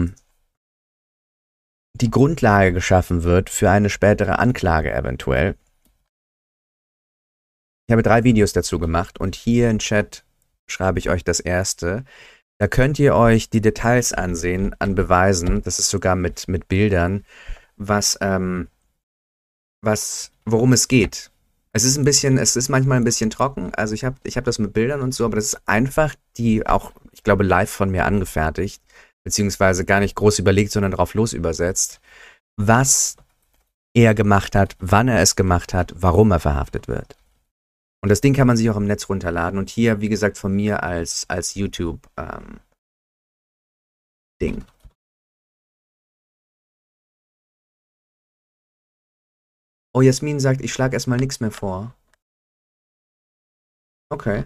die 2.01 2.11
Grundlage 2.11 2.73
geschaffen 2.73 3.23
wird 3.23 3.49
für 3.49 3.69
eine 3.69 3.89
spätere 3.89 4.39
Anklage 4.39 4.93
eventuell. 4.93 5.55
Ich 7.87 7.93
habe 7.93 8.03
drei 8.03 8.23
Videos 8.23 8.53
dazu 8.53 8.79
gemacht 8.79 9.19
und 9.19 9.35
hier 9.35 9.69
im 9.69 9.79
Chat 9.79 10.23
schreibe 10.67 10.99
ich 10.99 11.09
euch 11.09 11.23
das 11.23 11.39
erste. 11.39 12.05
Da 12.57 12.67
könnt 12.67 12.99
ihr 12.99 13.15
euch 13.15 13.49
die 13.49 13.61
Details 13.61 14.13
ansehen 14.13 14.75
an 14.79 14.95
Beweisen, 14.95 15.61
das 15.61 15.79
ist 15.79 15.89
sogar 15.89 16.15
mit, 16.15 16.47
mit 16.47 16.67
Bildern, 16.67 17.25
was 17.75 18.17
ähm, 18.21 18.67
was, 19.81 20.31
worum 20.45 20.73
es 20.73 20.87
geht. 20.87 21.31
Es 21.73 21.83
ist 21.83 21.97
ein 21.97 22.03
bisschen, 22.03 22.37
es 22.37 22.55
ist 22.55 22.69
manchmal 22.69 22.97
ein 22.97 23.03
bisschen 23.03 23.29
trocken. 23.29 23.73
Also 23.75 23.93
ich 23.93 24.03
habe 24.03 24.17
ich 24.23 24.37
hab 24.37 24.43
das 24.43 24.59
mit 24.59 24.73
Bildern 24.73 25.01
und 25.01 25.13
so, 25.13 25.25
aber 25.25 25.35
das 25.35 25.45
ist 25.45 25.61
einfach 25.67 26.15
die 26.37 26.65
auch, 26.67 26.91
ich 27.11 27.23
glaube, 27.23 27.43
live 27.43 27.69
von 27.69 27.89
mir 27.89 28.05
angefertigt, 28.05 28.81
beziehungsweise 29.23 29.85
gar 29.85 29.99
nicht 29.99 30.15
groß 30.15 30.39
überlegt, 30.39 30.71
sondern 30.71 30.91
drauf 30.91 31.13
los 31.13 31.33
übersetzt, 31.33 31.99
was 32.57 33.17
er 33.93 34.13
gemacht 34.13 34.55
hat, 34.55 34.75
wann 34.79 35.07
er 35.07 35.21
es 35.21 35.35
gemacht 35.35 35.73
hat, 35.73 35.93
warum 35.95 36.31
er 36.31 36.39
verhaftet 36.39 36.87
wird. 36.87 37.17
Und 38.03 38.09
das 38.09 38.21
Ding 38.21 38.33
kann 38.33 38.47
man 38.47 38.57
sich 38.57 38.69
auch 38.69 38.77
im 38.77 38.87
Netz 38.87 39.09
runterladen 39.09 39.59
und 39.59 39.69
hier, 39.69 40.01
wie 40.01 40.09
gesagt, 40.09 40.37
von 40.37 40.53
mir 40.55 40.83
als, 40.83 41.29
als 41.29 41.55
YouTube 41.55 42.09
ähm. 42.17 42.59
Oh, 49.93 50.01
Jasmin 50.01 50.39
sagt, 50.39 50.61
ich 50.61 50.73
schlage 50.73 50.95
erstmal 50.95 51.19
nichts 51.19 51.41
mehr 51.41 51.51
vor. 51.51 51.93
Okay. 54.09 54.45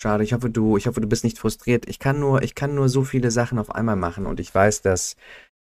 Schade, 0.00 0.24
ich 0.24 0.34
hoffe, 0.34 0.50
du, 0.50 0.76
ich 0.76 0.86
hoffe, 0.86 1.00
du 1.00 1.08
bist 1.08 1.24
nicht 1.24 1.38
frustriert. 1.38 1.88
Ich 1.88 1.98
kann 1.98 2.20
nur, 2.20 2.42
ich 2.42 2.54
kann 2.54 2.74
nur 2.74 2.88
so 2.88 3.02
viele 3.04 3.30
Sachen 3.30 3.58
auf 3.58 3.74
einmal 3.74 3.96
machen 3.96 4.26
und 4.26 4.40
ich 4.40 4.54
weiß, 4.54 4.82
dass, 4.82 5.16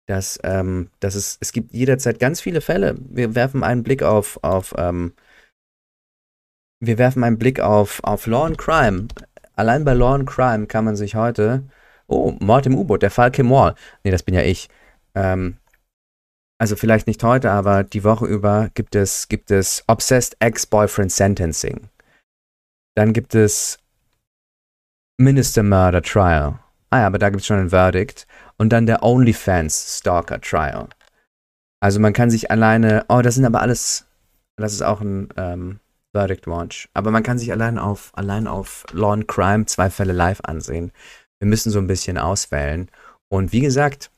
dass, 0.06 0.38
ähm, 0.42 0.90
dass 1.00 1.14
es, 1.14 1.36
es 1.40 1.52
gibt 1.52 1.72
jederzeit 1.72 2.18
ganz 2.18 2.40
viele 2.40 2.62
Fälle. 2.62 2.96
Wir 2.98 3.34
werfen 3.34 3.62
einen 3.62 3.82
Blick 3.82 4.02
auf, 4.02 4.38
auf, 4.42 4.74
ähm, 4.78 5.12
wir 6.80 6.98
werfen 6.98 7.24
einen 7.24 7.38
Blick 7.38 7.60
auf, 7.60 8.02
auf 8.04 8.26
Law 8.26 8.46
and 8.46 8.58
Crime. 8.58 9.08
Allein 9.54 9.84
bei 9.84 9.92
Law 9.92 10.14
and 10.14 10.28
Crime 10.28 10.66
kann 10.66 10.86
man 10.86 10.96
sich 10.96 11.14
heute, 11.14 11.64
oh, 12.06 12.32
Mord 12.40 12.66
im 12.66 12.76
U-Boot, 12.76 13.02
der 13.02 13.10
Fall 13.10 13.30
Kim 13.30 13.50
Wall. 13.50 13.74
Nee, 14.02 14.10
das 14.10 14.22
bin 14.22 14.34
ja 14.34 14.42
ich. 14.42 14.68
Ähm, 15.14 15.58
also 16.58 16.74
vielleicht 16.76 17.06
nicht 17.06 17.22
heute, 17.22 17.50
aber 17.50 17.84
die 17.84 18.02
Woche 18.04 18.24
über 18.26 18.70
gibt 18.74 18.94
es, 18.94 19.28
gibt 19.28 19.50
es 19.50 19.84
Obsessed 19.88 20.36
Ex-Boyfriend 20.40 21.12
Sentencing. 21.12 21.88
Dann 22.94 23.12
gibt 23.12 23.34
es 23.34 23.81
Minister 25.22 25.62
Murder 25.62 26.02
Trial. 26.02 26.58
Ah 26.90 27.00
ja, 27.00 27.06
aber 27.06 27.18
da 27.18 27.30
gibt 27.30 27.40
es 27.40 27.46
schon 27.46 27.58
ein 27.58 27.70
Verdict. 27.70 28.26
Und 28.58 28.70
dann 28.70 28.86
der 28.86 29.02
OnlyFans 29.02 29.98
Stalker 29.98 30.40
Trial. 30.40 30.88
Also 31.80 32.00
man 32.00 32.12
kann 32.12 32.30
sich 32.30 32.50
alleine, 32.50 33.04
oh, 33.08 33.22
das 33.22 33.36
sind 33.36 33.44
aber 33.44 33.60
alles, 33.60 34.06
das 34.56 34.72
ist 34.72 34.82
auch 34.82 35.00
ein 35.00 35.28
ähm, 35.36 35.80
Verdict 36.12 36.46
Watch. 36.46 36.88
Aber 36.94 37.10
man 37.10 37.22
kann 37.22 37.38
sich 37.38 37.50
allein 37.50 37.78
auf, 37.78 38.10
allein 38.14 38.46
auf 38.46 38.84
Law 38.92 39.12
and 39.12 39.28
Crime 39.28 39.66
zwei 39.66 39.90
Fälle 39.90 40.12
live 40.12 40.40
ansehen. 40.44 40.92
Wir 41.40 41.48
müssen 41.48 41.70
so 41.70 41.78
ein 41.78 41.86
bisschen 41.86 42.18
auswählen. 42.18 42.88
Und 43.28 43.52
wie 43.52 43.60
gesagt, 43.60 44.10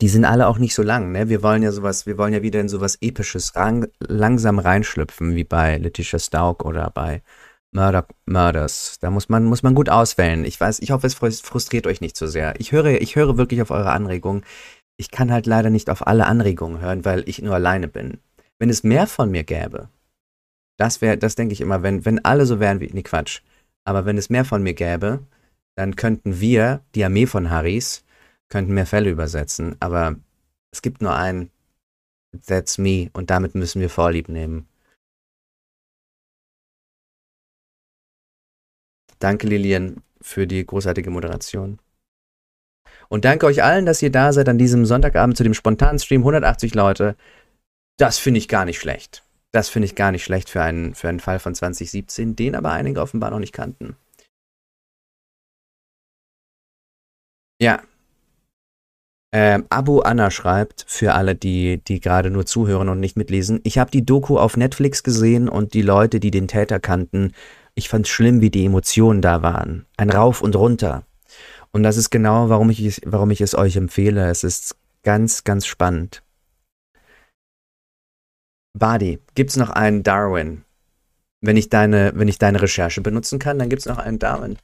die 0.00 0.08
sind 0.08 0.24
alle 0.24 0.46
auch 0.46 0.58
nicht 0.58 0.74
so 0.74 0.82
lang, 0.82 1.12
ne? 1.12 1.28
Wir 1.28 1.42
wollen 1.42 1.62
ja 1.62 1.72
sowas, 1.72 2.06
wir 2.06 2.16
wollen 2.16 2.32
ja 2.32 2.42
wieder 2.42 2.60
in 2.60 2.70
sowas 2.70 2.96
Episches 3.02 3.54
rang, 3.54 3.86
langsam 3.98 4.58
reinschlüpfen, 4.58 5.34
wie 5.34 5.44
bei 5.44 5.76
Letitia 5.76 6.18
Stauk 6.18 6.64
oder 6.64 6.90
bei 6.90 7.22
Murder, 7.72 8.06
Murders. 8.26 8.98
Da 9.00 9.10
muss 9.10 9.28
man, 9.28 9.44
muss 9.44 9.62
man 9.62 9.74
gut 9.74 9.88
auswählen. 9.88 10.44
Ich 10.44 10.60
weiß, 10.60 10.80
ich 10.80 10.90
hoffe, 10.90 11.06
es 11.06 11.14
frustriert 11.14 11.86
euch 11.86 12.00
nicht 12.00 12.16
so 12.16 12.26
sehr. 12.26 12.58
Ich 12.58 12.72
höre, 12.72 13.00
ich 13.00 13.16
höre 13.16 13.36
wirklich 13.36 13.62
auf 13.62 13.70
eure 13.70 13.92
Anregungen. 13.92 14.44
Ich 14.96 15.10
kann 15.10 15.32
halt 15.32 15.46
leider 15.46 15.70
nicht 15.70 15.88
auf 15.88 16.06
alle 16.06 16.26
Anregungen 16.26 16.80
hören, 16.80 17.04
weil 17.04 17.28
ich 17.28 17.40
nur 17.40 17.54
alleine 17.54 17.88
bin. 17.88 18.18
Wenn 18.58 18.70
es 18.70 18.82
mehr 18.82 19.06
von 19.06 19.30
mir 19.30 19.44
gäbe, 19.44 19.88
das 20.78 21.00
wäre, 21.00 21.16
das 21.16 21.34
denke 21.36 21.52
ich 21.52 21.60
immer, 21.60 21.82
wenn, 21.82 22.04
wenn 22.04 22.24
alle 22.24 22.46
so 22.46 22.58
wären 22.58 22.80
wie, 22.80 22.90
nee, 22.92 23.02
Quatsch. 23.02 23.40
Aber 23.84 24.04
wenn 24.04 24.18
es 24.18 24.30
mehr 24.30 24.44
von 24.44 24.62
mir 24.62 24.74
gäbe, 24.74 25.20
dann 25.76 25.96
könnten 25.96 26.40
wir, 26.40 26.80
die 26.94 27.04
Armee 27.04 27.26
von 27.26 27.50
Harrys, 27.50 28.04
könnten 28.48 28.74
mehr 28.74 28.86
Fälle 28.86 29.10
übersetzen, 29.10 29.76
aber 29.80 30.16
es 30.72 30.82
gibt 30.82 31.02
nur 31.02 31.14
einen. 31.14 31.50
That's 32.46 32.78
me 32.78 33.10
und 33.12 33.30
damit 33.30 33.54
müssen 33.54 33.80
wir 33.80 33.90
Vorlieb 33.90 34.28
nehmen. 34.28 34.66
Danke, 39.20 39.46
Lilian, 39.46 40.02
für 40.20 40.46
die 40.46 40.66
großartige 40.66 41.10
Moderation. 41.10 41.78
Und 43.08 43.24
danke 43.24 43.46
euch 43.46 43.62
allen, 43.62 43.86
dass 43.86 44.02
ihr 44.02 44.10
da 44.10 44.32
seid 44.32 44.48
an 44.48 44.58
diesem 44.58 44.86
Sonntagabend 44.86 45.36
zu 45.36 45.44
dem 45.44 45.54
spontanen 45.54 45.98
Stream. 45.98 46.22
180 46.22 46.74
Leute. 46.74 47.16
Das 47.98 48.18
finde 48.18 48.38
ich 48.38 48.48
gar 48.48 48.64
nicht 48.64 48.78
schlecht. 48.78 49.24
Das 49.52 49.68
finde 49.68 49.86
ich 49.86 49.94
gar 49.94 50.12
nicht 50.12 50.24
schlecht 50.24 50.48
für 50.48 50.62
einen, 50.62 50.94
für 50.94 51.08
einen 51.08 51.20
Fall 51.20 51.38
von 51.38 51.54
2017, 51.54 52.36
den 52.36 52.54
aber 52.54 52.70
einige 52.72 53.00
offenbar 53.00 53.30
noch 53.30 53.40
nicht 53.40 53.52
kannten. 53.52 53.96
Ja, 57.60 57.82
ähm, 59.32 59.66
Abu 59.70 60.00
Anna 60.00 60.30
schreibt, 60.30 60.84
für 60.88 61.14
alle, 61.14 61.36
die, 61.36 61.78
die 61.84 62.00
gerade 62.00 62.30
nur 62.30 62.46
zuhören 62.46 62.88
und 62.88 62.98
nicht 62.98 63.16
mitlesen, 63.16 63.60
ich 63.62 63.78
habe 63.78 63.90
die 63.90 64.04
Doku 64.04 64.38
auf 64.38 64.56
Netflix 64.56 65.04
gesehen 65.04 65.48
und 65.48 65.72
die 65.72 65.82
Leute, 65.82 66.18
die 66.18 66.32
den 66.32 66.48
Täter 66.48 66.80
kannten, 66.80 67.32
ich 67.80 67.88
fand 67.88 68.04
es 68.04 68.12
schlimm, 68.12 68.42
wie 68.42 68.50
die 68.50 68.66
Emotionen 68.66 69.22
da 69.22 69.40
waren. 69.40 69.86
Ein 69.96 70.10
Rauf 70.10 70.42
und 70.42 70.54
runter. 70.54 71.04
Und 71.72 71.82
das 71.82 71.96
ist 71.96 72.10
genau, 72.10 72.50
warum 72.50 72.68
ich, 72.68 73.00
warum 73.06 73.30
ich 73.30 73.40
es 73.40 73.54
euch 73.54 73.76
empfehle. 73.76 74.28
Es 74.28 74.44
ist 74.44 74.76
ganz, 75.02 75.44
ganz 75.44 75.64
spannend. 75.66 76.22
Badi, 78.78 79.18
gibt's 79.34 79.56
noch 79.56 79.70
einen 79.70 80.02
Darwin? 80.02 80.62
Wenn 81.40 81.56
ich 81.56 81.70
deine, 81.70 82.12
wenn 82.14 82.28
ich 82.28 82.36
deine 82.36 82.60
Recherche 82.60 83.00
benutzen 83.00 83.38
kann, 83.38 83.58
dann 83.58 83.70
gibt's 83.70 83.86
noch 83.86 83.96
einen 83.96 84.18
Darwin. 84.18 84.58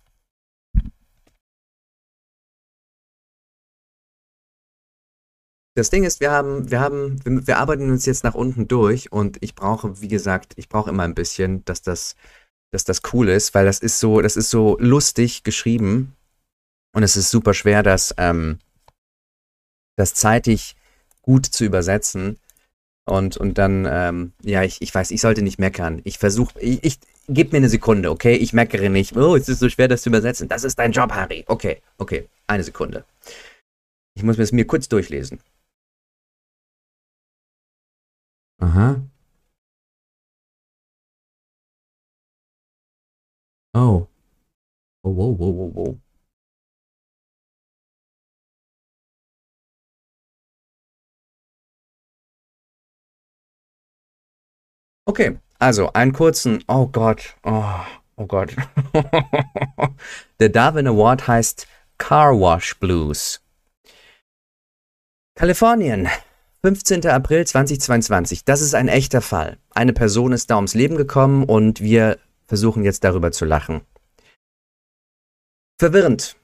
Das 5.74 5.88
Ding 5.88 6.04
ist, 6.04 6.20
wir 6.20 6.30
haben, 6.30 6.70
wir 6.70 6.80
haben, 6.80 7.24
wir, 7.24 7.46
wir 7.46 7.58
arbeiten 7.58 7.90
uns 7.90 8.04
jetzt 8.04 8.24
nach 8.24 8.34
unten 8.34 8.68
durch 8.68 9.10
und 9.10 9.38
ich 9.40 9.54
brauche, 9.54 10.02
wie 10.02 10.08
gesagt, 10.08 10.52
ich 10.56 10.68
brauche 10.68 10.90
immer 10.90 11.04
ein 11.04 11.14
bisschen, 11.14 11.64
dass 11.64 11.80
das, 11.80 12.14
dass 12.76 12.84
das 12.84 13.00
cool 13.14 13.30
ist, 13.30 13.54
weil 13.54 13.64
das 13.64 13.78
ist 13.78 13.98
so, 14.00 14.20
das 14.20 14.36
ist 14.36 14.50
so 14.50 14.76
lustig 14.78 15.44
geschrieben 15.44 16.14
und 16.94 17.02
es 17.02 17.16
ist 17.16 17.30
super 17.30 17.54
schwer, 17.54 17.82
das, 17.82 18.14
ähm, 18.18 18.58
das 19.96 20.12
zeitig 20.12 20.76
gut 21.22 21.46
zu 21.46 21.64
übersetzen. 21.64 22.38
Und, 23.08 23.38
und 23.38 23.56
dann, 23.56 23.86
ähm, 23.90 24.32
ja, 24.42 24.62
ich, 24.62 24.82
ich 24.82 24.94
weiß, 24.94 25.10
ich 25.10 25.22
sollte 25.22 25.40
nicht 25.40 25.58
meckern. 25.58 26.02
Ich 26.04 26.18
versuche, 26.18 26.60
ich, 26.60 26.84
ich 26.84 26.98
gib 27.28 27.52
mir 27.52 27.58
eine 27.58 27.70
Sekunde, 27.70 28.10
okay? 28.10 28.34
Ich 28.34 28.52
meckere 28.52 28.90
nicht. 28.90 29.16
Oh, 29.16 29.36
es 29.36 29.48
ist 29.48 29.60
so 29.60 29.70
schwer, 29.70 29.88
das 29.88 30.02
zu 30.02 30.10
übersetzen. 30.10 30.48
Das 30.48 30.62
ist 30.62 30.78
dein 30.78 30.92
Job, 30.92 31.12
Harry. 31.12 31.44
Okay, 31.46 31.80
okay, 31.96 32.28
eine 32.46 32.62
Sekunde. 32.62 33.06
Ich 34.14 34.22
muss 34.22 34.38
es 34.38 34.52
mir 34.52 34.66
kurz 34.66 34.86
durchlesen. 34.88 35.40
Aha. 38.58 39.00
Oh. 43.76 44.08
Oh, 45.04 45.10
wow, 45.10 45.38
wow, 45.38 45.50
wow, 45.50 45.70
wow. 45.74 46.00
Okay, 55.06 55.38
also 55.58 55.92
einen 55.92 56.14
kurzen, 56.14 56.64
oh 56.68 56.86
Gott, 56.86 57.36
oh, 57.44 57.84
oh 58.16 58.26
Gott. 58.26 58.56
Der 60.40 60.48
Darwin 60.48 60.86
Award 60.86 61.28
heißt 61.28 61.66
Car 61.98 62.32
Wash 62.40 62.78
Blues. 62.78 63.42
Kalifornien, 65.34 66.08
15. 66.62 67.06
April 67.08 67.46
2022. 67.46 68.46
Das 68.46 68.62
ist 68.62 68.74
ein 68.74 68.88
echter 68.88 69.20
Fall. 69.20 69.58
Eine 69.74 69.92
Person 69.92 70.32
ist 70.32 70.50
da 70.50 70.56
ums 70.56 70.72
Leben 70.72 70.96
gekommen 70.96 71.44
und 71.44 71.82
wir 71.82 72.18
versuchen 72.46 72.84
jetzt 72.84 73.04
darüber 73.04 73.32
zu 73.32 73.44
lachen. 73.44 73.82
Verwirrend. 75.78 76.36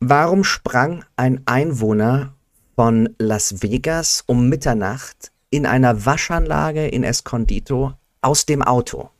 Warum 0.00 0.44
sprang 0.44 1.04
ein 1.16 1.42
Einwohner 1.46 2.34
von 2.74 3.14
Las 3.18 3.62
Vegas 3.62 4.24
um 4.26 4.48
Mitternacht 4.48 5.32
in 5.50 5.66
einer 5.66 6.04
Waschanlage 6.04 6.88
in 6.88 7.04
Escondido 7.04 7.94
aus 8.20 8.46
dem 8.46 8.62
Auto. 8.62 9.10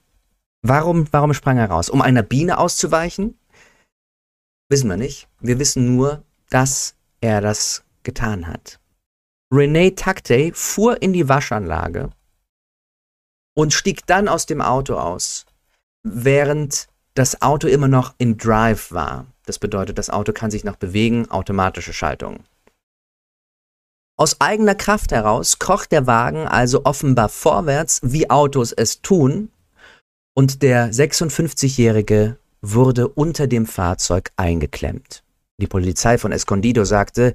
Warum, 0.62 1.06
warum 1.12 1.34
sprang 1.34 1.58
er 1.58 1.70
raus? 1.70 1.88
Um 1.88 2.00
einer 2.00 2.22
Biene 2.22 2.58
auszuweichen? 2.58 3.38
Wissen 4.68 4.88
wir 4.88 4.96
nicht. 4.96 5.28
Wir 5.40 5.58
wissen 5.58 5.94
nur, 5.94 6.24
dass 6.48 6.96
er 7.20 7.40
das 7.40 7.84
getan 8.02 8.48
hat. 8.48 8.80
René 9.52 9.94
Takte 9.94 10.52
fuhr 10.54 11.00
in 11.00 11.12
die 11.12 11.28
Waschanlage 11.28 12.10
und 13.54 13.72
stieg 13.72 14.06
dann 14.06 14.26
aus 14.26 14.46
dem 14.46 14.60
Auto 14.60 14.96
aus, 14.96 15.46
während 16.04 16.86
das 17.14 17.42
Auto 17.42 17.66
immer 17.66 17.88
noch 17.88 18.14
in 18.18 18.36
Drive 18.36 18.92
war. 18.92 19.26
Das 19.46 19.58
bedeutet, 19.58 19.98
das 19.98 20.10
Auto 20.10 20.32
kann 20.32 20.50
sich 20.50 20.64
noch 20.64 20.76
bewegen, 20.76 21.30
automatische 21.30 21.92
Schaltung. 21.92 22.44
Aus 24.16 24.40
eigener 24.40 24.76
Kraft 24.76 25.10
heraus 25.10 25.58
kocht 25.58 25.90
der 25.90 26.06
Wagen 26.06 26.46
also 26.46 26.84
offenbar 26.84 27.28
vorwärts, 27.28 28.00
wie 28.04 28.30
Autos 28.30 28.72
es 28.72 29.02
tun, 29.02 29.50
und 30.36 30.62
der 30.62 30.92
56-Jährige 30.92 32.36
wurde 32.60 33.08
unter 33.08 33.46
dem 33.46 33.66
Fahrzeug 33.66 34.32
eingeklemmt. 34.36 35.22
Die 35.60 35.66
Polizei 35.66 36.18
von 36.18 36.32
Escondido 36.32 36.84
sagte, 36.84 37.34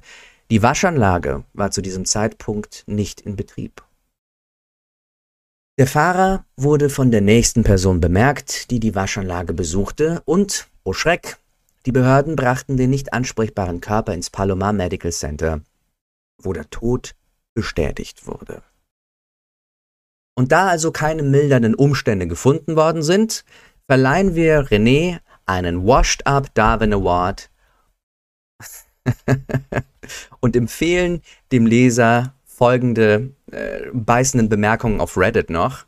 die 0.50 0.62
Waschanlage 0.62 1.44
war 1.54 1.70
zu 1.70 1.80
diesem 1.80 2.04
Zeitpunkt 2.04 2.84
nicht 2.86 3.20
in 3.20 3.36
Betrieb. 3.36 3.82
Der 5.80 5.86
Fahrer 5.86 6.44
wurde 6.58 6.90
von 6.90 7.10
der 7.10 7.22
nächsten 7.22 7.62
Person 7.62 8.02
bemerkt, 8.02 8.70
die 8.70 8.80
die 8.80 8.94
Waschanlage 8.94 9.54
besuchte 9.54 10.20
und, 10.26 10.68
oh 10.84 10.92
Schreck, 10.92 11.38
die 11.86 11.90
Behörden 11.90 12.36
brachten 12.36 12.76
den 12.76 12.90
nicht 12.90 13.14
ansprechbaren 13.14 13.80
Körper 13.80 14.12
ins 14.12 14.28
Palomar 14.28 14.74
Medical 14.74 15.10
Center 15.10 15.62
wo 16.36 16.52
der 16.52 16.68
Tod 16.68 17.14
bestätigt 17.54 18.26
wurde. 18.26 18.62
Und 20.34 20.52
da 20.52 20.68
also 20.68 20.92
keine 20.92 21.22
mildernden 21.22 21.74
Umstände 21.74 22.26
gefunden 22.26 22.76
worden 22.76 23.02
sind, 23.02 23.46
verleihen 23.86 24.34
wir 24.34 24.66
René 24.66 25.20
einen 25.46 25.86
Washed 25.86 26.26
Up 26.26 26.54
Darwin 26.54 26.92
Award 26.92 27.48
und 30.40 30.56
empfehlen 30.56 31.22
dem 31.52 31.64
Leser 31.64 32.34
folgende 32.44 33.34
äh, 33.52 33.90
beißenden 33.92 34.48
Bemerkungen 34.48 35.00
auf 35.00 35.16
Reddit 35.16 35.50
noch. 35.50 35.84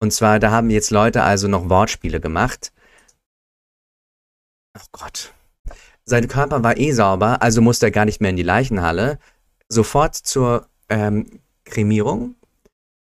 Und 0.00 0.12
zwar, 0.12 0.38
da 0.38 0.50
haben 0.50 0.70
jetzt 0.70 0.90
Leute 0.90 1.22
also 1.22 1.48
noch 1.48 1.68
Wortspiele 1.68 2.20
gemacht. 2.20 2.72
Ach 4.72 4.86
Gott. 4.92 5.34
Sein 6.04 6.28
Körper 6.28 6.62
war 6.62 6.76
eh 6.76 6.92
sauber, 6.92 7.42
also 7.42 7.60
musste 7.60 7.86
er 7.86 7.92
gar 7.92 8.04
nicht 8.04 8.20
mehr 8.20 8.30
in 8.30 8.36
die 8.36 8.42
Leichenhalle 8.42 9.18
sofort 9.68 10.14
zur 10.16 10.68
ähm, 10.88 11.40
Kremierung, 11.64 12.34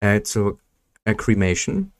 äh, 0.00 0.22
zur 0.22 0.58
äh, 1.04 1.14
Cremation. 1.14 1.92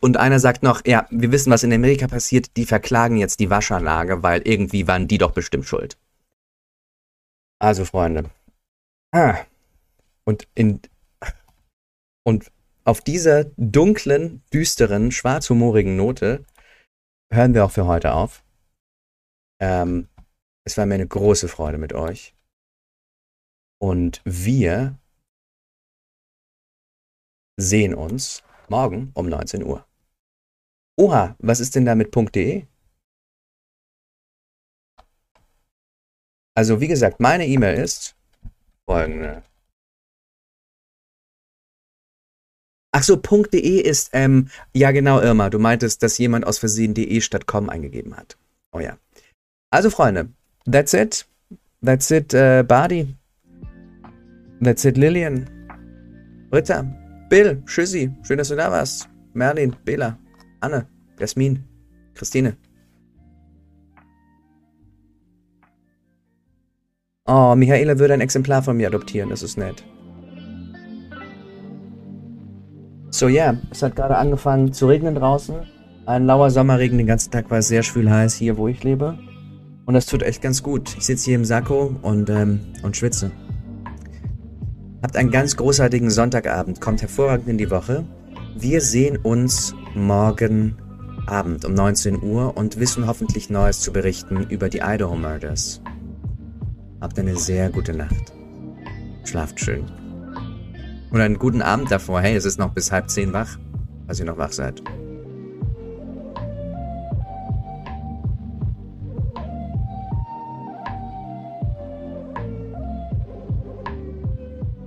Und 0.00 0.16
einer 0.16 0.40
sagt 0.40 0.62
noch, 0.62 0.82
ja, 0.84 1.06
wir 1.10 1.30
wissen, 1.30 1.50
was 1.52 1.62
in 1.62 1.72
Amerika 1.72 2.08
passiert, 2.08 2.56
die 2.56 2.66
verklagen 2.66 3.16
jetzt 3.16 3.40
die 3.40 3.50
Waschanlage, 3.50 4.22
weil 4.22 4.42
irgendwie 4.42 4.88
waren 4.88 5.08
die 5.08 5.18
doch 5.18 5.30
bestimmt 5.30 5.66
schuld. 5.66 5.96
Also, 7.58 7.84
Freunde. 7.84 8.30
Ah. 9.12 9.44
Und 10.24 10.48
in 10.54 10.80
und 12.24 12.50
auf 12.84 13.00
dieser 13.00 13.44
dunklen, 13.56 14.42
düsteren, 14.52 15.12
schwarzhumorigen 15.12 15.96
Note 15.96 16.44
hören 17.32 17.54
wir 17.54 17.64
auch 17.64 17.70
für 17.70 17.86
heute 17.86 18.14
auf. 18.14 18.44
Ähm, 19.60 20.08
es 20.64 20.76
war 20.76 20.86
mir 20.86 20.94
eine 20.94 21.06
große 21.06 21.48
Freude 21.48 21.78
mit 21.78 21.92
euch. 21.92 22.34
Und 23.78 24.22
wir 24.24 24.98
sehen 27.56 27.94
uns 27.94 28.42
morgen 28.68 29.12
um 29.14 29.28
19 29.28 29.62
Uhr. 29.62 29.86
Oha, 30.98 31.36
was 31.38 31.60
ist 31.60 31.74
denn 31.74 31.84
da 31.84 31.94
mit 31.94 32.14
.de? 32.34 32.66
Also 36.56 36.80
wie 36.80 36.88
gesagt, 36.88 37.20
meine 37.20 37.46
E-Mail 37.46 37.78
ist 37.78 38.16
folgende. 38.86 39.42
Ach 42.92 43.02
so, 43.02 43.16
.de 43.16 43.80
ist, 43.80 44.10
ähm, 44.14 44.48
ja 44.72 44.90
genau, 44.90 45.20
Irma, 45.20 45.50
du 45.50 45.58
meintest, 45.58 46.02
dass 46.02 46.16
jemand 46.16 46.46
aus 46.46 46.58
Versehen 46.58 46.94
de 46.94 47.20
statt 47.20 47.46
com 47.46 47.68
eingegeben 47.68 48.16
hat. 48.16 48.38
Oh 48.72 48.80
ja. 48.80 48.96
Also 49.70 49.90
Freunde, 49.90 50.30
That's 50.66 50.94
it. 50.94 51.24
That's 51.82 52.10
it, 52.10 52.34
uh, 52.34 52.62
Badi. 52.64 53.14
That's 54.60 54.84
it, 54.84 54.96
Lillian. 54.96 55.46
Britta. 56.50 56.84
Bill. 57.28 57.62
Tschüssi. 57.66 58.10
Schön, 58.22 58.38
dass 58.38 58.48
du 58.48 58.56
da 58.56 58.70
warst. 58.70 59.08
Merlin. 59.34 59.76
Bela. 59.84 60.18
Anne. 60.60 60.86
Jasmin. 61.18 61.64
Christine. 62.14 62.56
Oh, 67.26 67.54
Michaela 67.56 67.98
würde 67.98 68.14
ein 68.14 68.20
Exemplar 68.20 68.62
von 68.62 68.76
mir 68.76 68.86
adoptieren. 68.86 69.30
Das 69.30 69.42
ist 69.42 69.58
nett. 69.58 69.84
So, 73.10 73.28
ja, 73.28 73.52
yeah, 73.52 73.60
es 73.70 73.82
hat 73.82 73.96
gerade 73.96 74.16
angefangen 74.16 74.72
zu 74.72 74.86
regnen 74.86 75.14
draußen. 75.14 75.56
Ein 76.06 76.26
lauer 76.26 76.50
Sommerregen, 76.50 76.98
den 76.98 77.06
ganzen 77.06 77.32
Tag 77.32 77.50
war 77.50 77.58
es 77.58 77.68
sehr 77.68 77.82
schwül 77.82 78.10
heiß 78.10 78.34
hier, 78.34 78.58
wo 78.58 78.68
ich 78.68 78.84
lebe. 78.84 79.18
Und 79.86 79.94
das 79.94 80.06
tut 80.06 80.22
echt 80.22 80.42
ganz 80.42 80.62
gut. 80.62 80.96
Ich 80.98 81.06
sitze 81.06 81.24
hier 81.24 81.36
im 81.36 81.44
Sakko 81.44 81.96
und, 82.02 82.30
ähm, 82.30 82.60
und 82.82 82.96
schwitze. 82.96 83.32
Habt 85.02 85.16
einen 85.16 85.30
ganz 85.30 85.56
großartigen 85.56 86.10
Sonntagabend. 86.10 86.80
Kommt 86.80 87.02
hervorragend 87.02 87.48
in 87.48 87.58
die 87.58 87.70
Woche. 87.70 88.04
Wir 88.56 88.80
sehen 88.80 89.16
uns 89.16 89.74
morgen 89.94 90.76
Abend 91.26 91.64
um 91.64 91.74
19 91.74 92.22
Uhr 92.22 92.56
und 92.56 92.78
wissen 92.78 93.06
hoffentlich 93.06 93.50
Neues 93.50 93.80
zu 93.80 93.92
berichten 93.92 94.46
über 94.48 94.68
die 94.68 94.82
Idaho 94.84 95.16
Murders. 95.16 95.80
Habt 97.06 97.20
eine 97.20 97.36
sehr 97.36 97.70
gute 97.70 97.94
Nacht. 97.94 98.32
Schlaft 99.22 99.60
schön. 99.60 99.84
Und 101.12 101.20
einen 101.20 101.38
guten 101.38 101.62
Abend 101.62 101.88
davor. 101.88 102.20
Hey, 102.20 102.34
es 102.34 102.44
ist 102.44 102.58
noch 102.58 102.74
bis 102.74 102.90
halb 102.90 103.08
zehn 103.10 103.32
wach, 103.32 103.60
falls 104.06 104.18
ihr 104.18 104.26
noch 104.26 104.38
wach 104.38 104.50
seid. 104.50 104.82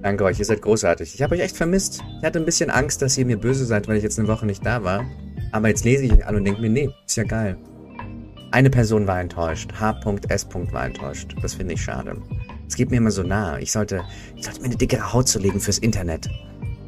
Danke 0.01 0.25
euch, 0.25 0.39
ihr 0.39 0.45
seid 0.45 0.61
großartig. 0.61 1.15
Ich 1.15 1.21
habe 1.21 1.35
euch 1.35 1.41
echt 1.41 1.55
vermisst. 1.55 2.03
Ich 2.19 2.25
hatte 2.25 2.37
ein 2.37 2.45
bisschen 2.45 2.69
Angst, 2.69 3.01
dass 3.01 3.17
ihr 3.17 3.25
mir 3.25 3.37
böse 3.37 3.63
seid, 3.63 3.87
weil 3.87 3.95
ich 3.95 4.03
jetzt 4.03 4.19
eine 4.19 4.27
Woche 4.27 4.45
nicht 4.45 4.65
da 4.65 4.83
war. 4.83 5.05
Aber 5.53 5.69
jetzt 5.69 5.85
lese 5.85 6.03
ich 6.03 6.11
euch 6.11 6.27
an 6.27 6.35
und 6.35 6.43
denke 6.43 6.59
mir, 6.59 6.69
nee, 6.69 6.89
ist 7.05 7.15
ja 7.15 7.23
geil. 7.23 7.55
Eine 8.51 8.71
Person 8.71 9.05
war 9.05 9.21
enttäuscht. 9.21 9.71
H.S. 9.79 10.47
war 10.71 10.85
enttäuscht. 10.85 11.35
Das 11.41 11.53
finde 11.53 11.75
ich 11.75 11.83
schade. 11.83 12.19
Es 12.67 12.75
geht 12.75 12.89
mir 12.89 12.97
immer 12.97 13.11
so 13.11 13.21
nah. 13.21 13.59
Ich 13.59 13.71
sollte, 13.71 14.03
ich 14.35 14.45
sollte 14.45 14.61
mir 14.61 14.67
eine 14.67 14.75
dickere 14.75 15.13
Haut 15.13 15.27
zulegen 15.27 15.59
fürs 15.59 15.77
Internet. 15.77 16.29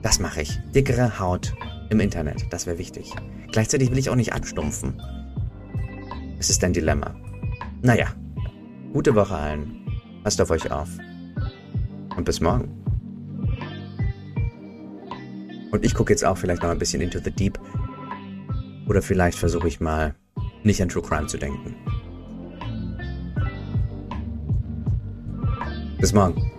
Das 0.01 0.19
mache 0.19 0.41
ich. 0.41 0.59
Dickere 0.73 1.19
Haut 1.19 1.53
im 1.91 1.99
Internet. 1.99 2.45
Das 2.49 2.65
wäre 2.65 2.79
wichtig. 2.79 3.13
Gleichzeitig 3.51 3.91
will 3.91 3.99
ich 3.99 4.09
auch 4.09 4.15
nicht 4.15 4.33
abstumpfen. 4.33 4.99
Es 6.39 6.49
ist 6.49 6.63
ein 6.63 6.73
Dilemma. 6.73 7.13
Naja. 7.83 8.07
Gute 8.93 9.13
Woche 9.13 9.35
allen. 9.35 9.85
Passt 10.23 10.41
auf 10.41 10.49
euch 10.49 10.71
auf. 10.71 10.89
Und 12.15 12.25
bis 12.25 12.41
morgen. 12.41 12.69
Und 15.71 15.85
ich 15.85 15.93
gucke 15.93 16.11
jetzt 16.11 16.25
auch 16.25 16.37
vielleicht 16.37 16.63
noch 16.63 16.69
ein 16.69 16.79
bisschen 16.79 17.01
into 17.01 17.19
the 17.23 17.31
deep. 17.31 17.59
Oder 18.87 19.03
vielleicht 19.03 19.37
versuche 19.37 19.67
ich 19.67 19.79
mal 19.79 20.15
nicht 20.63 20.81
an 20.81 20.89
True 20.89 21.03
Crime 21.03 21.27
zu 21.27 21.37
denken. 21.37 21.75
Bis 25.99 26.13
morgen. 26.13 26.51